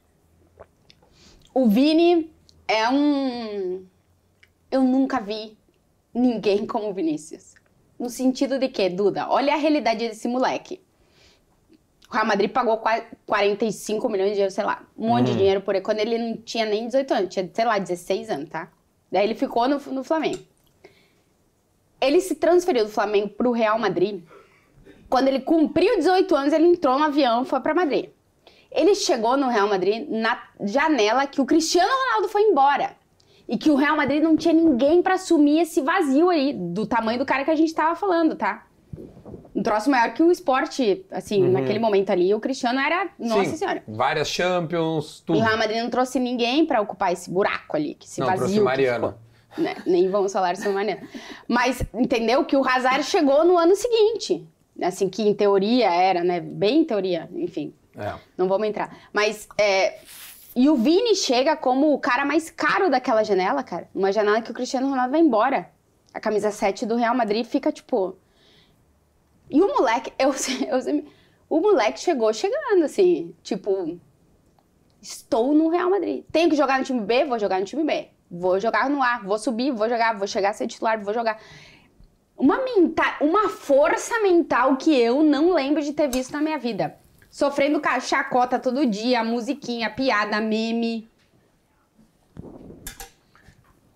[1.54, 2.32] O Vini
[2.66, 3.84] é um.
[4.70, 5.56] Eu nunca vi
[6.14, 7.54] ninguém como o Vinícius.
[7.98, 10.80] No sentido de que, Duda, olha a realidade desse moleque.
[12.10, 15.60] O Real Madrid pagou qua- 45 milhões de euros, sei lá, um monte de dinheiro
[15.62, 18.70] por ele, quando ele não tinha nem 18 anos, tinha, sei lá, 16 anos, tá?
[19.10, 20.42] Daí ele ficou no, no Flamengo.
[22.00, 24.22] Ele se transferiu do Flamengo pro Real Madrid.
[25.12, 28.06] Quando ele cumpriu 18 anos, ele entrou no avião e foi pra Madrid.
[28.70, 32.96] Ele chegou no Real Madrid na janela que o Cristiano Ronaldo foi embora.
[33.46, 37.18] E que o Real Madrid não tinha ninguém pra assumir esse vazio aí, do tamanho
[37.18, 38.66] do cara que a gente tava falando, tá?
[39.54, 43.44] Um troço maior que o esporte, assim, naquele momento ali, o Cristiano era, nossa Uhum.
[43.44, 43.82] Sim, senhora.
[43.86, 45.38] Várias Champions, E tudo.
[45.40, 48.44] o Real Madrid não trouxe ninguém pra ocupar esse buraco ali, que esse Não, vazio
[48.46, 49.08] trouxe Mariano.
[49.08, 49.62] ficou.
[49.62, 49.74] Né?
[49.84, 51.06] Nem vamos falar sobre Mariano.
[51.46, 54.48] Mas entendeu que o Hazard chegou no ano seguinte.
[54.80, 56.40] Assim, que em teoria era, né?
[56.40, 57.74] Bem em teoria, enfim.
[57.96, 58.14] É.
[58.36, 58.96] Não vamos entrar.
[59.12, 59.98] Mas, é...
[60.54, 63.88] E o Vini chega como o cara mais caro daquela janela, cara.
[63.94, 65.70] Uma janela que o Cristiano Ronaldo vai embora.
[66.12, 68.16] A camisa 7 do Real Madrid fica, tipo...
[69.50, 70.12] E o moleque...
[70.18, 71.04] Eu, eu,
[71.48, 73.34] o moleque chegou chegando, assim.
[73.42, 73.98] Tipo...
[75.00, 76.24] Estou no Real Madrid.
[76.30, 77.24] Tenho que jogar no time B?
[77.24, 78.08] Vou jogar no time B.
[78.30, 79.18] Vou jogar no A.
[79.18, 80.16] Vou subir, vou jogar.
[80.16, 81.38] Vou chegar a ser titular, vou jogar.
[82.42, 86.98] Uma, menta uma força mental que eu não lembro de ter visto na minha vida.
[87.30, 91.08] Sofrendo chacota todo dia, musiquinha, piada, meme.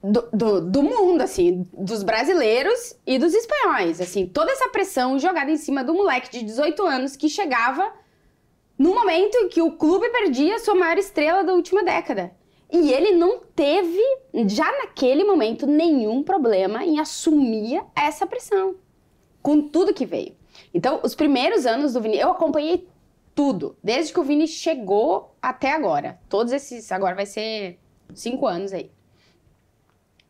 [0.00, 4.00] Do, do, do mundo, assim, dos brasileiros e dos espanhóis.
[4.00, 7.92] Assim, toda essa pressão jogada em cima do moleque de 18 anos que chegava
[8.78, 12.30] no momento em que o clube perdia sua maior estrela da última década.
[12.70, 14.00] E ele não teve,
[14.48, 18.74] já naquele momento, nenhum problema em assumir essa pressão.
[19.40, 20.34] Com tudo que veio.
[20.74, 22.88] Então, os primeiros anos do Vini, eu acompanhei
[23.34, 23.76] tudo.
[23.82, 26.18] Desde que o Vini chegou até agora.
[26.28, 27.78] Todos esses, agora vai ser
[28.14, 28.90] cinco anos aí.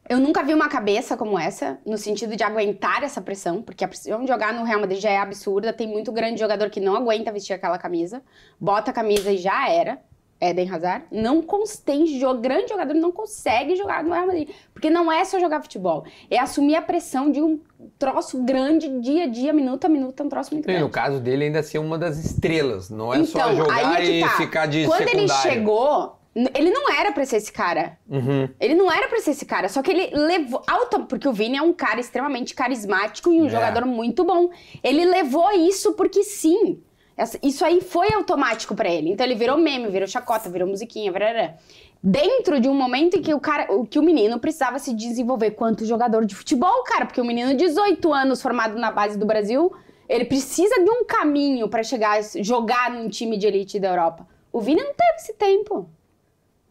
[0.08, 3.88] Eu nunca vi uma cabeça como essa, no sentido de aguentar essa pressão, porque a
[3.88, 5.72] pressão de jogar no Real Madrid já é absurda.
[5.72, 8.22] Tem muito grande jogador que não aguenta vestir aquela camisa,
[8.60, 10.00] bota a camisa e já era.
[10.40, 11.42] Eden Hazard não
[11.84, 12.04] tem
[12.40, 16.38] grande jogador não consegue jogar no Real Madrid, porque não é só jogar futebol, é
[16.38, 17.58] assumir a pressão de um
[17.98, 20.92] troço grande dia a dia, minuto a minuto, é um troço muito E no grande.
[20.92, 24.18] caso dele ainda ser uma das estrelas, não é só Então, jogar aí é que
[24.18, 24.28] e tá.
[24.36, 25.20] ficar de Quando secundário.
[25.22, 26.16] ele chegou,
[26.54, 27.96] ele não era pra ser esse cara.
[28.06, 28.46] Uhum.
[28.60, 30.62] Ele não era pra ser esse cara, só que ele levou.
[30.66, 33.48] Alta, porque o Vini é um cara extremamente carismático e um É.
[33.48, 34.50] jogador muito bom.
[34.84, 36.78] Ele levou isso porque sim.
[37.16, 39.10] Essa- Isso aí foi automático pra ele.
[39.12, 41.54] Então ele virou meme, virou chacota, virou musiquinha, virará.
[42.02, 45.52] Dentro de um momento em que o cara, o que o menino precisava se desenvolver
[45.52, 49.26] quanto jogador de futebol, cara, porque o menino de 18 anos formado na base do
[49.26, 49.72] Brasil
[50.08, 54.24] Ele precisa de um caminho para chegar, jogar num time de elite da Europa.
[54.52, 55.90] O Vini não teve esse tempo.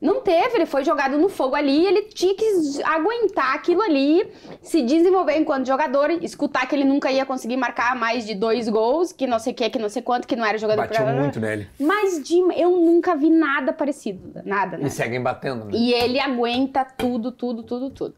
[0.05, 2.45] Não teve, ele foi jogado no fogo ali, ele tinha que
[2.83, 4.31] aguentar aquilo ali,
[4.61, 9.11] se desenvolver enquanto jogador, escutar que ele nunca ia conseguir marcar mais de dois gols,
[9.11, 11.13] que não sei o que, que não sei quanto, que não era jogador Batiu pra...
[11.13, 11.67] muito nele.
[11.79, 12.35] Mas de...
[12.55, 14.87] eu nunca vi nada parecido, nada, né?
[14.87, 15.71] E seguem batendo, né?
[15.73, 18.15] E ele aguenta tudo, tudo, tudo, tudo.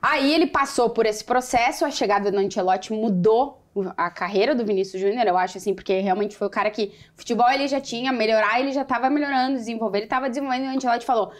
[0.00, 3.63] Aí ele passou por esse processo, a chegada do Ancelotti mudou
[3.96, 7.50] a carreira do Vinícius Júnior, eu acho assim, porque realmente foi o cara que futebol
[7.50, 11.04] ele já tinha, melhorar ele já estava melhorando, desenvolver, ele estava desenvolvendo, e o Ancelotti
[11.04, 11.32] falou,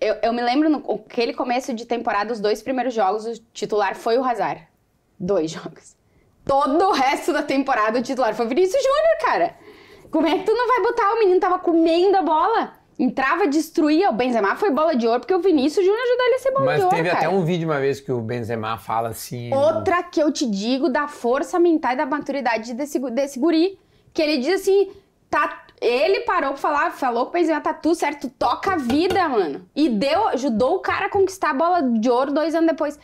[0.00, 3.94] eu, eu me lembro no aquele começo de temporada, os dois primeiros jogos, o titular
[3.94, 4.66] foi o Hazard.
[5.18, 5.96] Dois jogos.
[6.44, 9.56] Todo o resto da temporada, o titular foi o Vinícius Júnior, cara.
[10.10, 11.12] Como é que tu não vai botar?
[11.14, 12.83] O menino tava comendo a bola.
[12.98, 14.10] Entrava, destruía.
[14.10, 16.64] O Benzema foi bola de ouro porque o Vinícius Júnior ajudou ele a ser bola
[16.64, 16.96] Mas de ouro.
[16.96, 17.26] Mas teve cara.
[17.26, 19.52] até um vídeo uma vez que o Benzema fala assim.
[19.52, 23.78] Outra que eu te digo da força mental e da maturidade desse, desse guri.
[24.12, 24.90] Que ele diz assim:
[25.28, 25.62] tá.
[25.80, 29.68] Ele parou pra falar, falou com o Benzema, tá tudo certo, toca a vida, mano.
[29.74, 32.98] E deu, ajudou o cara a conquistar a bola de ouro dois anos depois.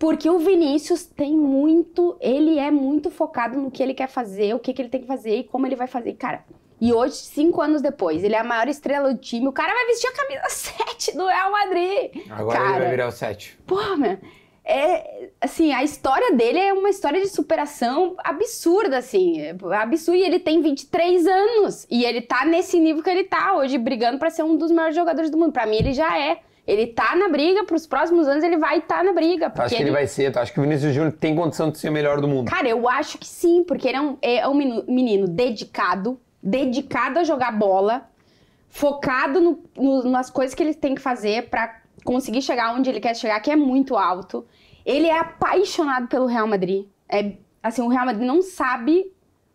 [0.00, 4.58] Porque o Vinícius tem muito, ele é muito focado no que ele quer fazer, o
[4.58, 6.14] que, que ele tem que fazer e como ele vai fazer.
[6.14, 6.42] Cara,
[6.80, 9.46] e hoje, cinco anos depois, ele é a maior estrela do time.
[9.46, 12.10] O cara vai vestir a camisa 7 do Real Madrid.
[12.30, 13.58] Agora cara, ele vai virar o 7.
[13.66, 14.18] Pô, meu.
[14.64, 19.40] É, assim, a história dele é uma história de superação absurda, assim.
[19.40, 20.18] É absurda.
[20.18, 21.86] E ele tem 23 anos.
[21.90, 24.94] E ele tá nesse nível que ele tá hoje, brigando para ser um dos maiores
[24.94, 25.52] jogadores do mundo.
[25.52, 26.38] Para mim, ele já é.
[26.66, 29.50] Ele tá na briga, pros próximos anos ele vai estar tá na briga.
[29.50, 29.88] Tu acha que ele...
[29.88, 30.30] ele vai ser?
[30.30, 32.48] Tu acha que o Vinícius Júnior tem condição de ser o melhor do mundo?
[32.48, 34.54] Cara, eu acho que sim, porque ele é um, é um
[34.86, 38.08] menino dedicado, dedicado a jogar bola,
[38.68, 43.00] focado no, no, nas coisas que ele tem que fazer para conseguir chegar onde ele
[43.00, 44.46] quer chegar, que é muito alto.
[44.84, 46.86] Ele é apaixonado pelo Real Madrid.
[47.08, 49.12] É, assim, o Real Madrid não sabe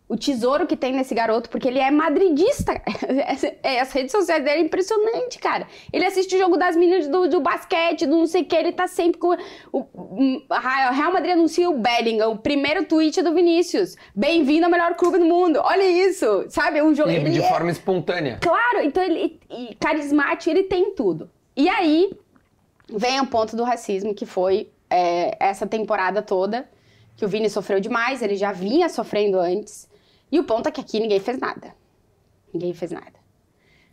[0.08, 2.80] o tesouro que tem nesse garoto, porque ele é madridista.
[3.80, 5.66] As redes sociais dele é impressionante, cara.
[5.92, 8.72] Ele assiste o jogo das meninas do, do basquete, do não sei o que, ele
[8.72, 9.36] tá sempre com.
[9.72, 13.96] O, o Real Madrid anuncia o Bellingham, o primeiro tweet do Vinícius.
[14.14, 15.60] Bem-vindo ao melhor clube do mundo.
[15.62, 16.80] Olha isso, sabe?
[16.80, 17.10] Um jogo.
[17.10, 17.48] de é...
[17.48, 18.38] forma espontânea.
[18.40, 19.40] Claro, então ele.
[19.50, 21.28] E carismático, ele tem tudo.
[21.56, 22.12] E aí
[22.88, 26.68] vem o ponto do racismo, que foi é, essa temporada toda,
[27.16, 29.85] que o Vini sofreu demais, ele já vinha sofrendo antes.
[30.30, 31.74] E o ponto é que aqui ninguém fez nada.
[32.52, 33.26] Ninguém fez nada.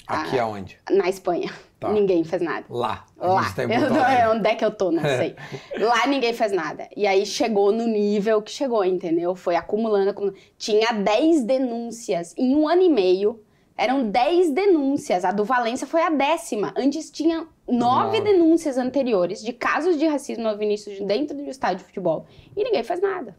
[0.07, 0.77] Aqui ah, aonde?
[0.89, 1.51] Na Espanha.
[1.79, 1.91] Tá.
[1.91, 2.65] Ninguém fez nada.
[2.69, 3.05] Lá.
[3.17, 3.53] Lá.
[3.53, 3.63] Tá
[4.23, 4.91] eu, onde é que eu tô?
[4.91, 5.36] Não sei.
[5.79, 6.89] Lá ninguém fez nada.
[6.95, 9.36] E aí chegou no nível que chegou, entendeu?
[9.36, 10.09] Foi acumulando.
[10.09, 10.38] acumulando.
[10.57, 13.41] Tinha 10 denúncias em um ano e meio.
[13.77, 15.25] Eram 10 denúncias.
[15.25, 16.73] A do Valência foi a décima.
[16.77, 21.86] Antes tinha nove denúncias anteriores de casos de racismo no Vinícius dentro do estádio de
[21.86, 22.25] futebol.
[22.55, 23.36] E ninguém fez nada.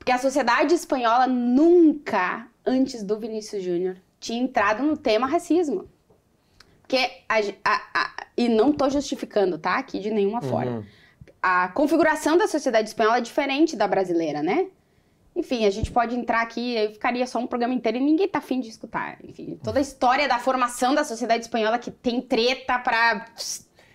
[0.00, 5.84] Porque a sociedade espanhola nunca, antes do Vinícius Júnior, tinha entrado no tema racismo.
[6.80, 6.96] Porque
[7.28, 9.76] a, a, a, e não estou justificando, tá?
[9.76, 10.78] Aqui de nenhuma forma.
[10.78, 10.84] Uhum.
[11.42, 14.68] A configuração da sociedade espanhola é diferente da brasileira, né?
[15.36, 18.38] Enfim, a gente pode entrar aqui, e ficaria só um programa inteiro e ninguém tá
[18.38, 19.18] afim de escutar.
[19.22, 23.26] Enfim, toda a história da formação da sociedade espanhola que tem treta pra.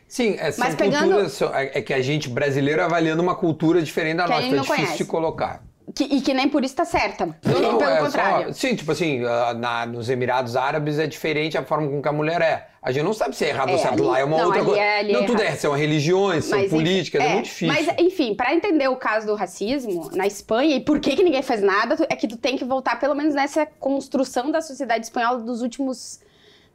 [0.07, 1.15] Sim, é, Mas pegando...
[1.15, 1.41] culturas.
[1.41, 4.97] É, é que a gente brasileiro avaliando uma cultura diferente da nossa, é difícil conhece.
[4.97, 5.63] de colocar.
[5.93, 7.25] Que, e que nem por isso tá certa.
[7.43, 8.47] Não, não, pelo é contrário.
[8.47, 9.19] Só, sim, tipo assim,
[9.57, 12.67] na, nos Emirados Árabes é diferente a forma com que a mulher é.
[12.81, 14.03] A gente não sabe se é errado é, ou certo.
[14.03, 14.79] Lá é uma não, outra coisa.
[14.79, 17.67] É, não, é tudo é, são religiões, são mas, políticas, é, é, muito difícil.
[17.67, 21.41] Mas, enfim, para entender o caso do racismo na Espanha e por que, que ninguém
[21.41, 25.39] faz nada, é que tu tem que voltar pelo menos nessa construção da sociedade espanhola
[25.39, 26.19] dos últimos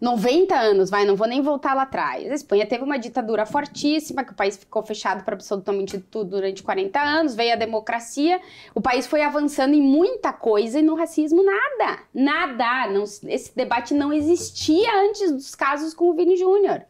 [0.00, 2.30] 90 anos, vai, não vou nem voltar lá atrás.
[2.30, 6.62] A Espanha teve uma ditadura fortíssima, que o país ficou fechado para absolutamente tudo durante
[6.62, 8.40] 40 anos, veio a democracia,
[8.74, 12.90] o país foi avançando em muita coisa e no racismo nada, nada.
[12.90, 16.82] Não, esse debate não existia antes dos casos com o Vini Júnior.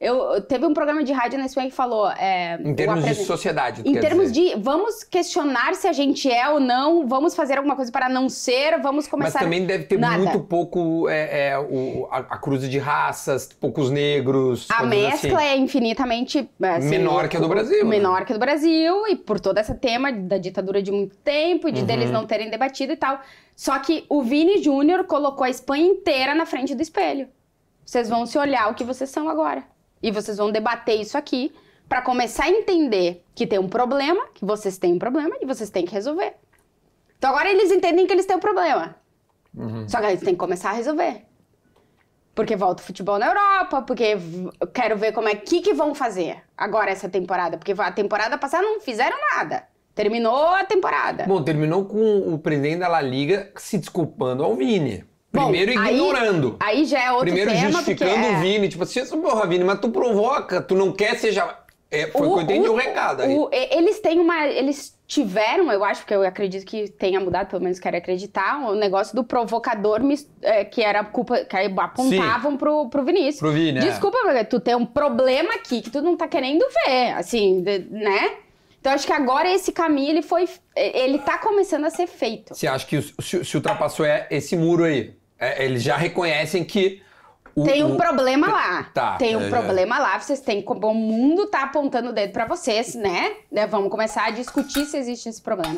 [0.00, 2.08] Eu, teve um programa de rádio na Espanha que falou.
[2.08, 3.82] É, em termos de sociedade.
[3.84, 4.56] Em termos dizer.
[4.56, 8.28] de vamos questionar se a gente é ou não, vamos fazer alguma coisa para não
[8.28, 9.40] ser, vamos começar.
[9.40, 10.18] Mas também deve ter Nada.
[10.18, 14.68] muito pouco é, é, o, a, a cruz de raças, poucos negros.
[14.70, 15.48] A mescla assim.
[15.48, 16.48] é infinitamente.
[16.62, 17.82] Assim, menor que a do Brasil.
[17.82, 17.90] Né?
[17.90, 18.24] Menor né?
[18.24, 21.72] que a do Brasil, e por todo esse tema da ditadura de muito tempo, e
[21.72, 21.86] de uhum.
[21.86, 23.20] deles não terem debatido e tal.
[23.56, 27.26] Só que o Vini Júnior colocou a Espanha inteira na frente do espelho.
[27.84, 29.64] Vocês vão se olhar o que vocês são agora.
[30.02, 31.52] E vocês vão debater isso aqui
[31.88, 35.70] para começar a entender que tem um problema, que vocês têm um problema e vocês
[35.70, 36.34] têm que resolver.
[37.16, 38.94] Então agora eles entendem que eles têm um problema.
[39.54, 39.88] Uhum.
[39.88, 41.24] Só que eles têm que começar a resolver.
[42.34, 44.16] Porque volta o futebol na Europa, porque
[44.60, 47.58] eu quero ver como é que, que vão fazer agora essa temporada.
[47.58, 49.66] Porque a temporada passada não fizeram nada.
[49.94, 51.24] Terminou a temporada.
[51.26, 55.04] Bom, terminou com o presidente da La Liga se desculpando ao Vini.
[55.40, 56.56] Bom, Primeiro aí- ignorando.
[56.60, 58.68] Aí já é outro Primeiro tema, justificando é, o Vini.
[58.68, 61.56] Tipo assim, porra, Vini, mas tu provoca, tu não quer seja.
[61.90, 63.34] É, foi o, que eu entendi o, recado aí.
[63.34, 64.46] o- eles têm uma.
[64.46, 68.74] Eles tiveram, eu acho, porque eu acredito que tenha mudado, pelo menos quero acreditar, o
[68.74, 70.00] negócio do provocador
[70.42, 71.46] é, que era culpa.
[71.46, 73.38] que aí apontavam pro, pro Vinícius.
[73.38, 73.82] Pro Vini, é.
[73.82, 78.32] Desculpa, mas tu tem um problema aqui que tu não tá querendo ver, assim, né?
[78.80, 80.46] Então acho que agora esse caminho ele foi.
[80.76, 82.54] Ele tá começando a ser feito.
[82.54, 85.14] Você acha que o- se, se ultrapassou é esse muro aí?
[85.38, 87.02] É, eles já reconhecem que.
[87.54, 88.84] O, Tem um o- problema lá.
[88.94, 90.18] Tá, Tem um é, problema lá.
[90.18, 90.64] Vocês têm.
[90.66, 93.32] O mundo tá apontando o dedo pra vocês, né?
[93.50, 95.76] Né, Vamos começar a discutir se existe esse problema.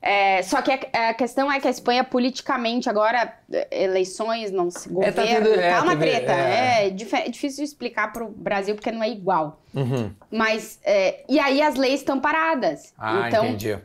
[0.00, 4.70] É, só que a, a questão é que a Espanha, politicamente, agora, é, eleições, não
[4.70, 6.32] se É, tá governo, tendo- é, tá uma treta.
[6.32, 6.86] é.
[6.86, 9.62] É, dif- é difícil de explicar pro Brasil porque não é igual.
[9.74, 10.10] Uhum.
[10.30, 12.92] Mas, é, e aí as leis estão paradas.
[12.98, 13.78] Ah, então, entendi.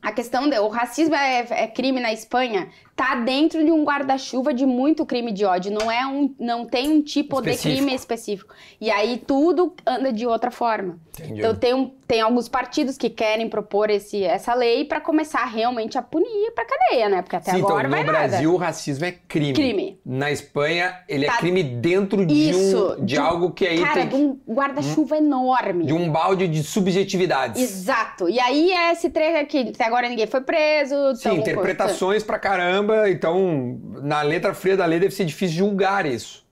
[0.00, 4.54] a questão de o racismo é, é crime na Espanha tá dentro de um guarda-chuva
[4.54, 5.72] de muito crime de ódio.
[5.72, 7.68] Não é um, não tem um tipo Específico.
[7.68, 8.54] de crime específico.
[8.80, 10.98] E aí tudo anda de outra forma.
[11.18, 11.38] Entendi.
[11.40, 15.96] Então tem, um, tem alguns partidos que querem propor esse, essa lei para começar realmente
[15.96, 17.22] a punir pra cadeia, né?
[17.22, 18.28] Porque até Sim, agora então, vai no nada.
[18.28, 19.52] Brasil o racismo é crime.
[19.52, 20.00] Crime.
[20.04, 23.64] Na Espanha, ele é Tá- crime dentro de, Isso, um, de de um- algo que
[23.66, 25.84] aí Cara, tem de um guarda-chuva enorme.
[25.86, 27.62] de um balde de subjetividades.
[27.62, 28.28] Exato.
[28.28, 31.14] E aí é esse trecho aqui, até agora ninguém foi preso.
[31.16, 32.83] Sim, interpretações pra caramba.
[33.10, 36.44] Então, na letra fria da lei deve ser difícil julgar isso.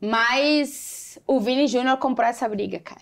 [0.00, 3.00] Mas o Vini Júnior comprou essa briga, cara.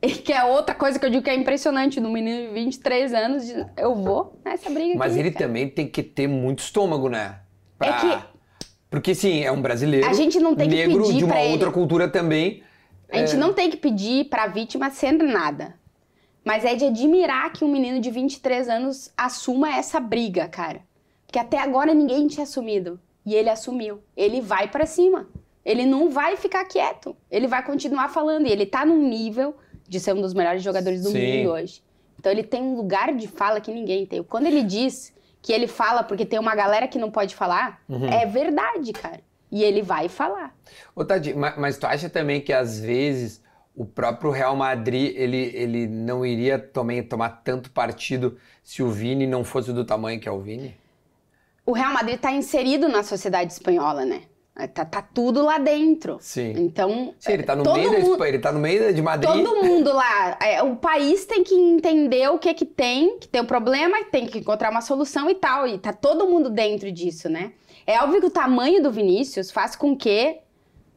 [0.00, 1.98] E que é outra coisa que eu digo que é impressionante.
[2.00, 3.44] No menino de 23 anos,
[3.76, 5.46] eu vou nessa briga Mas aqui, ele cara.
[5.46, 7.40] também tem que ter muito estômago, né?
[7.80, 8.18] É que-
[8.90, 10.06] Porque sim, é um brasileiro.
[10.08, 11.52] A gente não tem que negro pedir de uma pra ele.
[11.54, 12.62] outra cultura também.
[13.10, 13.36] A gente É.
[13.36, 15.74] não tem que pedir pra vítima sendo nada.
[16.44, 20.80] Mas é de admirar que um menino de 23 anos assuma essa briga, cara.
[21.26, 22.98] Porque até agora ninguém tinha assumido.
[23.24, 24.00] E ele assumiu.
[24.16, 25.28] Ele vai pra cima.
[25.64, 27.16] Ele não vai ficar quieto.
[27.30, 28.46] Ele vai continuar falando.
[28.46, 29.56] E ele tá num nível
[29.88, 31.38] de ser um dos melhores jogadores do Sim.
[31.38, 31.82] mundo hoje.
[32.18, 34.22] Então ele tem um lugar de fala que ninguém tem.
[34.22, 35.12] Quando ele diz
[35.42, 38.06] que ele fala porque tem uma galera que não pode falar, Uhum.
[38.08, 39.20] é verdade, cara.
[39.50, 40.56] E ele vai falar.
[40.94, 43.40] Ô, Tati, ma- mas, tu acha também que às vezes
[43.76, 49.26] o próprio Real Madrid ele, ele não iria também tomar tanto partido se o Vini
[49.26, 50.74] não fosse do tamanho que é o Vini?
[51.66, 54.22] O Real Madrid tá inserido na sociedade espanhola, né?
[54.72, 56.16] Tá, tá tudo lá dentro.
[56.18, 56.54] Sim.
[56.56, 59.30] Então, Sim, ele tá no meio da mundo- Espanha, ele tá no meio de Madrid.
[59.30, 63.42] todo mundo lá, é, o país tem que entender o que que tem, que tem
[63.42, 65.66] um problema, tem que encontrar uma solução e tal.
[65.66, 67.52] E tá todo mundo dentro disso, né?
[67.86, 70.38] É óbvio que o tamanho do Vinícius faz com que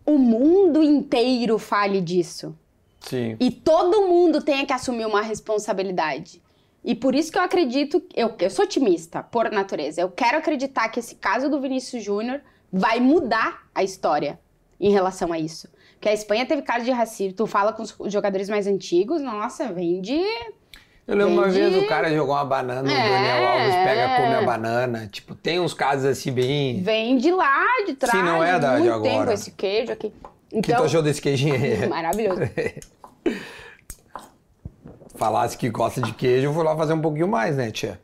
[0.06, 2.58] o mundo inteiro fale disso.
[3.02, 3.36] Sim.
[3.42, 6.42] E todo mundo tenha que assumir uma responsabilidade.
[6.84, 10.02] E por isso que eu acredito, eu, eu sou otimista, por natureza.
[10.02, 12.40] Eu quero acreditar que esse caso do Vinícius Júnior
[12.72, 14.40] vai mudar a história
[14.80, 15.68] em relação a isso.
[15.96, 17.34] Porque a Espanha teve caso de racismo.
[17.34, 20.18] Tu fala com os jogadores mais antigos, nossa, vem de.
[21.06, 23.10] Eu lembro uma vez o cara jogou uma banana, o É.
[23.10, 25.10] Daniel Alves pega, come a banana.
[25.12, 26.82] Tipo, tem uns casos assim bem.
[26.82, 28.18] Vem de lá, de trás.
[28.18, 29.02] Sim, não é da- de agora.
[29.12, 30.14] tempo esse queijo aqui.
[30.52, 31.86] O que tu Então, achou desse queijinho aí?
[31.90, 32.40] maravilhoso.
[35.20, 38.00] Falasse que gosta de queijo, eu vou lá fazer um pouquinho mais, né, tia?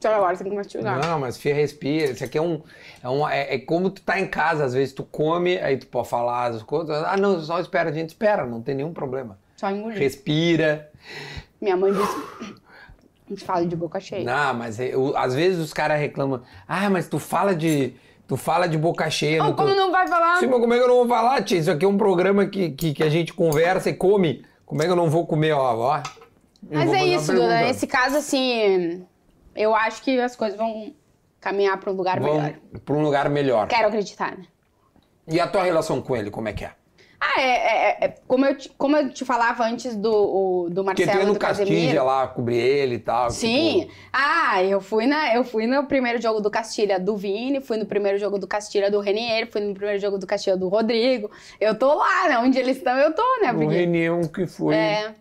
[0.00, 0.98] Só agora você tem que mastigar.
[1.00, 2.10] Não, mas fia, respira.
[2.10, 2.60] Isso aqui é um.
[3.02, 5.86] É, um é, é como tu tá em casa, às vezes tu come, aí tu
[5.86, 7.04] pode falar as coisas.
[7.04, 9.38] Ah, não, só espera, a gente espera, não tem nenhum problema.
[9.56, 9.98] Só engolir.
[9.98, 10.90] Respira.
[11.60, 12.60] Minha mãe disse.
[13.26, 14.24] A gente fala de boca cheia.
[14.24, 16.42] Não, mas é, o- às vezes os caras reclamam.
[16.66, 17.94] Ah, mas tu fala de.
[18.26, 19.40] Tu fala de boca cheia.
[19.40, 20.38] Oh, no teu-" como não vai falar?
[20.38, 21.56] Sim, mas como é que eu não vou falar, tia?
[21.58, 24.44] Isso aqui é um programa que, que, que a gente conversa e come.
[24.70, 25.74] Como é que eu não vou comer, ó?
[25.76, 25.98] ó?
[26.70, 27.62] Eu Mas é isso, Duda.
[27.62, 29.04] Nesse caso, assim,
[29.56, 30.94] eu acho que as coisas vão
[31.40, 32.60] caminhar para um lugar Vamos melhor.
[32.84, 33.66] pra um lugar melhor.
[33.66, 34.44] Quero acreditar, né?
[35.26, 36.70] E a tua relação com ele, como é que é?
[37.22, 40.82] Ah, é, é- é- como, eu te, como eu te falava antes do, o- do
[40.82, 41.38] Porque tu ia Marcelo no.
[41.38, 43.30] Castilha lá, cobrir ele e tal.
[43.30, 43.80] Sim.
[43.80, 47.76] tipo, Ah, eu fui, na, eu fui no primeiro jogo do Castilha do Vini, fui
[47.76, 51.30] no primeiro jogo do Castilha do Renier, fui no primeiro jogo do Castilha do Rodrigo.
[51.60, 52.38] Eu tô lá, né?
[52.38, 53.52] Onde eles estão, eu tô, né?
[53.52, 54.74] o Porque, Renião que foi.
[54.74, 55.14] é,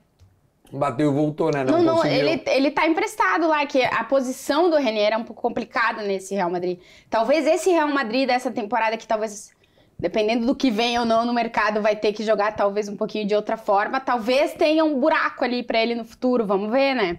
[0.72, 1.64] Bateu e voltou, né?
[1.64, 2.18] Não, não, conseguiu.
[2.28, 6.36] ele, ele tá emprestado lá, que a posição do Renier é um pouco complicada nesse
[6.36, 6.80] Real Madrid.
[7.10, 9.52] Talvez esse Real Madrid dessa temporada, que talvez,
[10.00, 13.28] dependendo do que vem ou não no mercado, vai ter que jogar talvez um pouquinho
[13.28, 14.00] de outra forma.
[14.00, 17.18] Talvez tenha um buraco ali pra ele no futuro, vamos ver, né?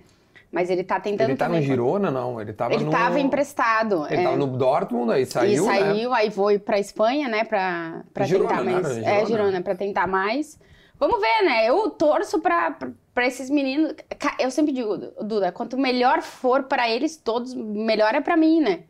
[0.50, 1.68] Mas ele tá tentando Ele tá no também.
[1.68, 2.40] Girona, não?
[2.40, 2.90] Ele tava Ele no...
[2.90, 4.04] tava emprestado.
[4.08, 4.24] Ele é.
[4.24, 5.78] tava no Dortmund, aí saiu, e né?
[5.78, 8.72] saiu, aí foi pra Espanha, né, pra, pra Girona, tentar né?
[8.72, 8.86] mais.
[8.86, 9.26] Era É, Girona.
[9.26, 10.58] Girona, pra tentar mais.
[10.98, 11.66] Vamos ver, né?
[11.66, 12.76] Eu torço pra,
[13.14, 13.94] pra, esses meninos.
[14.38, 18.80] Eu sempre digo, Duda, quanto melhor for pra eles todos, melhor é pra mim, né?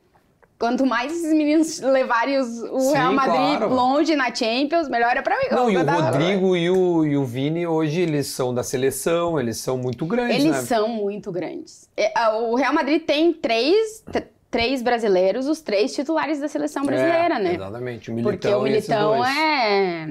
[0.61, 3.75] Quanto mais esses meninos levarem os- o Sim, Real Madrid claro.
[3.75, 5.47] longe na Champions, melhor é pra mim.
[5.51, 9.57] Não, e o Rodrigo e o, e o Vini hoje eles são da seleção, eles
[9.57, 10.61] são muito grandes, Eles né?
[10.61, 11.89] são muito grandes.
[11.97, 14.05] É, O Real Madrid tem três,
[14.51, 17.55] três brasileiros, os três titulares da seleção brasileira, É, né?
[17.55, 19.31] Exatamente, o Militão Porque o Militão é,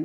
[0.00, 0.04] é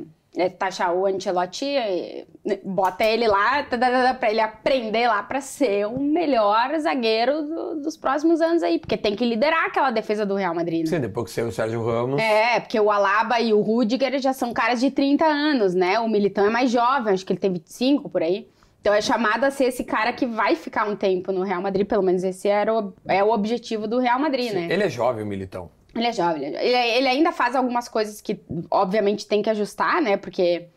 [0.58, 2.24] taxar o Ancelotti, é,
[2.64, 7.42] bota ele lá tá, tá, tá, pra ele aprender lá pra ser o melhor zagueiro
[7.42, 10.80] do- dos próximos anos aí, porque tem que liderar aquela defesa do Real Madrid.
[10.80, 10.86] né?
[10.86, 12.20] Sim, depois que saiu o Sérgio Ramos.
[12.20, 15.98] É, porque o Alaba e o Rudiger já são caras de 30 anos, né?
[16.00, 18.48] O Militão é mais jovem, acho que ele tem 25 por aí.
[18.80, 21.84] Então é chamado a ser esse cara que vai ficar um tempo no Real Madrid,
[21.86, 24.68] pelo menos esse era o, é o objetivo do Real Madrid, né?
[24.70, 25.70] Ele é jovem, o Militão.
[25.96, 26.68] Ele é jovem, ele, é jovem.
[26.68, 28.40] Ele- ele ainda faz algumas coisas que,
[28.70, 30.16] obviamente, tem que ajustar, né?
[30.16, 30.68] Porque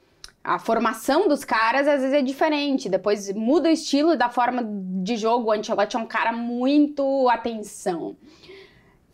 [0.44, 2.88] a formação dos caras às vezes é diferente.
[2.90, 4.64] Depois muda o estilo da forma
[5.04, 5.50] de jogo.
[5.50, 8.16] O Ancelotti é um cara muito atenção.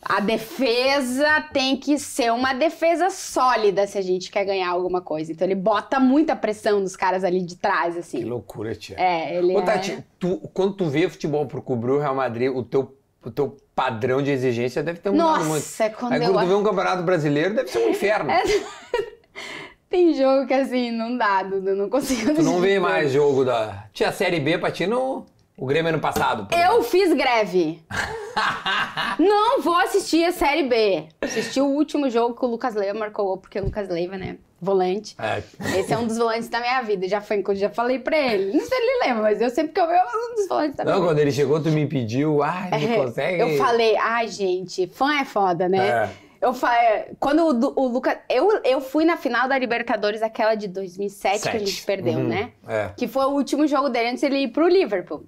[0.07, 5.31] A defesa tem que ser uma defesa sólida se a gente quer ganhar alguma coisa.
[5.31, 8.23] Então ele bota muita pressão nos caras ali de trás, Que assim.
[8.23, 8.95] loucura, tia.
[8.99, 9.61] É, ele Ô, é...
[9.63, 12.95] Tati, tu, quando tu vê futebol por cobrir o Real Madrid, o teu,
[13.25, 15.53] o teu padrão de exigência deve ter mudado muito.
[15.53, 16.31] Nossa, quando Aí eu...
[16.31, 18.29] quando tu vê um campeonato brasileiro, deve ser um inferno.
[19.89, 23.85] Tem jogo que assim, não dá, Dudu, não consigo Tu não vê mais jogo da...
[23.93, 25.25] Tinha Série B pra ti no...
[25.57, 26.53] O Grêmio ano passado.
[26.53, 27.81] Eu fiz greve.
[29.17, 31.07] não vou assistir a Série B.
[31.21, 34.35] Assisti o último jogo que o Lucas Leiva marcou, porque o Lucas Leiva, né,
[34.65, 35.15] volante.
[35.19, 35.41] É.
[35.79, 37.07] Esse é um dos volantes da minha vida.
[37.07, 38.51] Já foi, já falei pra ele.
[38.51, 40.75] Não sei se ele lembra, mas eu sempre que eu vejo é um dos volantes
[40.75, 41.13] da minha Não, vida.
[41.13, 43.41] quando ele chegou, tu me pediu, ai, não É, consegue.
[43.41, 45.87] Eu falei, ai, gente, fã é foda, né?
[45.87, 46.09] É.
[46.41, 48.17] Eu falei, quando o, o Lucas.
[48.29, 51.85] Eu, eu fui na final da Libertadores, aquela de 2007 que a gente Sete.
[51.85, 52.51] perdeu, Uhum, né?
[52.67, 52.89] É.
[52.95, 55.23] Que foi o último jogo dele antes ele ir pro Liverpool.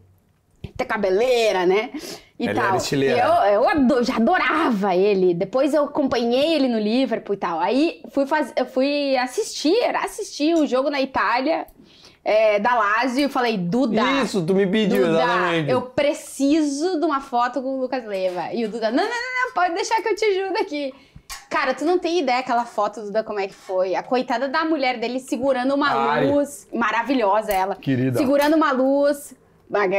[0.78, 1.90] Ter cabeleira, né?
[2.40, 2.78] E Ele tal.
[2.78, 5.34] E eu, eu já adorava ele.
[5.34, 7.60] Depois eu acompanhei ele no Liverpool e tal.
[7.60, 11.66] Aí fui, faz, eu fui assistir, assistir um jogo na Itália,
[12.24, 14.04] é, da Lazio, e falei, Duda.
[14.22, 15.72] Isso, tu me pediu, Duda, exatamente.
[15.72, 18.54] eu preciso de uma foto com o Lucas Leiva.
[18.54, 20.94] E o Duda, não, não, não, não, pode deixar que eu te ajudo aqui.
[21.50, 23.96] Cara, tu não tem ideia aquela foto, Duda, como é que foi.
[23.96, 26.30] A coitada da mulher dele segurando uma Ai.
[26.30, 26.68] luz.
[26.72, 27.76] Maravilhosa ela.
[27.76, 28.18] Querida.
[28.18, 29.34] Segurando uma luz.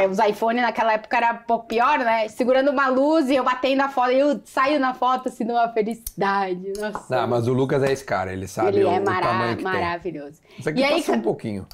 [0.09, 2.27] Os iPhone naquela época era um pouco pior, né?
[2.27, 4.11] Segurando uma luz e eu batendo a foto.
[4.11, 6.73] E eu saio na foto assim, numa felicidade.
[6.79, 7.05] Nossa.
[7.15, 9.57] Não, mas o Lucas é esse cara, ele sabe ele o, é o mara- tamanho
[9.57, 9.71] que tem.
[9.71, 10.39] maravilhoso.
[10.57, 11.67] Isso aqui E aí, um pouquinho.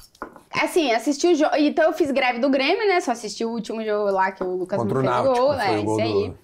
[0.52, 1.56] Assim, assisti o jogo.
[1.56, 3.00] Então eu fiz greve do Grêmio, né?
[3.00, 5.56] Só assisti o último jogo lá que o Lucas Contra o fez Náutico, gol, foi
[5.56, 5.78] né?
[5.78, 6.34] o gol Esse do- aí.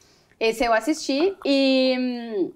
[0.40, 2.50] Esse eu assisti e.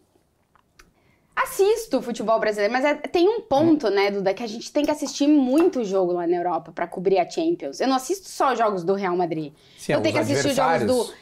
[1.37, 4.85] Assisto o futebol brasileiro, mas é- tem um ponto, né, Duda, que a gente tem
[4.87, 7.79] que assistir muito jogo lá na Europa pra cobrir a Champions.
[7.79, 9.53] Eu não assisto só jogos do Real Madrid.
[9.77, 11.13] Sim, eu tenho que assistir os jogos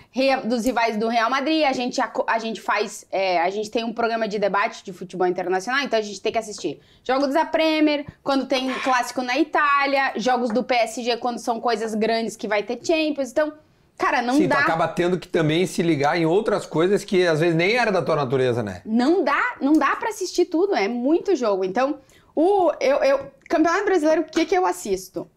[0.45, 1.65] do, dos rivais do Real Madrid.
[1.65, 3.05] A gente, aco- a gente faz.
[3.11, 6.31] é, a gente tem um programa de debate de futebol internacional, então a gente tem
[6.31, 11.61] que assistir jogos da Premier, quando tem clássico na Itália, jogos do PSG quando são
[11.61, 13.33] coisas grandes que vai ter Champions.
[13.33, 13.53] Então,
[13.99, 14.57] cara, não Sim, dá.
[14.57, 17.91] tu acaba tendo que também se ligar em outras coisas que às vezes nem era
[17.91, 18.83] da tua natureza, né?
[18.85, 21.65] Não dá, não dá para assistir tudo, é muito jogo.
[21.65, 21.99] Então,
[22.35, 25.29] o eu, eu Campeonato Brasileiro, o que que eu assisto?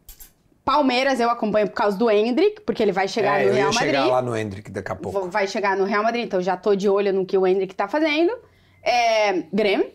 [0.65, 3.71] Palmeiras eu acompanho por causa do Hendrick, porque ele vai chegar é, no Real ia
[3.71, 4.11] chegar Madrid.
[4.11, 5.29] lá no Hendrick daqui a pouco.
[5.29, 7.87] Vai chegar no Real Madrid, então já tô de olho no que o Hendrick tá
[7.87, 8.33] fazendo.
[8.83, 9.89] É, Grêmio.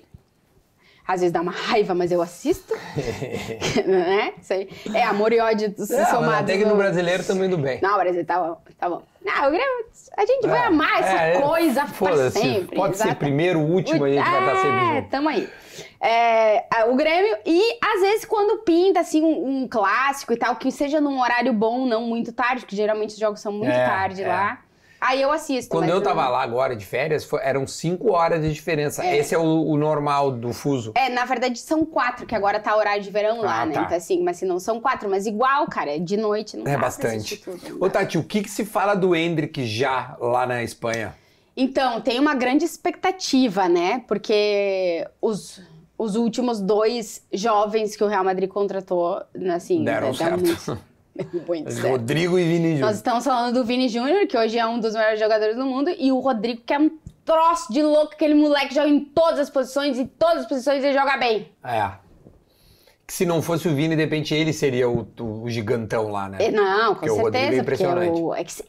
[1.07, 2.75] Às vezes dá uma raiva, mas eu assisto.
[3.87, 4.33] né?
[4.41, 4.69] Isso aí.
[4.95, 6.41] É amor e ódio É, somados.
[6.41, 7.81] até que no brasileiro também indo bem.
[7.83, 9.03] Não, Brasil, tá bom, tá bom.
[9.25, 9.87] Não, o Grêmio,
[10.17, 12.77] a gente vai É, amar essa é, é, coisa pra sempre.
[12.77, 15.49] Pode ser exata- primeiro, último, a gente vai estar sempre é, tamo aí.
[16.01, 20.71] É, o Grêmio, e às vezes quando pinta assim um, um clássico e tal, que
[20.73, 24.23] seja num horário bom, não muito tarde, porque geralmente os jogos são muito É, tarde
[24.23, 24.29] é.
[24.29, 24.59] lá.
[25.05, 25.69] Aí eu assisto.
[25.77, 29.05] Quando eu tava lá agora de férias, foi- eram cinco horas de diferença.
[29.05, 29.17] É.
[29.19, 30.93] Esse é o, o normal do fuso.
[30.95, 33.75] É, na verdade são quatro, que agora tá horário de verão lá, Ah, né?
[33.75, 33.83] tá.
[33.83, 36.77] Então assim, mas se não são quatro, mas igual, cara, é de noite, não É
[36.79, 37.37] bastante.
[37.37, 37.91] tudo, não Ô.
[37.91, 41.15] Tati, o que, que se fala do Hendrick já lá na Espanha?
[41.57, 44.05] Então, tem uma grande expectativa, né?
[44.07, 45.61] Porque os,
[45.99, 49.21] os últimos dois jovens que o Real Madrid contratou,
[49.55, 50.41] assim, Deram dá certo.
[50.47, 50.79] muito.
[51.89, 52.91] Rodrigo e Vini Nós Júnior.
[52.95, 56.11] estamos falando do Vini Júnior, que hoje é um dos melhores jogadores do mundo, e
[56.13, 56.91] o Rodrigo, que é um
[57.25, 60.93] troço de louco, aquele moleque joga em todas as posições, e todas as posições ele
[60.99, 61.49] joga bem.
[61.63, 61.93] É.
[63.07, 66.51] Que se não fosse o Vini, de repente ele seria o, o- gigantão lá, né?
[66.51, 68.21] Não, com Porque o Rodrigo é certeza, impressionante.
[68.21, 68.65] o, é que se-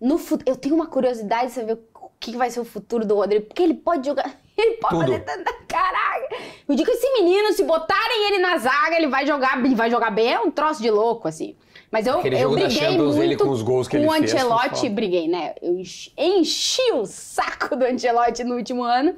[0.00, 3.46] no eu tenho uma curiosidade de saber o que vai ser o futuro do Rodrigo,
[3.46, 5.06] porque ele pode jogar Ele pode Tudo.
[5.12, 5.52] fazer tanta.
[5.66, 6.36] Caraca!
[6.68, 9.90] Eu digo que esse menino, se botarem ele na zaga, ele vai jogar, ele vai
[9.90, 10.32] jogar bem.
[10.32, 11.56] É um troço de louco, assim.
[11.90, 14.12] Mas eu, Aquele eu briguei Champions, muito ele com os gols que com ele o
[14.28, 14.90] fez, Ancelotti, foda.
[14.90, 15.54] briguei, né?
[15.60, 19.16] Eu enchi, o saco do Ancelotti no último ano.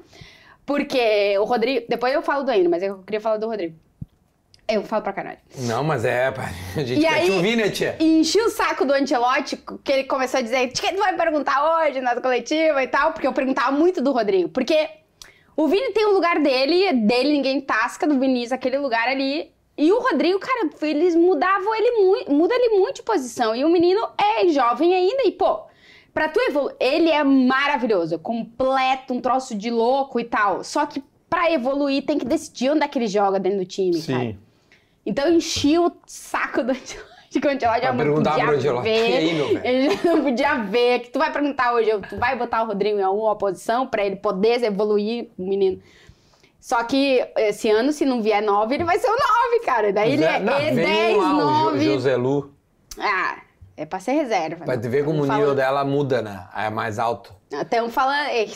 [0.64, 1.86] Porque o Rodrigo.
[1.88, 3.74] Depois eu falo do Ainda, mas eu queria falar do Rodrigo.
[4.68, 5.38] Eu falo pra caralho.
[5.58, 6.28] Não, mas é,
[6.76, 7.96] a gente E quer aí- te ouvir, né, tia?
[8.00, 11.80] Enchi o saco do Ancelotti, que ele começou a dizer: "De que tu vai perguntar
[11.86, 13.12] hoje na coletiva e tal?
[13.12, 14.48] Porque eu perguntava muito do Rodrigo.
[14.48, 14.88] Porque
[15.56, 19.50] o Vini tem o lugar dele, dele ninguém tasca, do Vinícius aquele lugar ali.
[19.76, 23.54] E o Rodrigo, cara, eles mudavam ele muito, muda ele muito de posição.
[23.54, 25.60] E o menino é jovem ainda, e pô,
[26.12, 30.62] pra tu evoluir, ele é maravilhoso, completo, um troço de louco e tal.
[30.62, 34.02] Só que pra evoluir tem que decidir onde é que ele joga dentro do time,
[34.02, 34.36] cara.
[35.04, 39.08] Então eu enchi o saco do Ancelotti, que o Ancelotti já Vai não podia ver.
[39.10, 40.98] "E aí, meu velho?" Ele já não podia ver.
[41.00, 44.16] Que tu vai perguntar hoje, tu vai botar o Rodrigo em alguma posição pra ele
[44.16, 45.80] poder evoluir, o menino.
[46.60, 49.92] Só que esse ano, se não vier 9, ele vai ser o 9, cara.
[49.92, 51.84] Daí ele é, é vem 10, lá, o Jo- 9.
[51.84, 52.52] José Lu.
[53.00, 53.36] Ah,
[53.76, 54.64] é pra ser reserva.
[54.64, 56.46] Vai te ver como o nível dela muda, né?
[56.56, 57.34] É mais alto.
[57.52, 58.46] Até um fala, "Ei,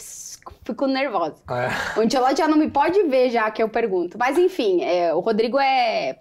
[0.64, 1.36] fico nervosa.
[1.50, 1.98] É.
[1.98, 4.16] O Ancelotti já não me pode ver já que eu pergunto.
[4.18, 6.18] Mas enfim, é, o Rodrigo é.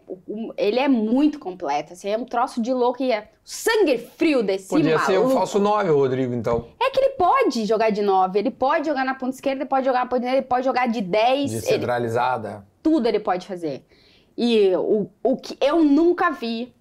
[0.58, 1.94] Ele é muito completo.
[1.94, 5.06] Assim, é um troço de louco e é sangue frio desse Podia maluco.
[5.12, 6.68] ser o falso 9, o Rodrigo, então.
[6.82, 9.86] É que ele pode jogar de 9, ele pode jogar na ponta esquerda, ele pode
[9.86, 12.66] jogar na ponta direita, ele pode jogar de 10, ele- Descentralizada.
[12.82, 13.86] tudo ele pode fazer.
[14.38, 16.74] E o, o que eu nunca vi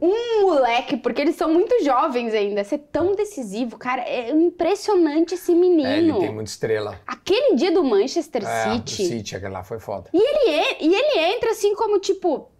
[0.00, 5.54] um moleque, porque eles são muito jovens ainda, ser tão decisivo, cara, é impressionante esse
[5.54, 5.88] menino.
[5.88, 7.00] É, ele tem muita estrela.
[7.06, 10.10] Aquele dia do Manchester É, City, o City, aquele lá foi foda.
[10.12, 12.50] E ele, e ele entra assim como tipo,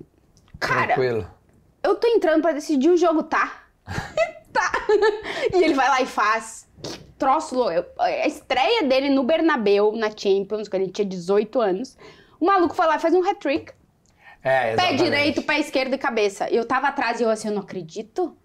[0.59, 1.31] cara, Tranquilo.
[1.83, 3.65] eu tô entrando pra decidir o jogo, tá?
[4.53, 4.73] tá.
[5.53, 6.67] E ele vai lá e faz.
[6.83, 7.89] Que troço louco.
[7.99, 11.97] A estreia dele no Bernabeu, na Champions, quando ele tinha 18 anos,
[12.41, 13.73] o maluco foi lá e faz um hat-trick.
[14.49, 15.03] É, Pé exatamente.
[15.03, 16.49] direito, pé esquerdo e cabeça.
[16.51, 18.37] Eu tava atrás e eu assim, eu não acredito.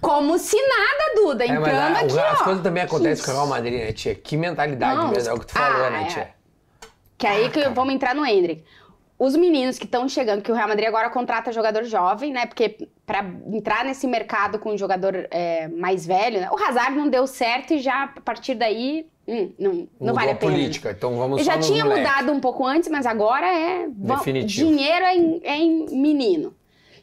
[0.00, 1.44] Como se nada, Duda.
[1.44, 2.44] É, mas Entrando a- aqui, as ó.
[2.44, 4.14] coisas também acontecem com o Real Madrid, né, tia?
[4.14, 6.06] Que mentalidade Não, mesmo, é o que tu falou, ah, né, é.
[6.06, 6.28] tia?
[7.16, 8.62] Que aí que vamos entrar no Hendrick.
[9.18, 12.46] Os meninos que estão chegando, que o Real Madrid agora contrata jogador jovem, né?
[12.46, 16.48] Porque pra entrar nesse mercado com um jogador é, mais velho, né?
[16.52, 20.32] O Hazard não deu certo e já a partir daí hum, não, não vale a
[20.32, 20.52] a pena.
[20.52, 22.00] política, então vamos só já tinha moleque.
[22.08, 23.86] mudado um pouco antes, mas agora é.
[23.88, 24.66] Definitivo.
[24.68, 26.54] Dinheiro é em, é em menino.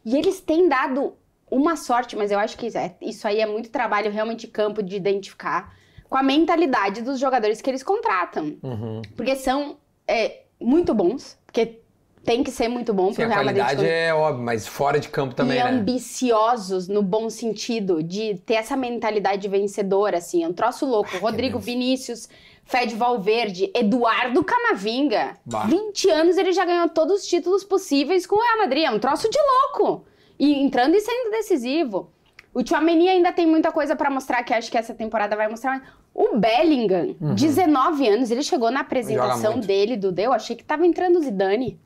[0.04, 1.14] E eles têm dado
[1.50, 4.82] uma sorte, mas eu acho que é- isso aí é muito trabalho realmente de campo
[4.84, 5.74] de identificar
[6.10, 8.58] com a mentalidade dos jogadores que eles contratam.
[8.62, 9.02] Uhum.
[9.16, 11.80] Porque são é, muito bons, porque
[12.26, 13.64] tem que ser muito bom Sim, pro a Real Madrid.
[13.64, 15.70] qualidade é óbvio, mas fora de campo também, e né?
[15.70, 20.44] ambiciosos no bom sentido, de ter essa mentalidade vencedora, assim.
[20.44, 21.18] É um troço louco.
[21.20, 21.66] Rodrigo Deus.
[21.66, 22.28] Vinícius,
[22.66, 25.38] Fed Valverde, Eduardo Camavinga.
[25.46, 25.66] Bah.
[25.68, 28.84] 20 anos ele já ganhou todos os títulos possíveis com o Real Madrid.
[28.86, 29.38] É um troço de
[29.78, 30.04] louco.
[30.40, 32.10] E entrando e sendo decisivo.
[32.54, 35.98] O Tchouameni ainda tem muita coisa pra mostrar, que acho que essa temporada vai mostrar.
[36.14, 39.60] O Bellingham, 19 anos, ele chegou na apresentação Uhum.
[39.60, 41.78] Dele, do Eu achei que tava entrando o Zidane.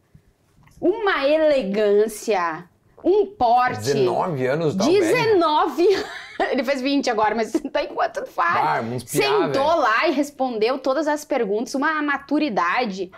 [0.80, 2.66] Uma elegância,
[3.04, 3.94] um porte.
[3.94, 4.90] 19 anos, velho.
[5.00, 5.88] 19
[6.52, 8.56] Ele fez 20 agora, mas tá enquanto faz.
[9.06, 13.12] Sentou lá e respondeu todas as perguntas, uma maturidade.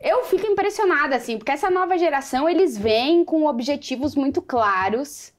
[0.00, 5.32] Eu fico impressionada, assim, porque essa nova geração, eles vêm com objetivos muito claros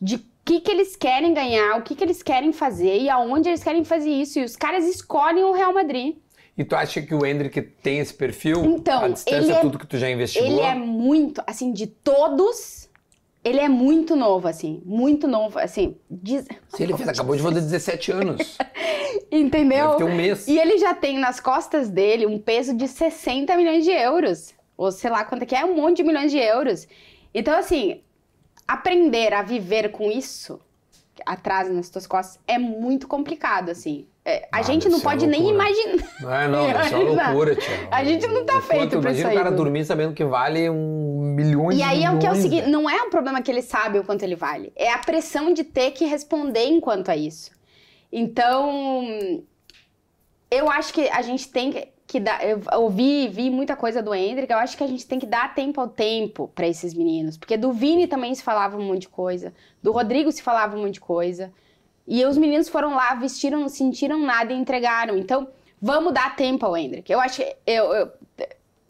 [0.00, 3.50] de o que, que eles querem ganhar, o que, que eles querem fazer e aonde
[3.50, 4.38] eles querem fazer isso.
[4.38, 6.16] E os caras escolhem o Real Madrid.
[6.58, 8.64] E tu acha que o Hendrick tem esse perfil?
[8.64, 10.48] Então, a distância, ele é- tudo que tu já investigou?
[10.50, 12.90] Ele é muito, assim, de todos,
[13.44, 17.60] ele é muito novo, assim, muito novo, assim, diz- Se ele fez, acabou de fazer
[17.60, 18.58] 17 anos.
[19.30, 19.86] entendeu?
[19.92, 20.48] Deve ter um mês.
[20.48, 24.52] E ele já tem nas costas dele um peso de 60 milhões de euros.
[24.76, 26.86] Ou sei lá quanto que é, um monte de milhões de euros.
[27.34, 28.00] Então, assim,
[28.66, 30.60] aprender a viver com isso
[31.26, 34.06] atrás nas tuas costas é muito complicado, assim.
[34.28, 36.04] É, a Ah, gente não uma pode nem imaginar.
[36.20, 37.88] Não é, não, deve ser uma loucura, tia.
[37.90, 41.32] A gente não tá feito pra isso Imagina o cara dormir sabendo que vale um
[41.34, 43.62] milhões E aí é o que é o seguinte, não é um problema que ele
[43.62, 47.50] sabe o quanto ele vale, é a pressão de ter que responder enquanto a isso.
[48.12, 49.42] Então,
[50.50, 54.14] eu acho que a gente tem que, que dar, eu ouvi, vi muita coisa do
[54.14, 57.38] Hendrick, eu acho que a gente tem que dar tempo ao tempo pra esses meninos,
[57.38, 60.82] porque do Vini também se falava um monte de coisa, do Rodrigo se falava um
[60.82, 61.50] monte de coisa,
[62.08, 65.16] e os meninos foram lá, vestiram, não sentiram nada e entregaram.
[65.18, 65.46] Então,
[65.80, 67.10] vamos dar tempo ao Hendrick.
[67.12, 68.12] Eu acho eu- eu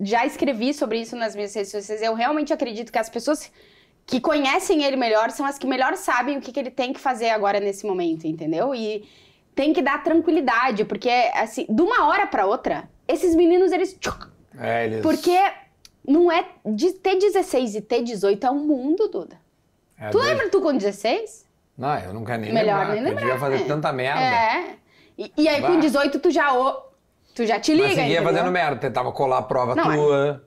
[0.00, 2.00] já escrevi sobre isso nas minhas redes sociais.
[2.00, 3.50] Eu realmente acredito que as pessoas
[4.06, 7.00] que conhecem ele melhor são as que melhor sabem o que, que ele tem que
[7.00, 8.74] fazer agora nesse momento, entendeu?
[8.74, 9.06] E
[9.54, 13.98] tem que dar tranquilidade, porque, assim, de uma hora pra outra, esses meninos, eles.
[14.56, 15.02] É, eles...
[15.02, 15.36] Porque
[16.06, 16.46] não é.
[16.64, 19.36] De ter 16 e ter 18 é um mundo, Duda.
[19.98, 21.44] É, tu lembra tu com 16?
[21.78, 22.94] Não, eu não quero nem Melhor lembrar.
[22.94, 23.64] nem Eu devia lembrar, fazer né?
[23.68, 24.20] tanta merda.
[24.20, 24.64] É.
[25.16, 25.68] E, e aí, Bah.
[25.68, 26.48] com 18, tu já.
[27.34, 28.32] Tu já te liga, Mas seguia entendeu?
[28.32, 28.76] fazendo merda.
[28.76, 29.94] Tentava colar a prova Não, é.
[29.96, 30.44] tua.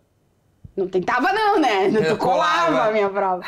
[0.75, 1.87] Não tentava, não, né?
[1.91, 2.89] Não Eu tu colava colava.
[2.89, 3.43] a minha prova.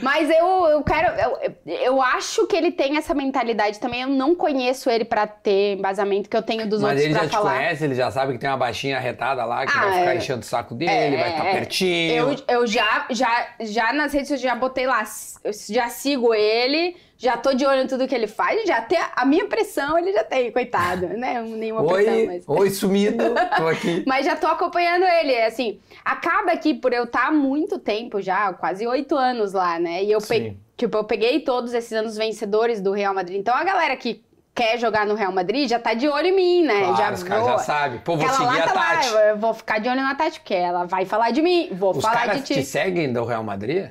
[0.00, 1.08] Mas eu, eu quero.
[1.20, 4.00] Eu, eu acho que ele tem essa mentalidade também.
[4.02, 7.22] Eu não conheço ele pra ter embasamento que eu tenho dos Mas outros ele pra
[7.24, 7.52] já te falar.
[7.56, 10.16] conhece, ele já sabe que tem uma baixinha arretada lá, que Ah, vai ficar é.
[10.16, 12.14] enchendo o saco dele, vai estar É, pertinho.
[12.14, 15.02] Eu, eu já, já, já nas redes sociais já botei lá,
[15.44, 18.98] eu já sigo ele, já tô de olho em tudo que ele faz, já tem
[19.14, 21.40] a minha pressão ele já tem, coitado, né?
[21.40, 22.44] Nenhuma pressão, Oi, mas...
[22.48, 23.22] oi, sumido,
[23.56, 24.02] tô aqui.
[24.08, 28.52] Mas já tô acompanhando ele, assim, acaba que por eu estar há muito tempo já,
[28.52, 30.02] quase oito anos lá, né?
[30.02, 33.38] E eu peguei, tipo, eu peguei todos esses anos vencedores do Real Madrid.
[33.38, 36.64] Então a galera que quer jogar no Real Madrid já tá de olho em mim,
[36.64, 36.80] né?
[36.80, 38.00] Claro, já os caras já sabem.
[38.00, 39.10] Pô, vou Ela seguir lá a tá Tati.
[39.10, 41.92] lá, eu vou ficar de olho na Tati, porque ela vai falar de mim, vou
[41.92, 42.54] Os falar caras de ti.
[42.54, 43.90] te seguem do Real Madrid?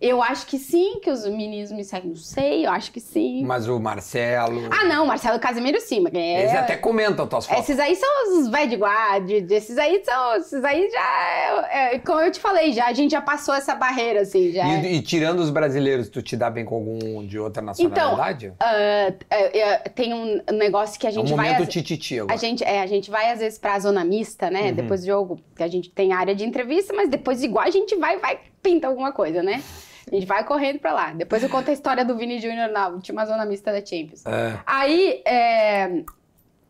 [0.00, 2.08] Eu acho que sim, que os meninos me seguem.
[2.08, 3.44] Não sei, eu acho que sim.
[3.44, 4.62] Mas o Marcelo.
[4.70, 6.00] Ah, não, Marcelo Casimiro sim.
[6.00, 7.64] mas é- Eles até comentam tuas fotos.
[7.64, 11.98] Esses aí são os velhos de guarda, esses aí são, esses aí já, é, é,
[11.98, 14.66] como eu te falei, já, a gente já passou essa barreira, assim, já.
[14.66, 18.54] E, e tirando os brasileiros, tu te dá bem com algum de outra nacionalidade?
[18.58, 21.52] Ah, é, é, tem um negócio que a é um gente vai...
[21.52, 22.32] momento tititi agora.
[22.32, 24.68] A gente, é, a gente vai às vezes pra zona mista, né?
[24.68, 24.74] Uhum.
[24.74, 27.94] Depois do jogo, que a gente tem área de entrevista, mas depois igual a gente
[27.96, 29.62] vai, vai pinta alguma coisa, né?
[30.10, 31.12] A gente vai correndo pra lá.
[31.12, 34.26] Depois eu conto a história do Vini Júnior na última zona mista da Champions.
[34.26, 34.58] É.
[34.66, 36.02] Aí, é,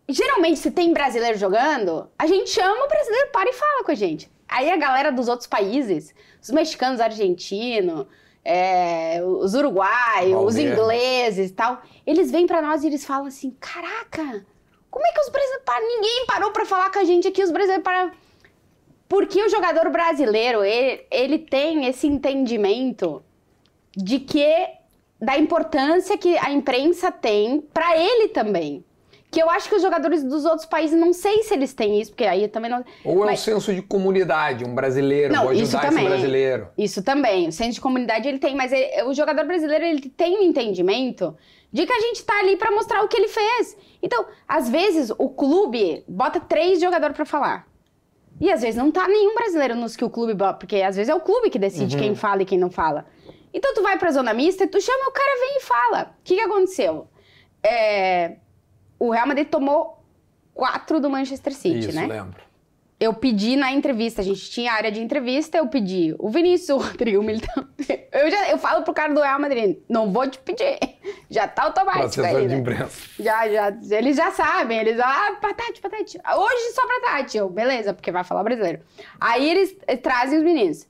[0.06, 3.94] geralmente, se tem brasileiro jogando, a gente chama o brasileiro, para e fala com a
[3.94, 4.30] gente.
[4.46, 8.06] Aí a galera dos outros países, os mexicanos, argentinos,
[8.44, 13.56] é, os uruguaios, os ingleses e tal, eles vêm pra nós e eles falam assim:
[13.58, 14.44] caraca,
[14.90, 15.86] como é que os brasileiros param?
[15.86, 18.10] Ninguém parou pra falar com a gente aqui, os brasileiros pararam.
[19.08, 23.22] Porque o jogador brasileiro, ele, ele tem esse entendimento
[23.96, 24.46] de que
[25.20, 28.84] da importância que a imprensa tem pra ele também.
[29.30, 32.10] Que eu acho que os jogadores dos outros países não sei se eles têm isso,
[32.10, 32.84] porque aí também não.
[33.04, 36.08] Ou é Mas- um senso de comunidade, um brasileiro, Não, vou isso ajudar esse também.
[36.08, 36.68] brasileiro.
[36.76, 40.36] Isso também, o senso de comunidade ele tem, mas ele- o jogador brasileiro ele tem
[40.38, 41.36] um entendimento
[41.72, 43.76] de que a gente tá ali pra mostrar o que ele fez.
[44.02, 47.68] Então, às vezes o clube bota três jogadores pra falar.
[48.40, 51.08] E às vezes não tá nenhum brasileiro nos que o clube bota, porque às vezes
[51.10, 52.02] é o clube que decide Uhum.
[52.02, 53.06] quem fala e quem não fala.
[53.52, 56.14] Então tu vai pra zona mista e tu chama o cara vem e fala.
[56.18, 57.08] O que que aconteceu?
[57.62, 58.36] É,
[58.98, 60.02] o Real Madrid tomou
[60.54, 62.06] quatro do Manchester City, Isso, né?
[62.06, 62.50] lembro.
[62.98, 66.86] Eu pedi na entrevista, a gente tinha área de entrevista, eu pedi o Vinícius, o
[66.86, 67.66] Rodrigo, o Militão.
[68.12, 70.78] Eu, já, eu falo pro cara do Real Madrid, não vou te pedir.
[71.30, 72.60] Já tá automático Assessor aí, de né?
[72.60, 73.08] imprensa.
[73.18, 76.18] Já, já, eles já sabem, eles, ah, patati, patati.
[76.36, 77.38] Hoje só pra Tati.
[77.38, 78.80] Eu, beleza, porque vai falar brasileiro.
[79.18, 80.86] Aí eles eh, trazem os meninos.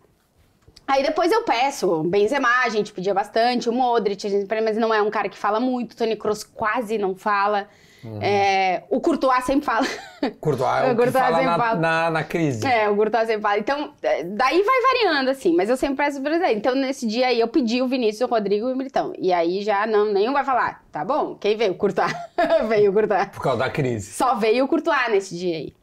[0.90, 4.76] Aí depois eu peço, o Benzema, a gente pedia bastante, o Modric, a gente, mas
[4.76, 7.68] não é um cara que fala muito, o Tony Kroos quase não fala.
[8.02, 8.18] Uhum.
[8.20, 9.86] É, o Courtois sempre fala.
[10.40, 11.78] Courtois é O o Courtois fala sempre na, fala.
[11.78, 12.66] na, na crise.
[12.66, 13.58] É, o Courtois sempre fala.
[13.58, 16.58] Então, eh, daí vai variando, assim, mas eu sempre peço pra ele.
[16.58, 19.12] Então, nesse dia aí, eu pedi o Vinícius, o Rodrigo e o Militão.
[19.16, 20.82] E aí já não, nenhum vai falar.
[20.90, 21.72] Tá bom, quem veio?
[21.72, 22.12] O Courtois.
[22.68, 23.26] veio o Courtois.
[23.28, 24.10] Por causa da crise.
[24.10, 25.79] Só veio o Courtois nesse dia aí.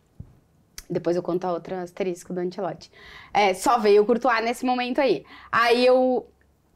[0.89, 2.91] Depois eu conto a outra asterisco do Ancelotti.
[3.33, 5.25] É, só veio o Courtois nesse momento aí.
[5.51, 6.27] Aí eu...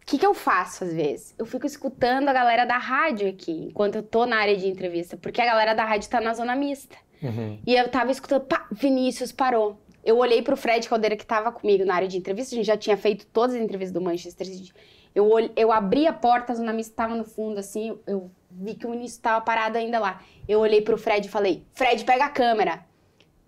[0.01, 1.33] O que, que eu faço às vezes?
[1.37, 5.15] Eu fico escutando a galera da rádio aqui, enquanto eu tô na área de entrevista,
[5.15, 6.97] porque a galera da rádio tá na zona mista.
[7.21, 7.59] Uhum.
[7.65, 9.79] E eu tava escutando, pá, Vinícius parou.
[10.03, 12.75] Eu olhei pro Fred Caldeira que tava comigo na área de entrevista, a gente já
[12.75, 14.73] tinha feito todas as entrevistas do Manchester City.
[15.13, 18.87] Eu, eu abri a porta, a zona mista tava no fundo, assim, eu vi que
[18.87, 20.21] o Vinícius tava parado ainda lá.
[20.47, 22.85] Eu olhei pro Fred e falei, Fred, pega a câmera.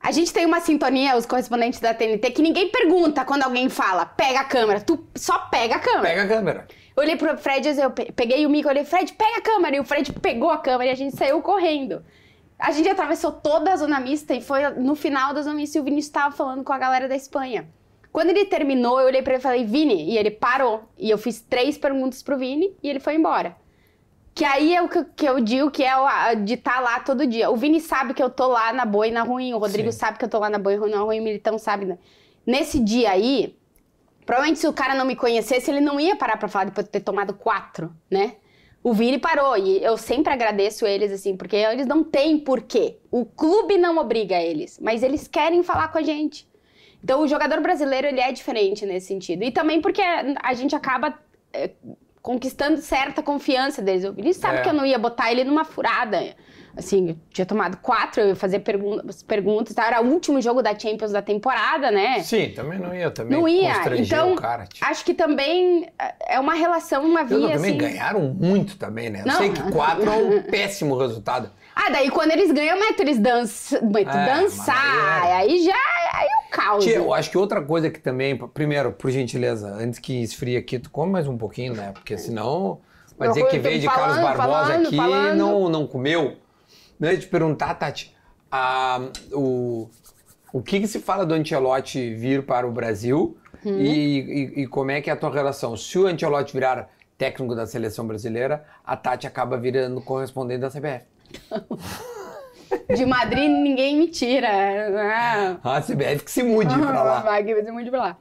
[0.03, 4.05] A gente tem uma sintonia, os correspondentes da TNT, que ninguém pergunta quando alguém fala,
[4.05, 4.81] pega a câmera.
[4.81, 6.01] Tu só pega a câmera.
[6.09, 6.67] Pega a câmera.
[6.95, 9.77] Eu olhei pro Fred, eu pe- peguei o mico, eu olhei, Fred, pega a câmera.
[9.77, 12.03] E o Fred pegou a câmera e a gente saiu correndo.
[12.59, 15.81] A gente atravessou toda a zona mista e foi no final da zona mista e
[15.81, 17.67] o Vinícius estava falando com a galera da Espanha.
[18.11, 20.83] Quando ele terminou, eu olhei pra ele e falei, Vini, e ele parou.
[20.97, 23.55] E eu fiz três perguntas pro Vini e ele foi embora.
[24.35, 26.99] Que aí é o que, que eu digo que é o, a- de estar lá
[26.99, 27.51] todo dia.
[27.51, 29.53] O Vini sabe que eu tô lá na boa e na ruim.
[29.53, 29.97] O Rodrigo Sim.
[29.99, 31.19] sabe que eu tô lá na boa e na ruim.
[31.19, 31.85] O Militão sabe.
[31.85, 31.97] né?
[32.45, 33.55] Nesse dia aí,
[34.25, 36.91] provavelmente se o cara não me conhecesse, ele não ia parar pra falar depois de
[36.91, 38.35] ter tomado quatro, né?
[38.83, 42.97] O Vini parou e eu sempre agradeço eles, assim, porque eles não têm porquê.
[43.09, 46.45] O clube não obriga eles, mas eles querem falar com a gente.
[47.01, 49.43] Então o jogador brasileiro, ele é diferente nesse sentido.
[49.43, 51.17] E também porque a gente acaba
[51.53, 51.69] é,
[52.23, 54.05] conquistando certa confiança deles.
[54.05, 54.61] O Vinícius sabe É.
[54.61, 56.19] que eu não ia botar ele numa furada.
[56.75, 59.75] Assim, eu tinha tomado quatro, eu ia fazer pergun perguntas.
[59.75, 59.85] Tá?
[59.85, 62.21] Era o último jogo da Champions da temporada, né?
[62.23, 63.75] Sim, também não ia também Não ia.
[63.75, 64.65] constranger Então, o cara.
[64.65, 64.83] tipo.
[64.83, 65.87] acho que também
[66.27, 67.77] é uma relação, uma Eu via, também assim...
[67.77, 69.21] ganharam muito também, né?
[69.21, 69.35] Eu Não.
[69.37, 71.51] sei que quatro é um péssimo resultado.
[71.75, 75.19] Ah, daí quando eles ganham, meto eles dança, meto É, dançar.
[75.21, 75.73] mas Aí já
[76.13, 76.83] aí caos.
[76.83, 80.77] Tia, eu acho que outra coisa que também, primeiro, por gentileza, antes que esfrie aqui,
[80.79, 81.91] tu come mais um pouquinho, né?
[81.93, 82.79] Porque senão
[83.17, 85.37] vai Eu dizer que veio de falando, Carlos Barbosa falando, aqui e falando.
[85.37, 86.37] não, não comeu.
[86.99, 88.15] Não ia te perguntar, Tati,
[88.51, 89.01] a,
[89.31, 89.89] o,
[90.53, 93.35] o que, que se fala do Ancelotti vir para o Brasil
[93.65, 93.79] Uhum.
[93.79, 95.77] e, e- e como é que é a tua relação?
[95.77, 101.05] Se o Ancelotti virar técnico da seleção brasileira, a Tati acaba virando correspondente da CBF.
[102.95, 104.49] De Madrid ninguém me tira.
[105.63, 105.77] Ah.
[105.77, 107.19] A CBF que se mude pra lá.
[107.21, 108.17] Vai que ser muito pra lá.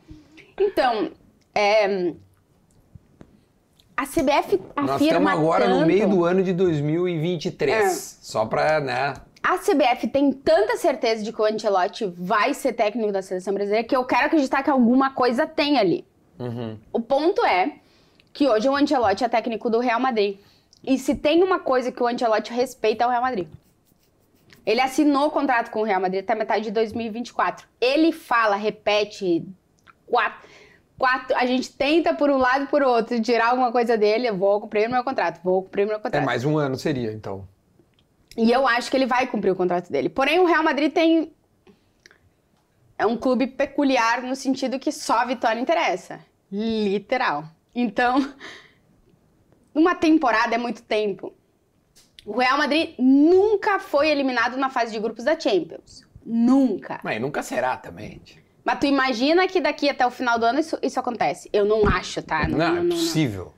[0.60, 1.10] Então,
[1.54, 2.12] é,
[3.96, 7.74] a CBF Nós afirma estamos agora no tanto- meio do ano de 2023.
[7.74, 7.88] É.
[7.90, 9.14] Só pra, né?
[9.42, 13.86] A CBF tem tanta certeza de que o Ancelotti vai ser técnico da seleção brasileira
[13.86, 16.06] que eu quero acreditar que alguma coisa tem ali.
[16.38, 16.78] Uhum.
[16.92, 17.72] O ponto é
[18.32, 20.38] que hoje o Ancelotti é técnico do Real Madrid.
[20.84, 23.48] E se tem uma coisa que o Ancelotti respeita é o Real Madrid.
[24.64, 27.66] Ele assinou o contrato com o Real Madrid até metade de 2024.
[27.80, 29.44] Ele fala, repete,
[30.06, 30.48] quatro,
[30.97, 34.36] quatro, a gente tenta por um lado e por outro tirar alguma coisa dele, eu
[34.36, 36.24] vou cumprir o meu contrato, vou cumprir o meu É contrato.
[36.24, 37.47] mais um ano seria, então.
[38.36, 40.09] E eu acho que ele vai cumprir o contrato dele.
[40.09, 41.32] Porém, o Real Madrid tem.
[42.97, 46.20] É um clube peculiar no sentido que só a vitória interessa.
[46.51, 47.44] Literal.
[47.74, 48.32] Então,
[49.74, 51.34] uma temporada é muito tempo.
[52.24, 56.04] O Real Madrid nunca foi eliminado na fase de grupos da Champions.
[56.24, 57.00] Nunca.
[57.02, 58.20] Mas nunca será também.
[58.64, 61.50] Mas tu imagina que daqui até o final do ano isso, isso acontece.
[61.52, 62.46] Eu não acho, tá?
[62.46, 63.52] Não, é possível.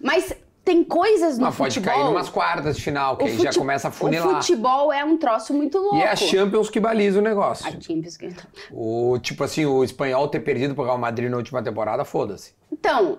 [0.00, 0.32] Mas
[0.64, 1.94] tem coisas no Mas pode futebol.
[1.94, 4.36] cair numas quartas de final, que o aí já fute- começa a O funilar.
[4.40, 5.96] futebol é um troço muito louco.
[5.96, 7.66] E é a Champions que baliza o negócio.
[7.66, 8.28] A Champions que-
[8.72, 12.54] O, tipo assim, o espanhol ter perdido pro Real Madrid na última temporada, foda-se.
[12.70, 13.18] Então,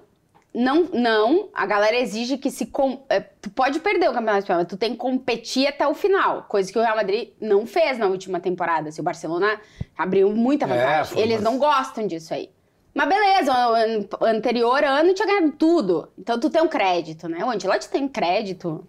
[0.57, 2.65] não, não, a galera exige que se.
[2.65, 5.93] Com, é, tu pode perder o Campeonato Espanhol, mas tu tem que competir até o
[5.93, 6.43] final.
[6.49, 8.91] Coisa que o Real Madrid não fez na última temporada.
[8.91, 9.61] Se o Barcelona
[9.97, 11.13] abriu muita É, vantagem.
[11.13, 12.49] foi Eles uma- não gostam disso aí.
[12.93, 16.09] Mas beleza, o an- o anterior ano tinha ganhado tudo.
[16.17, 17.45] Então tu tem um crédito, né?
[17.45, 18.87] O Ancelotti tem crédito.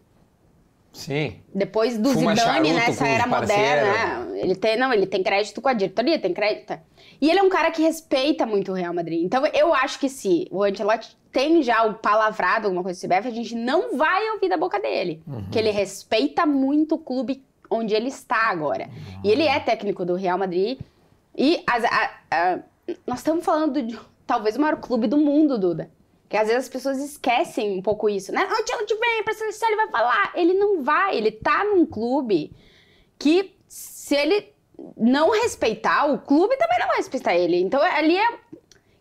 [0.99, 1.37] Sim.
[1.55, 5.69] Depois do Fuma Zidane, com os era moderna, ele tem, não, ele tem crédito com
[5.69, 6.79] a diretoria, tem crédito.
[7.21, 9.23] E ele é um cara que respeita muito o Real Madrid.
[9.25, 13.29] Então eu acho que se o Ancelotti tem já o palavrado, alguma coisa do CBF,
[13.29, 15.23] a gente não vai ouvir da boca dele.
[15.27, 15.45] Uhum.
[15.51, 18.89] Que ele respeita muito o clube onde ele está agora.
[19.23, 20.79] E ele é técnico do Real Madrid.
[21.37, 22.59] E as- a- a-
[23.07, 25.91] nós estamos falando de talvez o maior clube do mundo, Duda.
[26.29, 28.45] Que às vezes as pessoas esquecem um pouco isso, né?
[28.45, 30.33] O Ancelotti vem pra seleção, ele vai falar.
[30.35, 32.55] Ele não vai, ele tá num clube
[33.19, 34.53] que se ele
[34.97, 37.57] não respeitar, o clube também não vai respeitar ele.
[37.61, 38.39] Então ali é.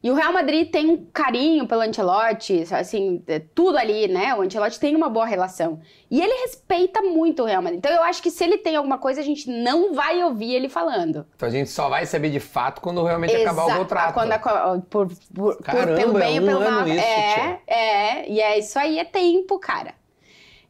[0.01, 4.33] E o Real Madrid tem um carinho pelo Ancelotti, assim, é tudo ali, né?
[4.35, 5.79] O Ancelotti tem uma boa relação.
[6.09, 7.79] E ele respeita muito o Real Madrid.
[7.79, 10.69] Então eu acho que se ele tem alguma coisa, a gente não vai ouvir ele
[10.69, 11.25] falando.
[11.35, 14.13] Então a gente só vai saber de fato quando realmente acabar o Exa- contrato.
[14.13, 16.87] Quando a- por, por, por- Caramba, pelo bem é ou um pelo mal.
[16.87, 19.93] é, é, e é isso aí, é tempo, cara.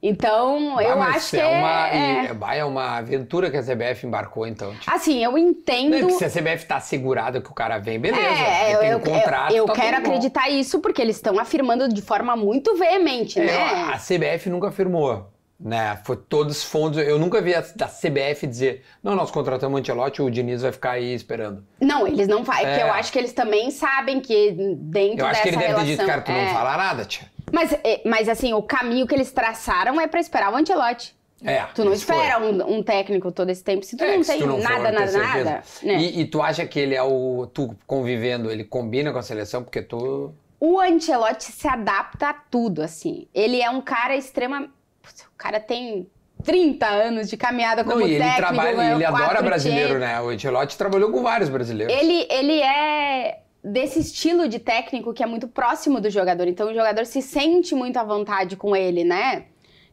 [0.02, 3.58] Então, eu acho que é é, uma, é- e- é, bah, é uma aventura que
[3.58, 4.72] a CBF embarcou, então.
[4.76, 6.08] Tipo, Assim, eu Não é entendo.
[6.08, 8.22] que se a CBF tá assegurada que o cara vem, beleza.
[8.24, 10.08] É, eu, tem eu, um contrato, eu, eu tá quero bom.
[10.08, 13.92] acreditar isso porque eles estão afirmando de forma muito veemente, É, né?
[13.92, 15.32] a CBF nunca afirmou.
[15.60, 15.98] Né?
[16.06, 17.00] Foi todos os fundos.
[17.00, 20.72] Eu nunca vi a, da CBF dizer: não, nós contratamos o Antelote, o Diniz vai
[20.72, 21.66] ficar aí esperando.
[21.82, 22.68] Não, eles não fazem.
[22.68, 22.84] porque É.
[22.84, 25.86] eu acho que eles também sabem que dentro Eu acho dessa que ele deve relação.
[25.88, 26.46] ter dito, cara, tu é.
[26.46, 27.26] não fala nada, tia.
[27.52, 31.16] Mas, é, mas assim, o caminho que eles traçaram é pra esperar o Antelote.
[31.44, 31.62] É.
[31.76, 34.48] Tu não espera um, um técnico todo esse tempo se tu É, não tem tu
[34.48, 35.44] não nada, nada, certeza.
[35.44, 35.64] nada.
[35.84, 35.98] Né?
[36.00, 37.48] E, e tu acha que ele é o.
[37.54, 40.34] Tu convivendo, ele combina com a seleção, porque tu.
[40.60, 43.28] O Ancelotti se adapta a tudo, assim.
[43.36, 44.68] Ele é um cara extrema.
[45.04, 46.10] Putz, O cara tem
[46.44, 48.40] 30 anos de caminhada como Não, e ele técnico.
[48.42, 50.20] trabalha, ele adora quatro brasileiro, né?
[50.20, 51.96] O Ancelotti trabalhou com vários brasileiros.
[51.96, 56.48] Ele, ele é desse estilo de técnico que é muito próximo do jogador.
[56.48, 59.46] Então o jogador se sente muito à vontade com ele, né?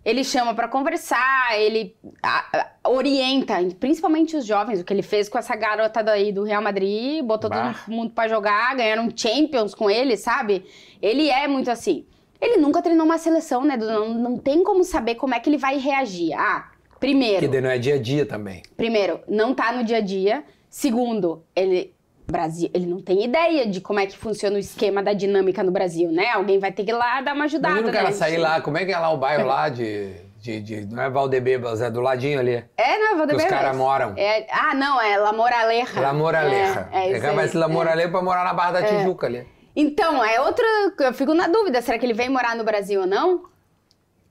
[0.04, 2.44] Ele chama pra conversar, ele a-
[2.84, 6.60] a- orienta, principalmente os jovens, o que ele fez com essa garota daí do Real
[6.62, 7.72] Madrid, botou Bah.
[7.86, 10.62] todo mundo pra jogar, ganharam Champions com ele, sabe?
[11.00, 12.04] Ele é muito assim.
[12.38, 13.78] Ele nunca treinou uma seleção, né?
[13.78, 16.34] Não, não tem como saber como é que ele vai reagir.
[16.34, 16.70] Ah,
[17.00, 17.48] primeiro.
[17.48, 18.62] Que não é dia a dia também.
[18.76, 20.44] Primeiro, não tá no dia a dia.
[20.68, 21.93] Segundo, ele
[22.34, 25.70] Brasil, ele não tem ideia de como é que funciona o esquema da dinâmica no
[25.70, 26.30] Brasil, né?
[26.30, 27.74] Alguém vai ter que ir lá dar uma ajudada.
[27.78, 28.12] Imagina o cara né?
[28.12, 31.08] sair lá, como é que é lá o bairro lá de, de, de- Não é
[31.08, 32.64] Valdebebas, é do ladinho ali.
[32.76, 33.44] É, não, os Valdebebas.
[33.48, 34.14] caras moram.
[34.16, 36.00] É, ah, não, é La Moraleja.
[36.00, 36.88] La Moraleja.
[36.92, 37.68] É, é Ele isso vai aí, se La é.
[37.68, 39.46] Moraleja pra morar na Barra da Tijuca ali.
[39.76, 40.66] Então, é outra.
[41.00, 43.42] Eu fico na dúvida, será que ele vem morar no Brasil ou não?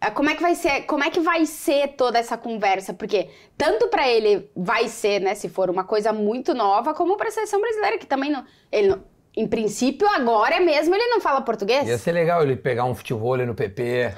[0.04, 0.82] Ah, Como é que vai ser?
[0.82, 2.94] Como é que vai ser toda essa conversa?
[2.94, 7.32] Porque tanto pra ele vai ser, né, se for uma coisa muito nova, como pra
[7.32, 9.04] seleção brasileira que também não, ele não,
[9.36, 11.88] em princípio agora mesmo ele não fala português.
[11.88, 14.14] Ia ser legal ele pegar um futebol no PP.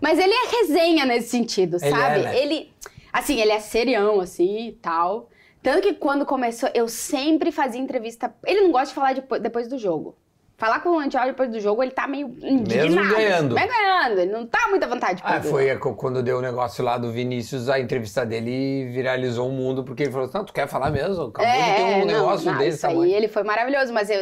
[0.00, 2.20] Mas ele é resenha nesse sentido, Ele sabe?
[2.20, 2.38] é, né?
[2.38, 2.72] Ele,
[3.12, 5.28] assim, ele é serião, assim, e tal.
[5.62, 8.34] Tanto que quando começou, eu sempre fazia entrevista...
[8.46, 10.16] Ele não gosta de falar depois, depois do jogo.
[10.60, 13.08] Falar com o Antiol depois do jogo, ele tá meio indignado.
[13.14, 13.54] ganhando.
[13.54, 16.84] Mesmo ganhando, ele não tá muita vontade de Ah, foi co- quando deu o negócio
[16.84, 20.52] lá do Vinícius, a entrevista dele viralizou o mundo, porque ele falou assim, não, tu
[20.52, 21.24] quer falar mesmo?
[21.24, 24.10] Acabou de ter um É, não, negócio não, desse isso aí ele foi maravilhoso, mas
[24.10, 24.20] eu,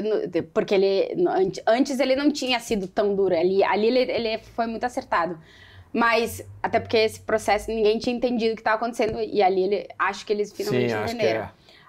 [0.55, 1.09] porque ele
[1.67, 5.37] antes ele não tinha sido tão duro, ali, ali ele, ele foi muito acertado.
[5.93, 9.89] Mas até porque esse processo ninguém tinha entendido o que estava acontecendo e ali ele
[9.99, 11.49] acho que eles finalmente Sim, entenderam.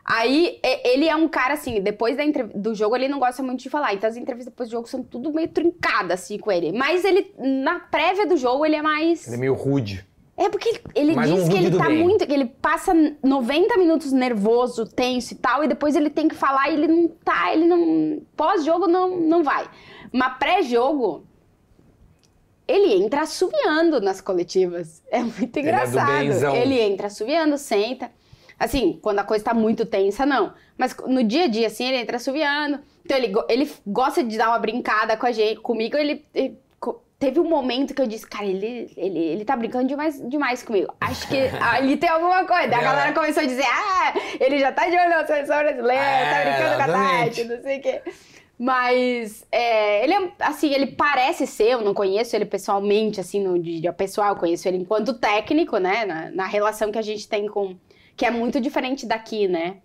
[0.10, 0.14] É.
[0.14, 2.18] Aí ele é um cara assim, depois
[2.56, 5.04] do jogo ele não gosta muito de falar, então as entrevistas depois do jogo são
[5.04, 6.72] tudo meio trincadas assim com ele.
[6.72, 10.06] Mas ele na prévia do jogo ele é mais Ele é meio rude.
[10.36, 12.02] é porque ele, ele Mas um diz que ele tá bem.
[12.04, 12.26] muito.
[12.26, 16.70] que ele passa 90 minutos nervoso, tenso e tal, e depois ele tem que falar
[16.70, 18.22] e ele não tá, ele não.
[18.36, 19.70] Pós-jogo não, não vai.
[20.12, 21.26] Mas pré-jogo.
[22.68, 25.02] Ele entra assoviando nas coletivas.
[25.10, 26.20] É muito é do engraçado.
[26.20, 26.56] benzão.
[26.56, 28.12] Ele entra assoviando, senta.
[28.60, 30.54] Assim, quando a coisa tá muito tensa, não.
[30.78, 32.80] Mas no dia a dia, assim, ele entra assoviando.
[33.06, 35.62] Então ele, ele gosta de dar uma brincada com a gente.
[35.62, 36.60] Comigo, ele, ele
[37.20, 40.94] teve um momento que eu disse, cara, ele, ele, ele tá brincando demais, demais comigo.
[41.02, 42.68] Acho que ali tem alguma coisa.
[42.68, 46.04] Daí a galera começou a dizer, ah, ele já tá de olho na seleção brasileira,
[46.04, 47.26] É, tá brincando com a.
[47.26, 48.02] Tati, não sei o quê.
[48.58, 53.58] Mas é, ele é, assim, ele parece ser, eu não conheço ele pessoalmente, assim, no
[53.58, 56.06] dia pessoal, eu conheço ele enquanto técnico, né?
[56.06, 57.78] Na, na relação que a gente tem com.
[58.20, 59.78] Que é muito diferente daqui, né?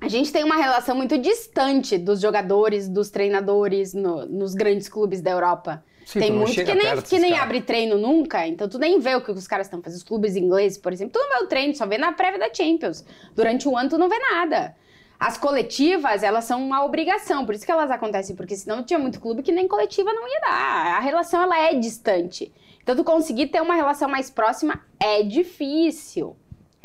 [0.00, 5.22] A gente tem uma relação muito distante dos jogadores, dos treinadores no- nos grandes clubes
[5.22, 5.82] da Europa.
[6.04, 9.22] Sim, tem muito que nem, que nem abre treino nunca, então tu nem vê o
[9.22, 9.96] que os caras estão fazendo.
[9.96, 12.52] Os clubes ingleses, por exemplo, tu não vê o treino, só vê na prévia da
[12.52, 13.02] Champions.
[13.34, 14.76] Durante o ano tu não vê nada.
[15.18, 19.18] As coletivas, elas são uma obrigação, por isso que elas acontecem, porque senão tinha muito
[19.18, 20.96] clube que nem coletiva não ia dar.
[20.98, 22.52] A relação, ela é distante.
[22.82, 26.36] Então, tu conseguir ter uma relação mais próxima é difícil.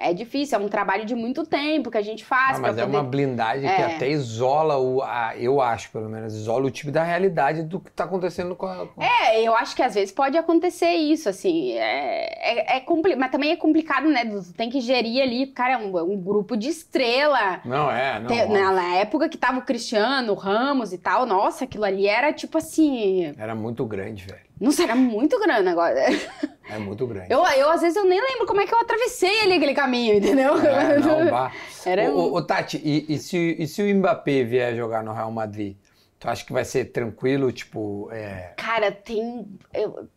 [0.01, 2.81] É difícil, é um trabalho de muito tempo que a gente faz Ah, mas é
[2.85, 2.95] poder...
[2.97, 3.95] uma blindagem que É.
[3.95, 5.01] até isola o.
[5.01, 8.65] a- eu acho, pelo menos, isola o time da realidade do que tá acontecendo com
[8.65, 8.87] a.
[8.97, 11.73] É, eu acho que às vezes pode acontecer isso, assim.
[11.73, 14.23] É, é, é compli- Mas também é complicado, né?
[14.25, 17.59] Tu tem que gerir ali, cara, um, um grupo de estrela.
[17.65, 18.27] Não, é, não.
[18.27, 22.31] Tem- na época que tava o Cristiano, o Ramos e tal, nossa, aquilo ali era
[22.31, 23.33] tipo assim.
[23.37, 24.48] Era muito grande, velho.
[24.59, 25.99] Nossa, era muito grande agora.
[26.69, 27.31] É muito grande.
[27.31, 30.15] Eu, eu, às vezes, eu nem lembro como é que eu atravessei ali aquele caminho,
[30.15, 30.57] entendeu?
[30.59, 31.51] É, não, bah.
[31.85, 35.77] Era Ô, Tati, e, e se, e se o Mbappé vier jogar no Real Madrid?
[36.19, 38.53] Tu acha que vai ser tranquilo, tipo, é...
[38.57, 39.47] Cara, tem.
[39.73, 40.07] eu-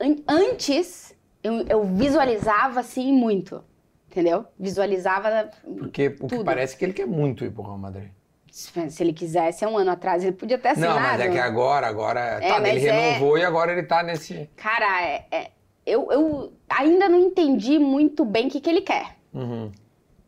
[0.00, 1.14] an- antes,
[1.44, 3.62] eu, eu visualizava assim muito.
[4.10, 4.44] Entendeu?
[4.58, 5.50] Visualizava.
[5.78, 6.44] Porque o que Tudo.
[6.44, 8.10] parece que ele quer muito ir pro Real Madrid.
[8.52, 10.94] Se ele quisesse, há um ano atrás, ele podia ter assinado.
[10.94, 12.20] Não, mas é que agora, agora...
[12.20, 14.50] É, tá, ele é- renovou e agora ele tá nesse...
[14.56, 15.50] Cara, é- é-
[15.86, 19.16] eu, eu ainda não entendi muito bem o que, que ele quer.
[19.32, 19.72] Uhum.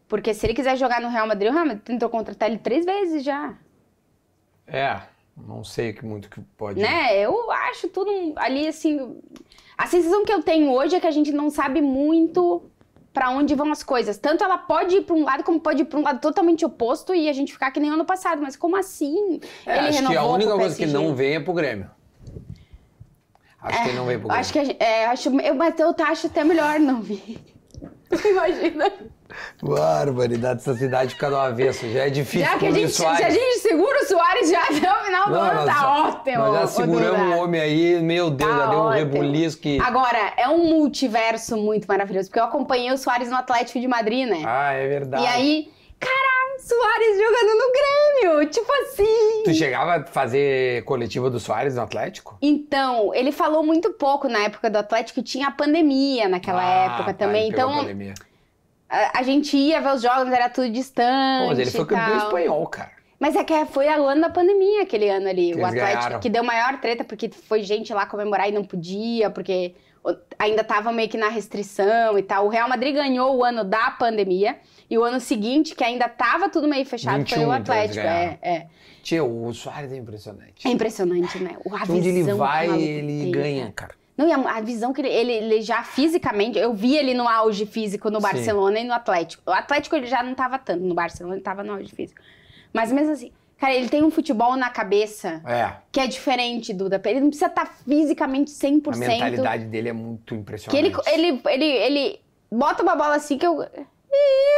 [0.09, 2.87] Porque se ele quiser jogar no Real Madrid, o Real Madrid tentou contratar ele três
[2.87, 3.55] vezes já.
[4.67, 5.03] É,
[5.37, 6.81] não sei que muito que pode...
[6.81, 7.19] Né?
[7.19, 9.21] Eu acho tudo ali assim.
[9.77, 12.63] A sensação que eu tenho hoje é que a gente não sabe muito
[13.15, 14.19] pra onde vão as coisas.
[14.19, 17.15] Tanto ela pode ir pra um lado, como pode ir pra um lado totalmente oposto
[17.15, 18.43] e a gente ficar que nem ano passado.
[18.43, 19.41] Mas como assim?
[19.65, 21.89] É, ele acho que a única coisa que não vem é pro Grêmio.
[23.63, 24.41] Acho que ele não vem pro Grêmio.
[24.41, 27.39] Acho que a é, acho, eu, mas eu acho até melhor não vir.
[28.29, 28.93] Imagina.
[29.63, 31.89] Barbaridade, essa cidade fica do avesso.
[31.91, 34.93] Já é difícil Já que a gente, se a gente segura o Soares já até
[34.93, 36.39] o final do Não, ano, tá já- ótimo.
[36.39, 39.81] Nós já seguramos o homem aí, meu Deus, Tá já deu um rebuliço que...
[39.81, 44.29] Agora, é um multiverso muito maravilhoso, porque eu acompanhei o Soares no Atlético de Madrid,
[44.29, 44.43] né?
[44.45, 45.23] Ah, é verdade.
[45.25, 47.73] e aí, cara, Soares jogando no
[48.33, 49.43] Grêmio, tipo assim.
[49.45, 52.39] Tu chegava a fazer coletiva do Soares no Atlético?
[52.41, 57.13] Então, ele falou muito pouco na época do Atlético, tinha a pandemia naquela Ah, época
[57.13, 57.45] tá, também.
[57.45, 58.15] a Então, pandemia.
[58.95, 61.43] A, a gente ia ver os jogos, era tudo distante.
[61.43, 62.93] Pô, mas ele foi campeão espanhol, cara.
[63.19, 65.53] Mas é que foi o ano da pandemia, aquele ano ali.
[65.53, 66.21] Que o Atlético, ganharam.
[66.21, 69.75] que deu maior treta, porque foi gente lá comemorar e não podia, porque
[70.39, 72.47] ainda tava meio que na restrição e tal.
[72.47, 74.57] O Real Madrid ganhou o ano da pandemia.
[74.91, 78.07] E o ano seguinte, que ainda tava tudo meio fechado, 21, foi o então, Atlético.
[78.07, 78.67] É, é.
[79.03, 80.69] Tio, o Soares é impressionante.
[80.69, 81.57] É impressionante, né?
[81.65, 83.95] O, a Onde ele vai, ele tem, ganha, cara.
[84.17, 86.59] Não, e a, a visão que ele, ele, ele já fisicamente.
[86.59, 88.23] Eu vi ele no auge físico no Sim.
[88.23, 89.43] Barcelona e no Atlético.
[89.47, 92.21] O Atlético ele já não tava tanto, no Barcelona ele tava no auge físico.
[92.73, 97.01] Mas mesmo assim, cara, ele tem um futebol na cabeça É, que é diferente, Duda.
[97.05, 98.95] Ele não precisa estar fisicamente 100%.
[98.95, 101.01] a mentalidade dele é muito Que impressionante.
[101.09, 102.21] ele, ele, ele, ele
[102.53, 103.67] bota uma bola assim que eu.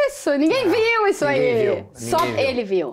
[0.08, 1.64] Isso, ninguém viu isso ninguém aí.
[1.76, 2.48] viu, Só ninguém viu.
[2.50, 2.92] ele viu.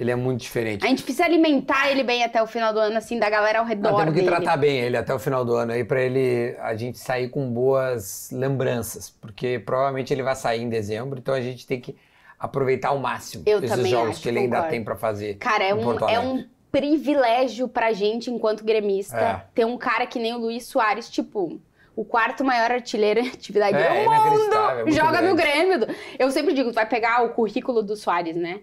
[0.00, 0.82] Ele é muito diferente.
[0.84, 3.66] A gente precisa alimentar ele bem até o final do ano, assim, da galera ao
[3.66, 4.34] redor Não, temos que dele.
[4.34, 7.50] tratar bem ele até o final do ano aí pra ele a gente sair com
[7.52, 11.94] boas lembranças, porque provavelmente ele vai sair em dezembro, então a gente tem que
[12.38, 14.70] aproveitar ao máximo Eu esses jogos acho, que ele ainda concordo.
[14.72, 15.34] tem pra fazer.
[15.34, 19.42] Cara, é um, é um privilégio pra gente, enquanto gremista, É.
[19.54, 21.60] ter um cara que nem o Luiz Soares, tipo,
[21.94, 24.80] o quarto maior artilheiro em atividade É, do é é mundo.
[24.84, 25.76] muito Joga no grande.
[25.76, 25.96] Grêmio.
[26.18, 28.60] Eu sempre digo, tu vai pegar o currículo do Soares, né?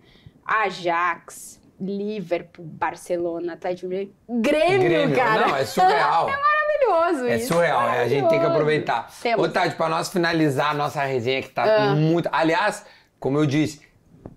[0.47, 4.11] Ajax, Liverpool, Barcelona, Atlético Mineiro.
[4.29, 5.15] Grêmio, Grêmio.
[5.15, 5.47] cara.
[5.47, 6.27] Não, é surreal.
[6.87, 7.47] maravilhoso É isso.
[7.53, 9.09] surreal, é, a gente tem que aproveitar.
[9.21, 9.45] Temos.
[9.45, 11.95] Ô, Tati, pra nós finalizar a nossa resenha que tá Ah.
[11.95, 12.29] muito.
[12.31, 12.85] Aliás,
[13.19, 13.81] como eu disse,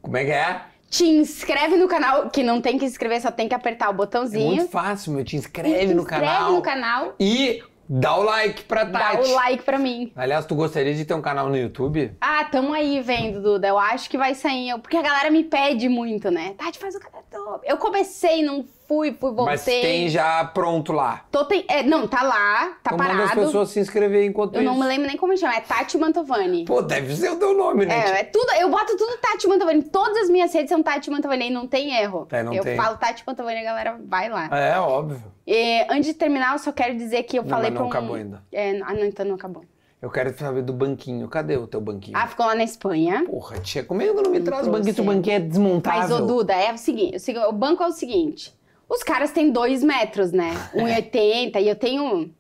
[0.03, 0.61] como é que é?
[0.91, 3.93] Te inscreve no canal, que não tem que se inscrever, só tem que apertar o
[3.93, 4.47] É botãozinho.
[4.57, 5.25] muito fácil, meu.
[5.25, 6.53] Te inscreve Se no inscreve canal.
[6.53, 7.63] no canal, E
[7.93, 9.29] dá o like pra dá Tati.
[9.29, 10.13] o like pra mim.
[10.15, 12.13] Aliás, tu gostaria de ter um canal no YouTube?
[12.21, 13.67] Ah, tamo aí vendo, Duda.
[13.67, 14.79] Eu acho que vai sair.
[14.81, 16.55] Porque a galera me pede muito, né?
[16.57, 17.20] Tati, faz o canal.
[17.31, 19.45] Do- Eu comecei, não fui, fui, voltei.
[19.45, 21.25] Mas tem já pronto lá.
[21.31, 21.65] Tô tem...
[21.69, 23.41] é, não, tá lá, tá então manda as parado.
[23.47, 24.71] pessoas se inscrever enquanto Eu isso.
[24.71, 25.55] não me lembro nem como chama.
[25.55, 26.65] É Tati Mantovani.
[26.65, 27.95] Pô, deve ser o teu nome, né?
[27.95, 29.83] É, é tudo, eu boto tudo Tati Mantovani.
[29.85, 32.27] Todas as minhas redes são Tati Mantovani e não tem erro.
[32.31, 32.77] É, não eu tem.
[32.77, 34.49] falo Tati Mantovani a galera vai lá.
[34.51, 35.23] É, óbvio.
[35.47, 37.99] E, antes de terminar, eu só quero dizer que eu Não, falei mas não pra
[37.99, 38.01] um...
[38.01, 38.43] acabou ainda.
[38.53, 39.65] É, ah, não, então não acabou.
[40.01, 41.29] Eu quero saber do banquinho.
[41.29, 42.17] Cadê o teu banquinho?
[42.17, 43.25] Ah, ficou lá na Espanha.
[43.27, 45.03] Porra, tia, como é que não me traz o banquinho?
[45.03, 46.01] O banquinho é desmontável.
[46.01, 48.55] Mas, ô Duda, é o seguinte, o seguinte, o banco é o seguinte,
[48.89, 50.53] os caras têm dois metros, né?
[50.75, 52.31] 1,80 e eu tenho...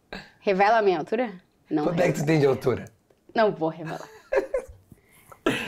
[0.40, 1.32] Revela a minha altura?
[1.70, 2.86] Não, Quanto é que tu tem de altura?
[3.34, 4.08] não vou revelar.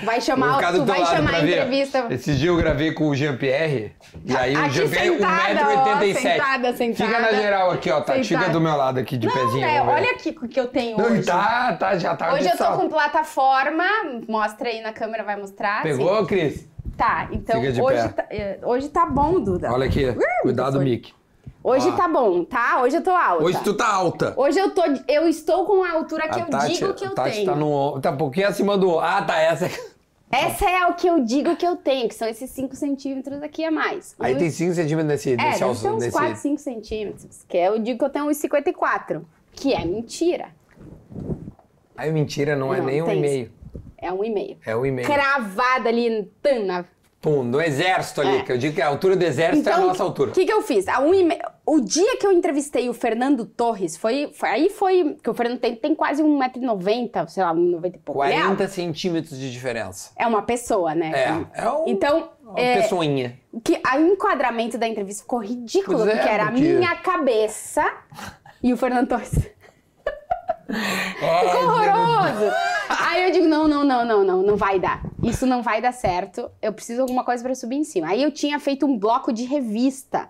[0.04, 2.06] Vai chamar, tu vai chamar a entrevista...
[2.10, 3.92] Esse dia eu gravei com o Jean-Pierre.
[4.24, 6.14] E aí o Aqui Jean-Pierre, sentada, ó, 1,87m.
[6.14, 7.10] sentada, sentada.
[7.10, 8.00] Fica na geral aqui, ó.
[8.00, 9.66] Tá, fica do meu lado aqui de Não, pezinho.
[9.66, 9.80] ver.
[9.80, 11.22] Olha aqui o que eu tenho Não, hoje.
[11.24, 12.80] tá, tá, já tá Hoje eu tô salto.
[12.80, 13.84] com plataforma,
[14.28, 15.82] mostra aí na câmera, vai mostrar.
[15.82, 16.26] Pegou, sim.
[16.26, 16.68] Cris?
[16.96, 19.72] Tá, então hoje tá, é, hoje tá bom, Duda.
[19.72, 20.04] Olha aqui.
[20.42, 20.84] Cuidado, foi.
[20.84, 21.14] Mick.
[21.64, 21.92] Hoje Ó.
[21.92, 22.82] tá bom, tá?
[22.82, 23.44] Hoje eu tô alta.
[23.44, 24.34] Hoje tu tá alta.
[24.36, 27.14] Hoje eu tô, eu estou com a altura que a eu Tati, digo que eu
[27.14, 27.46] Tati tenho.
[27.46, 28.98] tá no tá um pouquinho acima do...
[28.98, 29.70] Ah, tá, essa...
[30.32, 33.62] Essa é o que eu digo que eu tenho, que são esses 5 centímetros aqui
[33.66, 34.16] a mais.
[34.18, 36.12] Aí tem 5 centímetros nesse, É, nesse alço, ter uns nesse...
[36.12, 37.44] 4, 5 centímetros.
[37.46, 39.26] Que eu digo que eu tenho uns 54.
[39.52, 40.48] Que é mentira.
[41.94, 43.52] Aí mentira, não, é Não, nem um tem e meio.
[43.98, 44.56] É um e meio.
[44.64, 45.06] É um e meio.
[45.06, 46.26] Cravada ali
[46.66, 46.84] na
[47.22, 48.42] Pum, no exército ali, É.
[48.42, 50.30] que eu digo que a altura do exército é a nossa altura.
[50.32, 50.88] O que, que eu fiz?
[50.88, 55.16] A um me- O dia que eu entrevistei o Fernando Torres, foi, foi- aí foi.
[55.22, 58.24] que o Fernando tem, tem quase 1,90m, sei lá, 1,90m e pouco.
[58.24, 60.10] Ele é 40 centímetros de diferença.
[60.16, 61.12] É uma pessoa, né?
[61.54, 63.38] É, é um, Então, uma é, pessoinha.
[63.64, 67.84] que o enquadramento da entrevista ficou ridículo, Pois é, porque era a minha cabeça
[68.60, 69.30] e o Fernando Torres.
[70.72, 72.52] Ficou horroroso!
[72.88, 75.02] Aí eu digo, não, não, não, não, não, não vai dar.
[75.22, 76.50] Isso não vai dar certo.
[76.60, 78.08] Eu preciso de alguma coisa pra subir em cima.
[78.08, 80.28] Aí eu tinha feito um bloco de revista.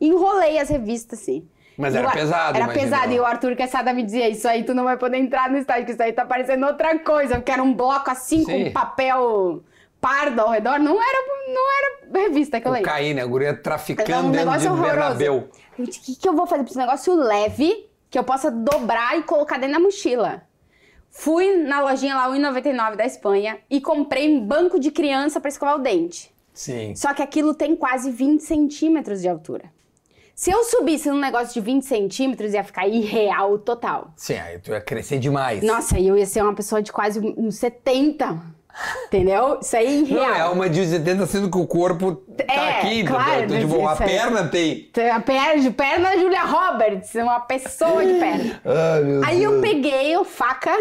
[0.00, 1.46] Enrolei as revistas, assim.
[1.76, 2.84] Mas era pesado, Era imagina.
[2.84, 3.12] pesado.
[3.12, 5.86] E o Arthur Quesada me dizia, isso aí tu não vai poder entrar no estádio,
[5.86, 7.36] que isso aí tá parecendo outra coisa.
[7.36, 8.64] Porque era um bloco assim, Sim.
[8.66, 9.62] com papel
[10.00, 10.78] pardo ao redor.
[10.78, 11.18] Não era,
[11.54, 12.84] não era revista que eu leio.
[12.84, 14.96] Cocaína, a guria Era traficando um dentro de negócio horroroso.
[14.96, 15.48] Bernabéu.
[15.78, 18.50] Eu disse, o que, que eu vou fazer pra esse negócio leve, que eu possa
[18.50, 20.42] dobrar e colocar dentro da mochila?
[21.10, 25.76] Fui na lojinha lá, 1,99 da Espanha, e comprei um banco de criança pra escovar
[25.76, 26.30] o dente.
[26.52, 26.94] Sim.
[26.94, 29.64] Só que aquilo tem quase 20 centímetros de altura.
[30.34, 34.12] Se eu subisse num negócio de 20 centímetros, ia ficar irreal total.
[34.14, 35.62] Sim, aí tu ia crescer demais.
[35.62, 38.38] Nossa, eu ia ser uma pessoa de quase uns 70.
[39.06, 39.58] Entendeu?
[39.60, 40.28] Isso aí é irreal.
[40.28, 43.46] Não, é uma de 70 sendo que o corpo tá É, aqui, claro?
[43.46, 44.90] Tipo, mas a aí- perna tem.
[45.14, 48.60] A perna, perna Julia Roberts, uma pessoa de perna.
[48.64, 50.72] Ai, Aí eu peguei a faca,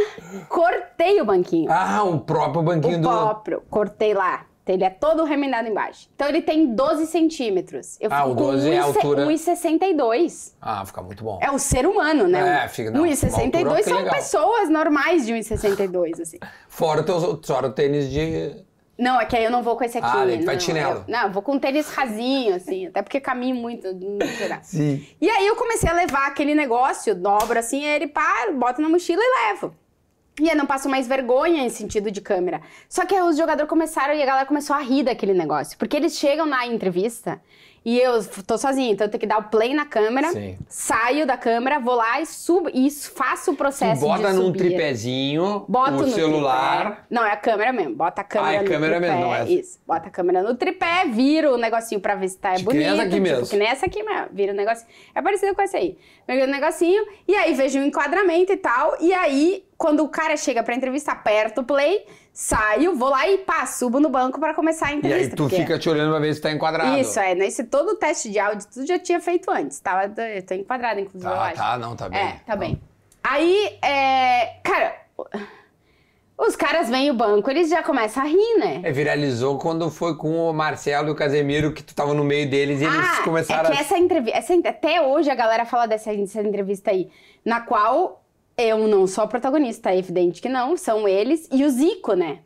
[0.47, 1.69] cortei o banquinho.
[1.71, 3.09] Ah, o próprio banquinho o do.
[3.09, 4.45] próprio, cortei lá.
[4.67, 6.07] Ele é todo remendado embaixo.
[6.15, 7.97] Então ele tem 12 centímetros.
[7.99, 9.25] Eu Ah, fico o 12 é a altura.
[9.25, 10.53] 1,62.
[10.61, 11.39] Ah, fica muito bom.
[11.41, 12.63] É o ser humano, né?
[12.63, 14.13] É, fica- não, uma 1,62 altura são legal.
[14.15, 16.37] pessoas normais de 1,62, assim.
[16.69, 18.63] Fora o teu fora o tênis de.
[18.97, 20.05] Não, é que aí eu não vou com esse aqui.
[20.07, 20.95] Ah, tu vai não, de chinelo.
[20.99, 23.91] eu- não, eu vou com um tênis rasinho, assim, até porque caminho muito.
[23.93, 24.61] não será.
[24.61, 25.03] Sim.
[25.19, 29.21] E aí eu comecei a levar aquele negócio, dobro assim, ele pá, bota na mochila
[29.23, 29.73] e levo.
[30.41, 32.61] E aí não passo mais vergonha em sentido de câmera.
[32.89, 35.77] Só que os jogadores começaram e a galera começou a rir daquele negócio.
[35.77, 37.39] Porque eles chegam na entrevista
[37.83, 40.55] e eu tô sozinha, então eu tenho que dar o play na câmera, Sim.
[40.67, 44.45] saio da câmera, vou lá e subo e faço o Tu processo bota de num
[44.45, 44.59] subir.
[44.59, 46.85] tripézinho, Bota o no celular.
[46.85, 47.01] tripé.
[47.09, 47.95] Não, é a câmera mesmo.
[47.95, 49.15] Bota a câmera Ah, é no câmera tripé.
[49.15, 49.79] mesmo, não é- Isso.
[49.87, 52.81] Bota a câmera no tripé, vira o negocinho pra ver se tá que bonito.
[52.81, 53.47] nem essa aqui tipo, mesmo.
[53.47, 54.27] Que nem essa aqui mesmo.
[54.31, 54.87] Vira o negocinho.
[55.15, 55.97] É parecido com essa aí.
[56.27, 58.95] Vira o negocinho e aí vejo o enquadramento e tal.
[58.99, 63.39] E aí, quando o cara chega pra entrevista, aperto o play, saio, vou lá e
[63.39, 65.33] pá, subo no banco pra começar a E entrevista.
[65.33, 66.97] aí tu porque- fica te olhando pra ver se tá enquadrado.
[66.97, 67.35] Isso, é.
[67.35, 69.79] Nesse todo o teste de áudio, tudo já tinha feito antes.
[69.79, 71.55] Tava, eu tô enquadrada, inclusive, eu Tá, acho.
[71.57, 72.19] tá, não, tá bem.
[72.19, 72.81] É, tá bem.
[73.23, 74.95] Aí, é, cara,
[76.37, 78.81] os caras vêm o banco, eles já começam a rir, né?
[78.83, 82.49] É, viralizou quando foi com o Marcelo e o Casemiro, que tu tava no meio
[82.49, 83.81] deles e eles ah, começaram é que a...
[83.81, 87.11] essa entrevista, até hoje a galera fala dessa, dessa entrevista aí,
[87.45, 88.20] na qual
[88.69, 92.39] eu não sou a protagonista, é evidente que não, são eles e o Zico, né?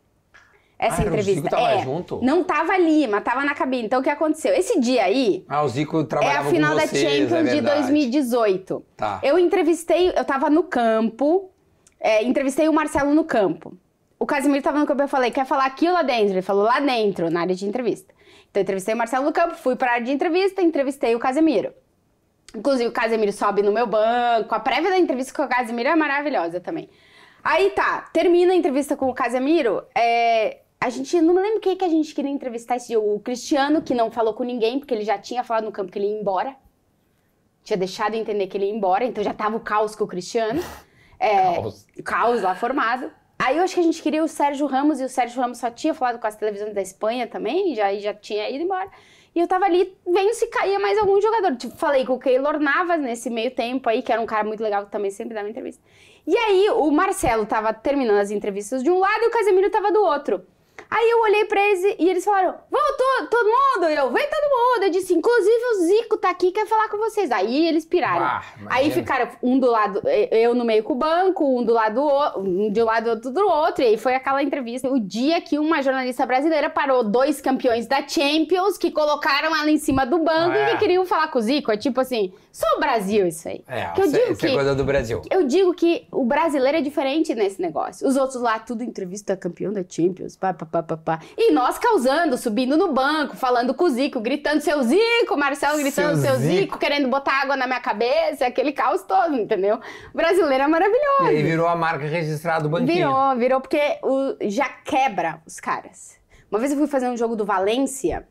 [0.78, 1.40] Essa Ah, era o entrevista.
[1.42, 2.20] Zico tava é, junto?
[2.22, 3.84] Não tava ali, mas tava na cabine.
[3.86, 4.52] Então o que aconteceu?
[4.54, 7.42] Esse dia aí, Ah, o Zico É trabalhava a final com da vocês, Champions é
[7.44, 7.80] de verdade.
[7.80, 8.84] 2018.
[8.96, 9.20] Tá.
[9.22, 11.50] Eu entrevistei, eu tava no campo,
[11.98, 13.76] é, entrevistei o Marcelo no campo.
[14.18, 16.34] O Casimiro tava no campo, eu falei, quer falar aqui ou lá dentro?
[16.34, 18.14] Ele falou lá dentro, na área de entrevista.
[18.50, 21.72] Então eu entrevistei o Marcelo no campo, fui pra área de entrevista, entrevistei o Casemiro.
[22.56, 25.96] Inclusive o Casemiro sobe no meu banco, a prévia da entrevista com o Casemiro é
[25.96, 26.88] maravilhosa também.
[27.44, 31.76] Aí tá, termina a entrevista com o Casemiro, é, a gente, não me lembro quem
[31.76, 34.94] que a gente queria entrevistar esse dia, o Cristiano, que não falou com ninguém, porque
[34.94, 36.54] ele já tinha falado no campo que ele ia embora.
[37.64, 40.62] Tinha deixado entender que ele ia embora, então já tava o caos com o Cristiano.
[41.18, 41.86] É, Caos.
[42.04, 43.10] caos lá formado.
[43.38, 45.70] Aí eu acho que a gente queria o Sérgio Ramos, e o Sérgio Ramos só
[45.70, 48.90] tinha falado com as televisões da Espanha também, já, já tinha ido embora.
[49.36, 51.54] E eu tava ali vendo se caía mais algum jogador.
[51.56, 54.62] Tipo, falei com o Keylor Navas nesse meio tempo aí, que era um cara muito
[54.62, 55.82] legal que também sempre dava entrevista.
[56.26, 59.92] E aí o Marcelo tava terminando as entrevistas de um lado e o Casemiro tava
[59.92, 60.42] do outro.
[60.90, 63.90] Aí eu olhei pra eles e eles falaram: Vamos todo, todo mundo?
[63.90, 64.84] E eu, vem todo mundo.
[64.84, 67.30] Eu disse: Inclusive o Zico tá aqui, quer falar com vocês.
[67.30, 68.24] Aí eles piraram.
[68.24, 72.02] Ah, Aí ficaram um do lado, eu no meio com o banco, um do lado
[72.38, 73.82] um de um lado outro do outro.
[73.82, 74.88] E aí foi aquela entrevista.
[74.88, 79.78] O dia que uma jornalista brasileira parou dois campeões da Champions que colocaram ela em
[79.78, 80.68] cima do banco é.
[80.68, 81.72] e que queriam falar com o Zico.
[81.72, 83.62] É tipo assim, só o Brasil isso aí.
[83.68, 85.22] É, que eu isso, digo é que coisa do Brasil.
[85.30, 88.06] eu digo que o brasileiro é diferente nesse negócio.
[88.06, 91.20] Os outros lá, tudo entrevista campeão da Champions, pá, pá, pá, pá.
[91.36, 96.16] E nós causando, subindo no banco, falando com o Zico, gritando seu Zico, Marcelo gritando
[96.16, 96.60] Seu seu, Zico.
[96.60, 96.78] Zico.
[96.78, 99.80] querendo botar água na minha cabeça, aquele caos todo, entendeu?
[100.12, 101.24] O brasileiro é maravilhoso.
[101.24, 102.94] E aí virou a marca registrada do banquinho.
[102.94, 106.16] Virou, virou, porque o, já quebra os caras.
[106.50, 108.26] Uma vez eu fui fazer um jogo do Valência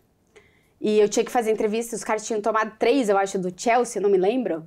[0.79, 4.01] e eu tinha que fazer entrevista, os caras tinham tomado três, eu acho, do Chelsea,
[4.01, 4.65] não me lembro.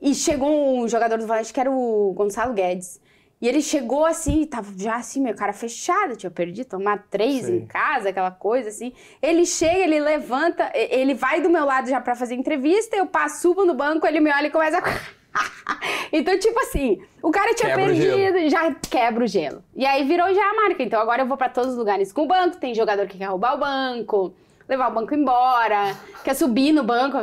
[0.00, 3.00] E chegou um jogador do Valência que era o Gonçalo Guedes.
[3.40, 7.56] E ele chegou assim, tava já assim, meu cara fechado, tinha perdido, tomar três Sim.
[7.56, 8.92] em casa, aquela coisa assim.
[9.20, 13.42] Ele chega, ele levanta, ele vai do meu lado já pra fazer entrevista, eu passo,
[13.42, 14.82] subo no banco, ele me olha e começa a.
[16.10, 19.62] então, tipo assim, o cara tinha Quebra perdido, já quebra o gelo.
[19.74, 20.82] E aí virou já a marca.
[20.82, 23.26] Então agora eu vou pra todos os lugares com o banco, tem jogador que quer
[23.26, 24.34] roubar o banco.
[24.68, 25.94] Levar o banco embora,
[26.24, 27.16] quer subir no banco.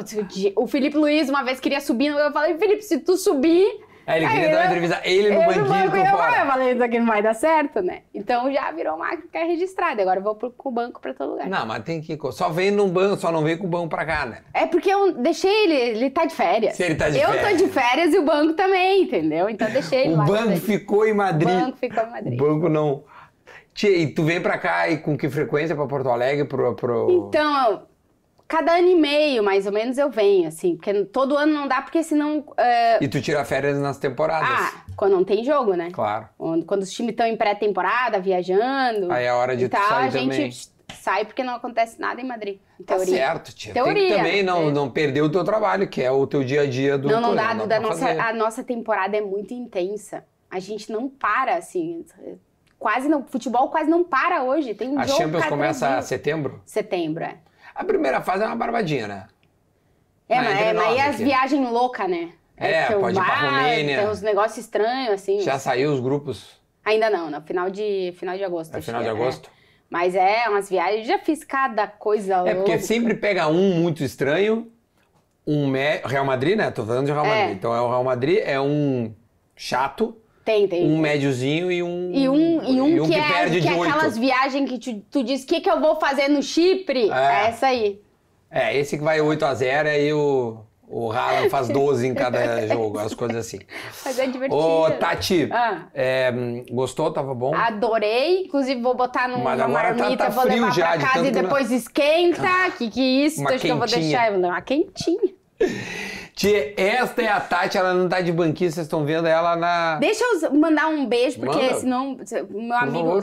[0.55, 4.19] O Felipe Luiz uma vez queria subir, no- eu falei, Felipe, se tu subir, Aí
[4.23, 6.39] ele queria Aí dar uma eu- entrevista, ele no eu banquinho banco, por eu, fora.
[6.41, 7.99] Eu falei, isso aqui não vai dar certo, né?
[8.13, 10.01] Então já virou marca que é registrada.
[10.01, 11.47] Agora eu vou pro, com o banco pra todo lugar.
[11.47, 12.17] Não, mas tem que.
[12.31, 14.39] Só vem no banco, só não vem com o banco pra cá, né?
[14.53, 16.75] É porque eu deixei ele, ele tá de férias.
[16.75, 17.49] Se ele tá de eu férias.
[17.61, 19.49] tô de férias e o banco também, entendeu?
[19.49, 20.25] Então eu deixei ele O lá.
[20.25, 20.59] banco também.
[20.59, 21.47] ficou em O Madrid.
[21.59, 22.41] banco ficou em Madrid.
[22.41, 23.03] O banco não.
[23.73, 26.45] Tia, e tu vem pra cá e com que frequência pra Porto Alegre?
[26.45, 27.27] Pro, pro...
[27.29, 27.83] Então,
[28.47, 30.75] cada ano e meio, mais ou menos, eu venho, assim.
[30.75, 32.43] Porque todo ano não dá, porque senão...
[32.57, 34.47] é, E tu tira férias nas temporadas.
[34.49, 35.89] Ah, quando não tem jogo, né?
[35.91, 36.27] Claro.
[36.37, 39.11] Quando, quando os times estão em pré-temporada, viajando.
[39.11, 40.51] Aí é a hora de e tal, sair a gente também.
[40.93, 42.59] sai porque não acontece nada em Madrid.
[42.79, 43.15] Em Tá teoria.
[43.15, 43.73] certo, tia.
[43.73, 44.71] Tem que Teoria, também não, é.
[44.71, 47.35] não perder o teu trabalho, que é o teu dia a dia do Não, não
[47.35, 47.53] dá.
[47.53, 48.19] não pra nossa, fazer.
[48.19, 50.23] a nossa temporada é muito intensa.
[50.51, 52.05] A gente não para, assim.
[52.77, 53.23] Quase não.
[53.25, 54.73] Futebol quase não para hoje.
[54.75, 56.61] Tem um A jogo Champions começa a setembro?
[56.65, 57.37] Setembro, é.
[57.75, 59.27] A primeira fase é uma barbadinha, né?
[60.29, 62.29] É, Mas mas, é, mas e as viagens loucas, né?
[62.55, 63.99] É, o pode ir pra bar, Romênia.
[63.99, 65.39] Tem uns negócios estranhos, assim.
[65.41, 66.61] Já saiu os grupos?
[66.85, 68.75] Ainda não, no final de, final de agosto.
[68.75, 69.49] É final de agosto?
[69.89, 71.05] Mas é, umas viagens.
[71.07, 72.79] Já fiz cada coisa É porque louca.
[72.79, 74.71] sempre pega um muito estranho,
[75.45, 75.71] um.
[76.05, 76.71] Real Madrid, né?
[76.71, 77.29] Tô falando de Real É.
[77.29, 77.57] Madrid.
[77.57, 79.13] Então é o Real Madrid, é um
[79.55, 80.85] chato, Tem, tem.
[80.91, 82.11] Um médiozinho e um.
[82.13, 85.23] E um, e um, que, é, perde que de é aquelas viagens que tu, tu
[85.23, 87.09] diz, o que, que eu vou fazer no Chipre?
[87.09, 87.13] É.
[87.13, 88.01] É essa aí.
[88.51, 90.57] É, esse que vai 8x0, aí o,
[90.87, 93.59] o Haaland faz 12 em cada jogo, as coisas assim.
[94.05, 94.61] Mas é divertido.
[94.61, 95.85] Ô, Tati, Ah.
[95.93, 96.31] é,
[96.69, 97.09] gostou?
[97.09, 97.55] Tava bom?
[97.55, 100.97] Adorei, inclusive vou botar numa Mas agora tá- marmita, tá vou frio levar já, pra
[100.97, 102.71] de casa tanto e que depois esquenta.
[102.77, 103.39] Que que é isso?
[103.39, 105.33] Uma Então acho que eu vou deixar vou uma quentinha.
[106.35, 109.97] Tia, esta é a Tati, ela não tá de banquinho, vocês estão vendo ela na.
[109.97, 111.75] Deixa eu mandar um beijo, porque Manda.
[111.75, 112.17] senão
[112.49, 113.19] meu amigo.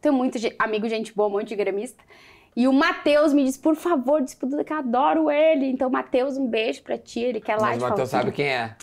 [0.00, 2.02] Tenho muito amigo, gente boa, um monte de gremista.
[2.56, 5.66] E o Matheus me disse, por favor, diz pro Duda que eu adoro ele.
[5.66, 7.20] Então, Matheus, um beijo pra ti.
[7.20, 8.74] Ele quer lá Mas o Matheus sabe quem é.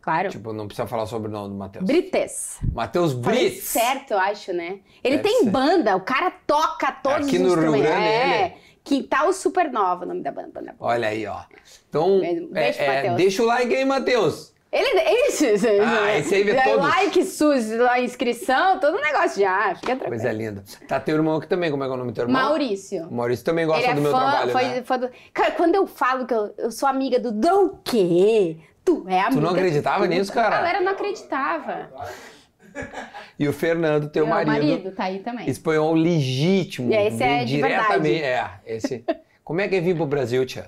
[0.00, 0.30] Claro.
[0.30, 1.84] Tipo, não precisa falar sobre o nome do Matheus.
[1.84, 2.58] Brites.
[2.72, 3.64] Matheus Brits.
[3.64, 4.78] certo, eu acho, né?
[5.04, 5.50] Ele Deve tem ser.
[5.50, 7.86] banda, o cara toca todos Aqui os no Rio instrumentos.
[7.86, 8.44] Grande, é.
[8.46, 8.54] ele?
[8.88, 10.48] Quintal Supernova, o nome da banda.
[10.48, 10.74] banda.
[10.80, 11.42] Olha aí, ó.
[11.90, 14.54] Então, Beijo, é, é, deixa o like aí, Matheus.
[14.72, 14.98] Ele,
[15.28, 16.88] esse, esse, Ah, esse aí vê é, todos.
[16.88, 17.66] Like, sus,
[18.02, 19.74] inscrição, todo negócio já.
[19.74, 20.08] Fica tranquilo.
[20.08, 20.64] Coisa linda.
[20.86, 22.42] Tá teu irmão aqui também, como é que é o nome do teu irmão?
[22.42, 23.06] Maurício.
[23.08, 24.82] O Maurício também gosta ele é do meu fã, trabalho, foi, né?
[24.82, 25.10] fã do...
[25.34, 28.56] Cara, quando eu falo que eu, eu sou amiga do do quê?
[28.84, 29.40] Tu é amiga.
[29.40, 30.56] não acreditava nisso, cara?
[30.56, 31.90] A galera não acreditava.
[33.38, 35.48] E o Fernando, teu Meu marido, marido tá aí também.
[35.48, 36.92] espanhol legítimo.
[36.92, 38.22] E esse é de diretamente.
[38.22, 39.04] É, esse.
[39.44, 40.66] Como é que é vir pro Brasil, tia?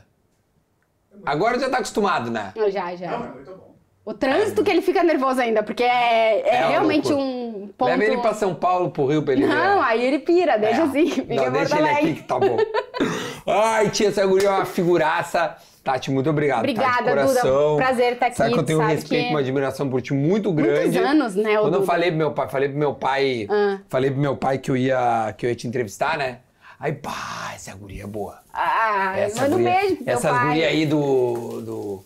[1.26, 2.52] Agora já tá acostumado, né?
[2.56, 3.10] Eu Já, já.
[3.10, 3.70] Não, é muito bom.
[4.04, 7.28] O trânsito que ele fica nervoso ainda, porque é, é É realmente loucura.
[7.30, 7.88] um ponto...
[7.90, 9.54] Leva ele pra São Paulo, pro Rio, pra ele ver.
[9.54, 10.84] Não, aí ele pira, deixa É.
[10.84, 12.56] assim, fica Não, deixa ele aqui que tá bom.
[13.46, 15.56] Ai, tia, essa guria é uma figuraça.
[15.82, 16.56] Tati, muito obrigado.
[16.58, 16.60] tá?
[16.70, 17.70] Obrigada, de coração.
[17.72, 17.84] Duda.
[17.84, 18.36] Prazer estar aqui.
[18.36, 20.98] Sabe que eu tenho um respeito que- uma admiração por ti muito grande.
[20.98, 21.86] Muitos anos, né, Quando eu Duda?
[21.86, 23.78] falei pro meu pai, falei pro meu pai, Ah.
[23.88, 26.38] falei pro meu pai que eu ia, que eu ia te entrevistar, né?
[26.78, 28.38] Aí, pá, essa guria é boa.
[28.52, 30.46] Ah, Essa manda um guria- beijo pro pai.
[30.48, 32.04] gurias aí do, do,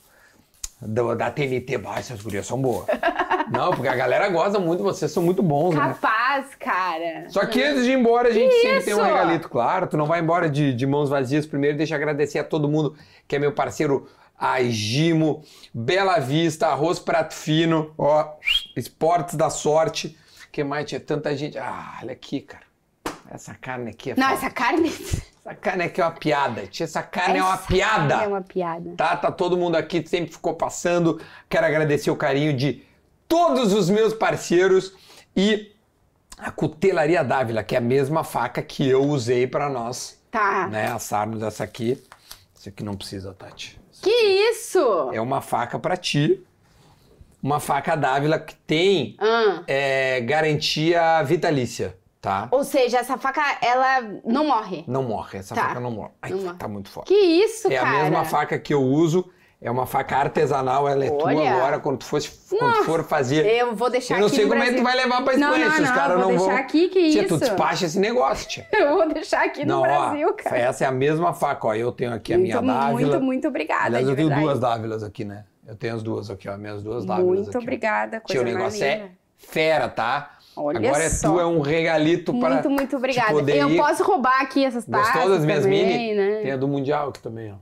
[0.86, 2.86] do- da TNT, bah, essas gurias são boas.
[3.50, 5.80] Não, porque a galera gosta muito, vocês são muito bons, né?
[5.80, 7.28] Capaz, cara.
[7.28, 9.06] Só que antes de ir embora, a gente sempre tem um isso?
[9.06, 9.86] regalito, claro.
[9.86, 11.44] Tu não vai embora de, de mãos vazias.
[11.46, 12.96] Primeiro, deixa eu agradecer a todo mundo
[13.28, 14.08] que é meu parceiro
[14.38, 15.42] a Gimo,
[15.72, 18.32] Bela Vista, Arroz Prato Fino, ó,
[18.76, 20.16] Esportes da Sorte.
[20.50, 21.58] que mais tinha tanta gente?
[21.58, 22.64] Ah, olha aqui, cara.
[23.30, 24.90] Essa carne aqui é Não, essa carne...
[25.44, 26.66] Essa carne aqui é uma piada.
[26.66, 28.14] Tia, essa carne é uma piada.
[28.14, 28.94] É uma piada.
[28.96, 31.20] Tá, tá todo mundo aqui, sempre ficou passando.
[31.50, 32.82] Quero agradecer o carinho de
[33.28, 34.94] todos os meus parceiros
[35.36, 35.72] e
[36.38, 40.66] a Cutelaria Dávila, que é a mesma faca que eu usei para nós, Tá.
[40.68, 42.02] né, assarmos essa aqui.
[42.58, 43.78] Isso aqui não precisa, Tati.
[44.02, 44.10] Que
[44.50, 45.10] isso?
[45.12, 46.42] É uma faca para ti.
[47.42, 49.62] Uma faca Dávila que tem Ah.
[49.66, 51.94] é, garantia vitalícia,
[52.24, 52.48] tá?
[52.50, 54.82] Ou seja, essa faca, ela não morre.
[54.88, 55.68] Não morre, essa Tá.
[55.68, 56.10] faca não morre.
[56.22, 56.56] Ai, Não morre.
[56.58, 57.08] tá muito forte.
[57.08, 57.88] Que isso, É cara?
[57.88, 59.30] a mesma faca que eu uso.
[59.62, 61.54] É uma faca artesanal, ela é tua Olha.
[61.54, 61.78] agora.
[61.78, 63.46] Quando tu, fosse, quando tu for fazer.
[63.46, 64.98] Eu vou deixar Eu não aqui sei no como é que tu Brasil.
[64.98, 66.46] vai levar pra Espanha, se os caras vou não vão.
[66.48, 67.28] deixar aqui, que tia, isso?
[67.28, 68.66] tu despacha esse negócio, tia.
[68.72, 70.58] Eu vou deixar aqui não, no Brasil, ó, cara.
[70.58, 71.74] essa é a mesma faca, ó.
[71.74, 72.90] Eu tenho aqui a muito, minha Dávila.
[72.92, 74.46] muito, muito obrigada, Aliás, eu tenho verdade.
[74.46, 75.44] duas Dávilas aqui, né?
[75.66, 76.58] Eu tenho as duas aqui, ó.
[76.58, 80.33] Minhas duas Dávilas Muito aqui, obrigada, Tia, coisa o negócio é fera, tá?
[80.56, 81.32] Olha Agora é só.
[81.32, 82.54] tu, é um regalito para.
[82.54, 83.32] Muito, muito obrigada.
[83.32, 83.76] poder Eu ir.
[83.76, 86.14] posso roubar aqui essas taças Gostou das minhas também, mini?
[86.14, 86.40] né?
[86.42, 87.56] Tem a do Mundial aqui também, ó.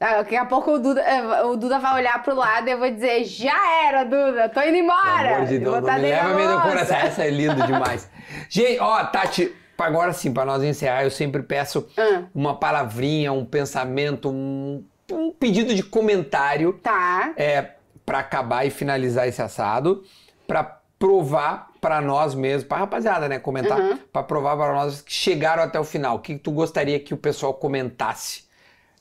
[0.00, 2.78] Ah, Daqui a pouco o Duda, eh, o Duda vai olhar pro lado e eu
[2.78, 5.22] vou dizer, já era, Duda, tô indo embora.
[5.22, 6.96] Pelo amor de Deus, vou não tá me leva meio coração.
[6.96, 8.08] Essa é lindo demais.
[8.48, 12.22] Gente, ó, Tati, agora sim, para nós encerrar, eu sempre peço Ah.
[12.32, 17.32] uma palavrinha, um pensamento, um, um pedido de comentário Tá.
[17.36, 17.70] é,
[18.06, 20.04] para acabar e finalizar esse assado,
[20.46, 23.96] para provar para nós mesmos, para rapaziada, né, comentar, Uhum.
[24.12, 26.16] para provar para nós que chegaram até o final.
[26.16, 28.46] O que tu gostaria que o pessoal comentasse?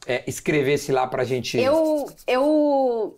[0.05, 1.57] É, escrevesse lá pra gente.
[1.57, 3.17] Eu, eu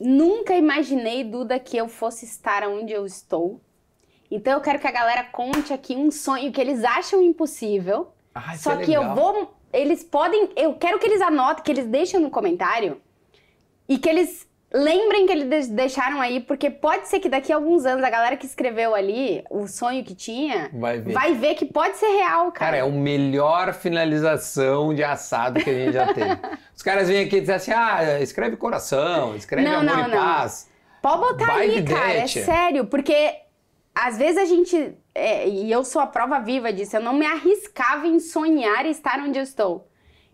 [0.00, 3.60] nunca imaginei, Duda, que eu fosse estar onde eu estou.
[4.30, 8.08] Então eu quero que a galera conte aqui um sonho que eles acham impossível.
[8.34, 9.54] Ah, Só é que eu vou.
[9.72, 10.50] Eles podem.
[10.56, 13.00] Eu quero que eles anotem, que eles deixem no comentário
[13.88, 17.56] e que eles lembrem que eles de- deixaram aí, porque pode ser que daqui a
[17.56, 21.12] alguns anos a galera que escreveu ali o sonho que tinha Vai ver.
[21.12, 22.72] vai ver que pode ser real, cara.
[22.72, 26.30] Cara, é a melhor finalização de assado que a gente já teve.
[26.74, 30.10] Os caras vêm aqui e dizem assim: ah, escreve coração, escreve Não, amor não, e
[30.10, 30.18] não.
[30.18, 30.68] paz.
[31.00, 33.34] Pode botar aí, cara, é sério, porque
[33.94, 37.26] às vezes a gente, é, e eu sou a prova viva disso, eu não me
[37.26, 39.88] arriscava em sonhar estar onde eu estou.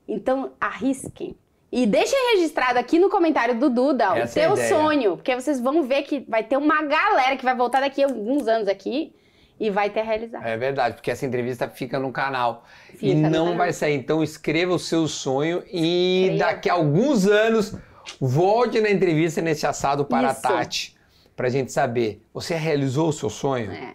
[0.09, 1.37] Então, arrisquem.
[1.73, 4.69] E deixem registrado aqui no comentário do Duda Essa o é teu ideia.
[4.69, 8.07] sonho, porque vocês vão ver que vai ter uma galera que vai voltar daqui a
[8.07, 9.15] alguns anos aqui
[9.59, 10.45] e vai ter realizado.
[10.45, 12.65] É verdade, porque essa entrevista fica no canal.
[12.93, 13.57] Fica e não canal.
[13.57, 13.95] vai sair.
[13.95, 16.39] Então escreva o seu sonho e Escreva.
[16.53, 17.77] daqui a alguns anos
[18.21, 20.47] volte na entrevista nesse assado para Isso.
[20.47, 20.97] a Tati.
[21.37, 22.21] pra gente saber.
[22.35, 23.71] Você realizou o seu sonho?
[23.71, 23.95] É.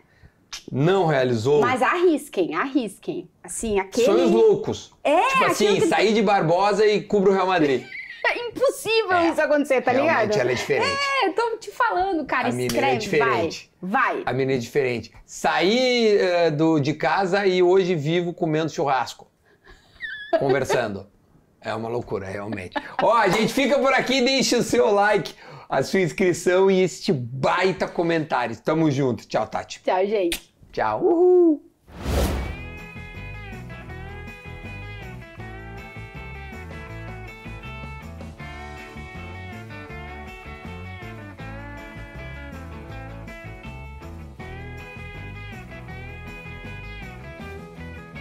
[0.72, 1.62] Não realizou?
[1.62, 3.30] Mas arrisquem, arrisquem.
[3.44, 4.06] Assim, aquele.
[4.06, 4.92] Sonhos loucos.
[5.04, 7.84] É, Tipo assim, que- sair de Barbosa e cubra o Real Madrid.
[8.28, 10.34] É impossível É, isso acontecer, tá ligado?
[10.34, 10.98] Ela é diferente.
[11.24, 12.48] É, tô te falando, cara.
[12.48, 13.70] A é escreve, diferente.
[13.80, 14.14] vai.
[14.16, 14.24] Vai.
[14.26, 15.14] A menina é diferente.
[15.28, 19.28] Saí eh, do, de casa e hoje vivo comendo churrasco.
[20.40, 21.06] Conversando.
[21.62, 22.76] É uma loucura, realmente.
[23.02, 25.34] Ó, a gente fica por aqui, deixa o seu like,
[25.70, 28.56] a sua inscrição e este baita comentário.
[28.58, 29.28] Tamo junto.
[29.28, 29.82] Tchau, Tati.
[29.84, 30.54] Tchau, gente.
[30.72, 31.02] Tchau.
[31.04, 32.25] Uhul.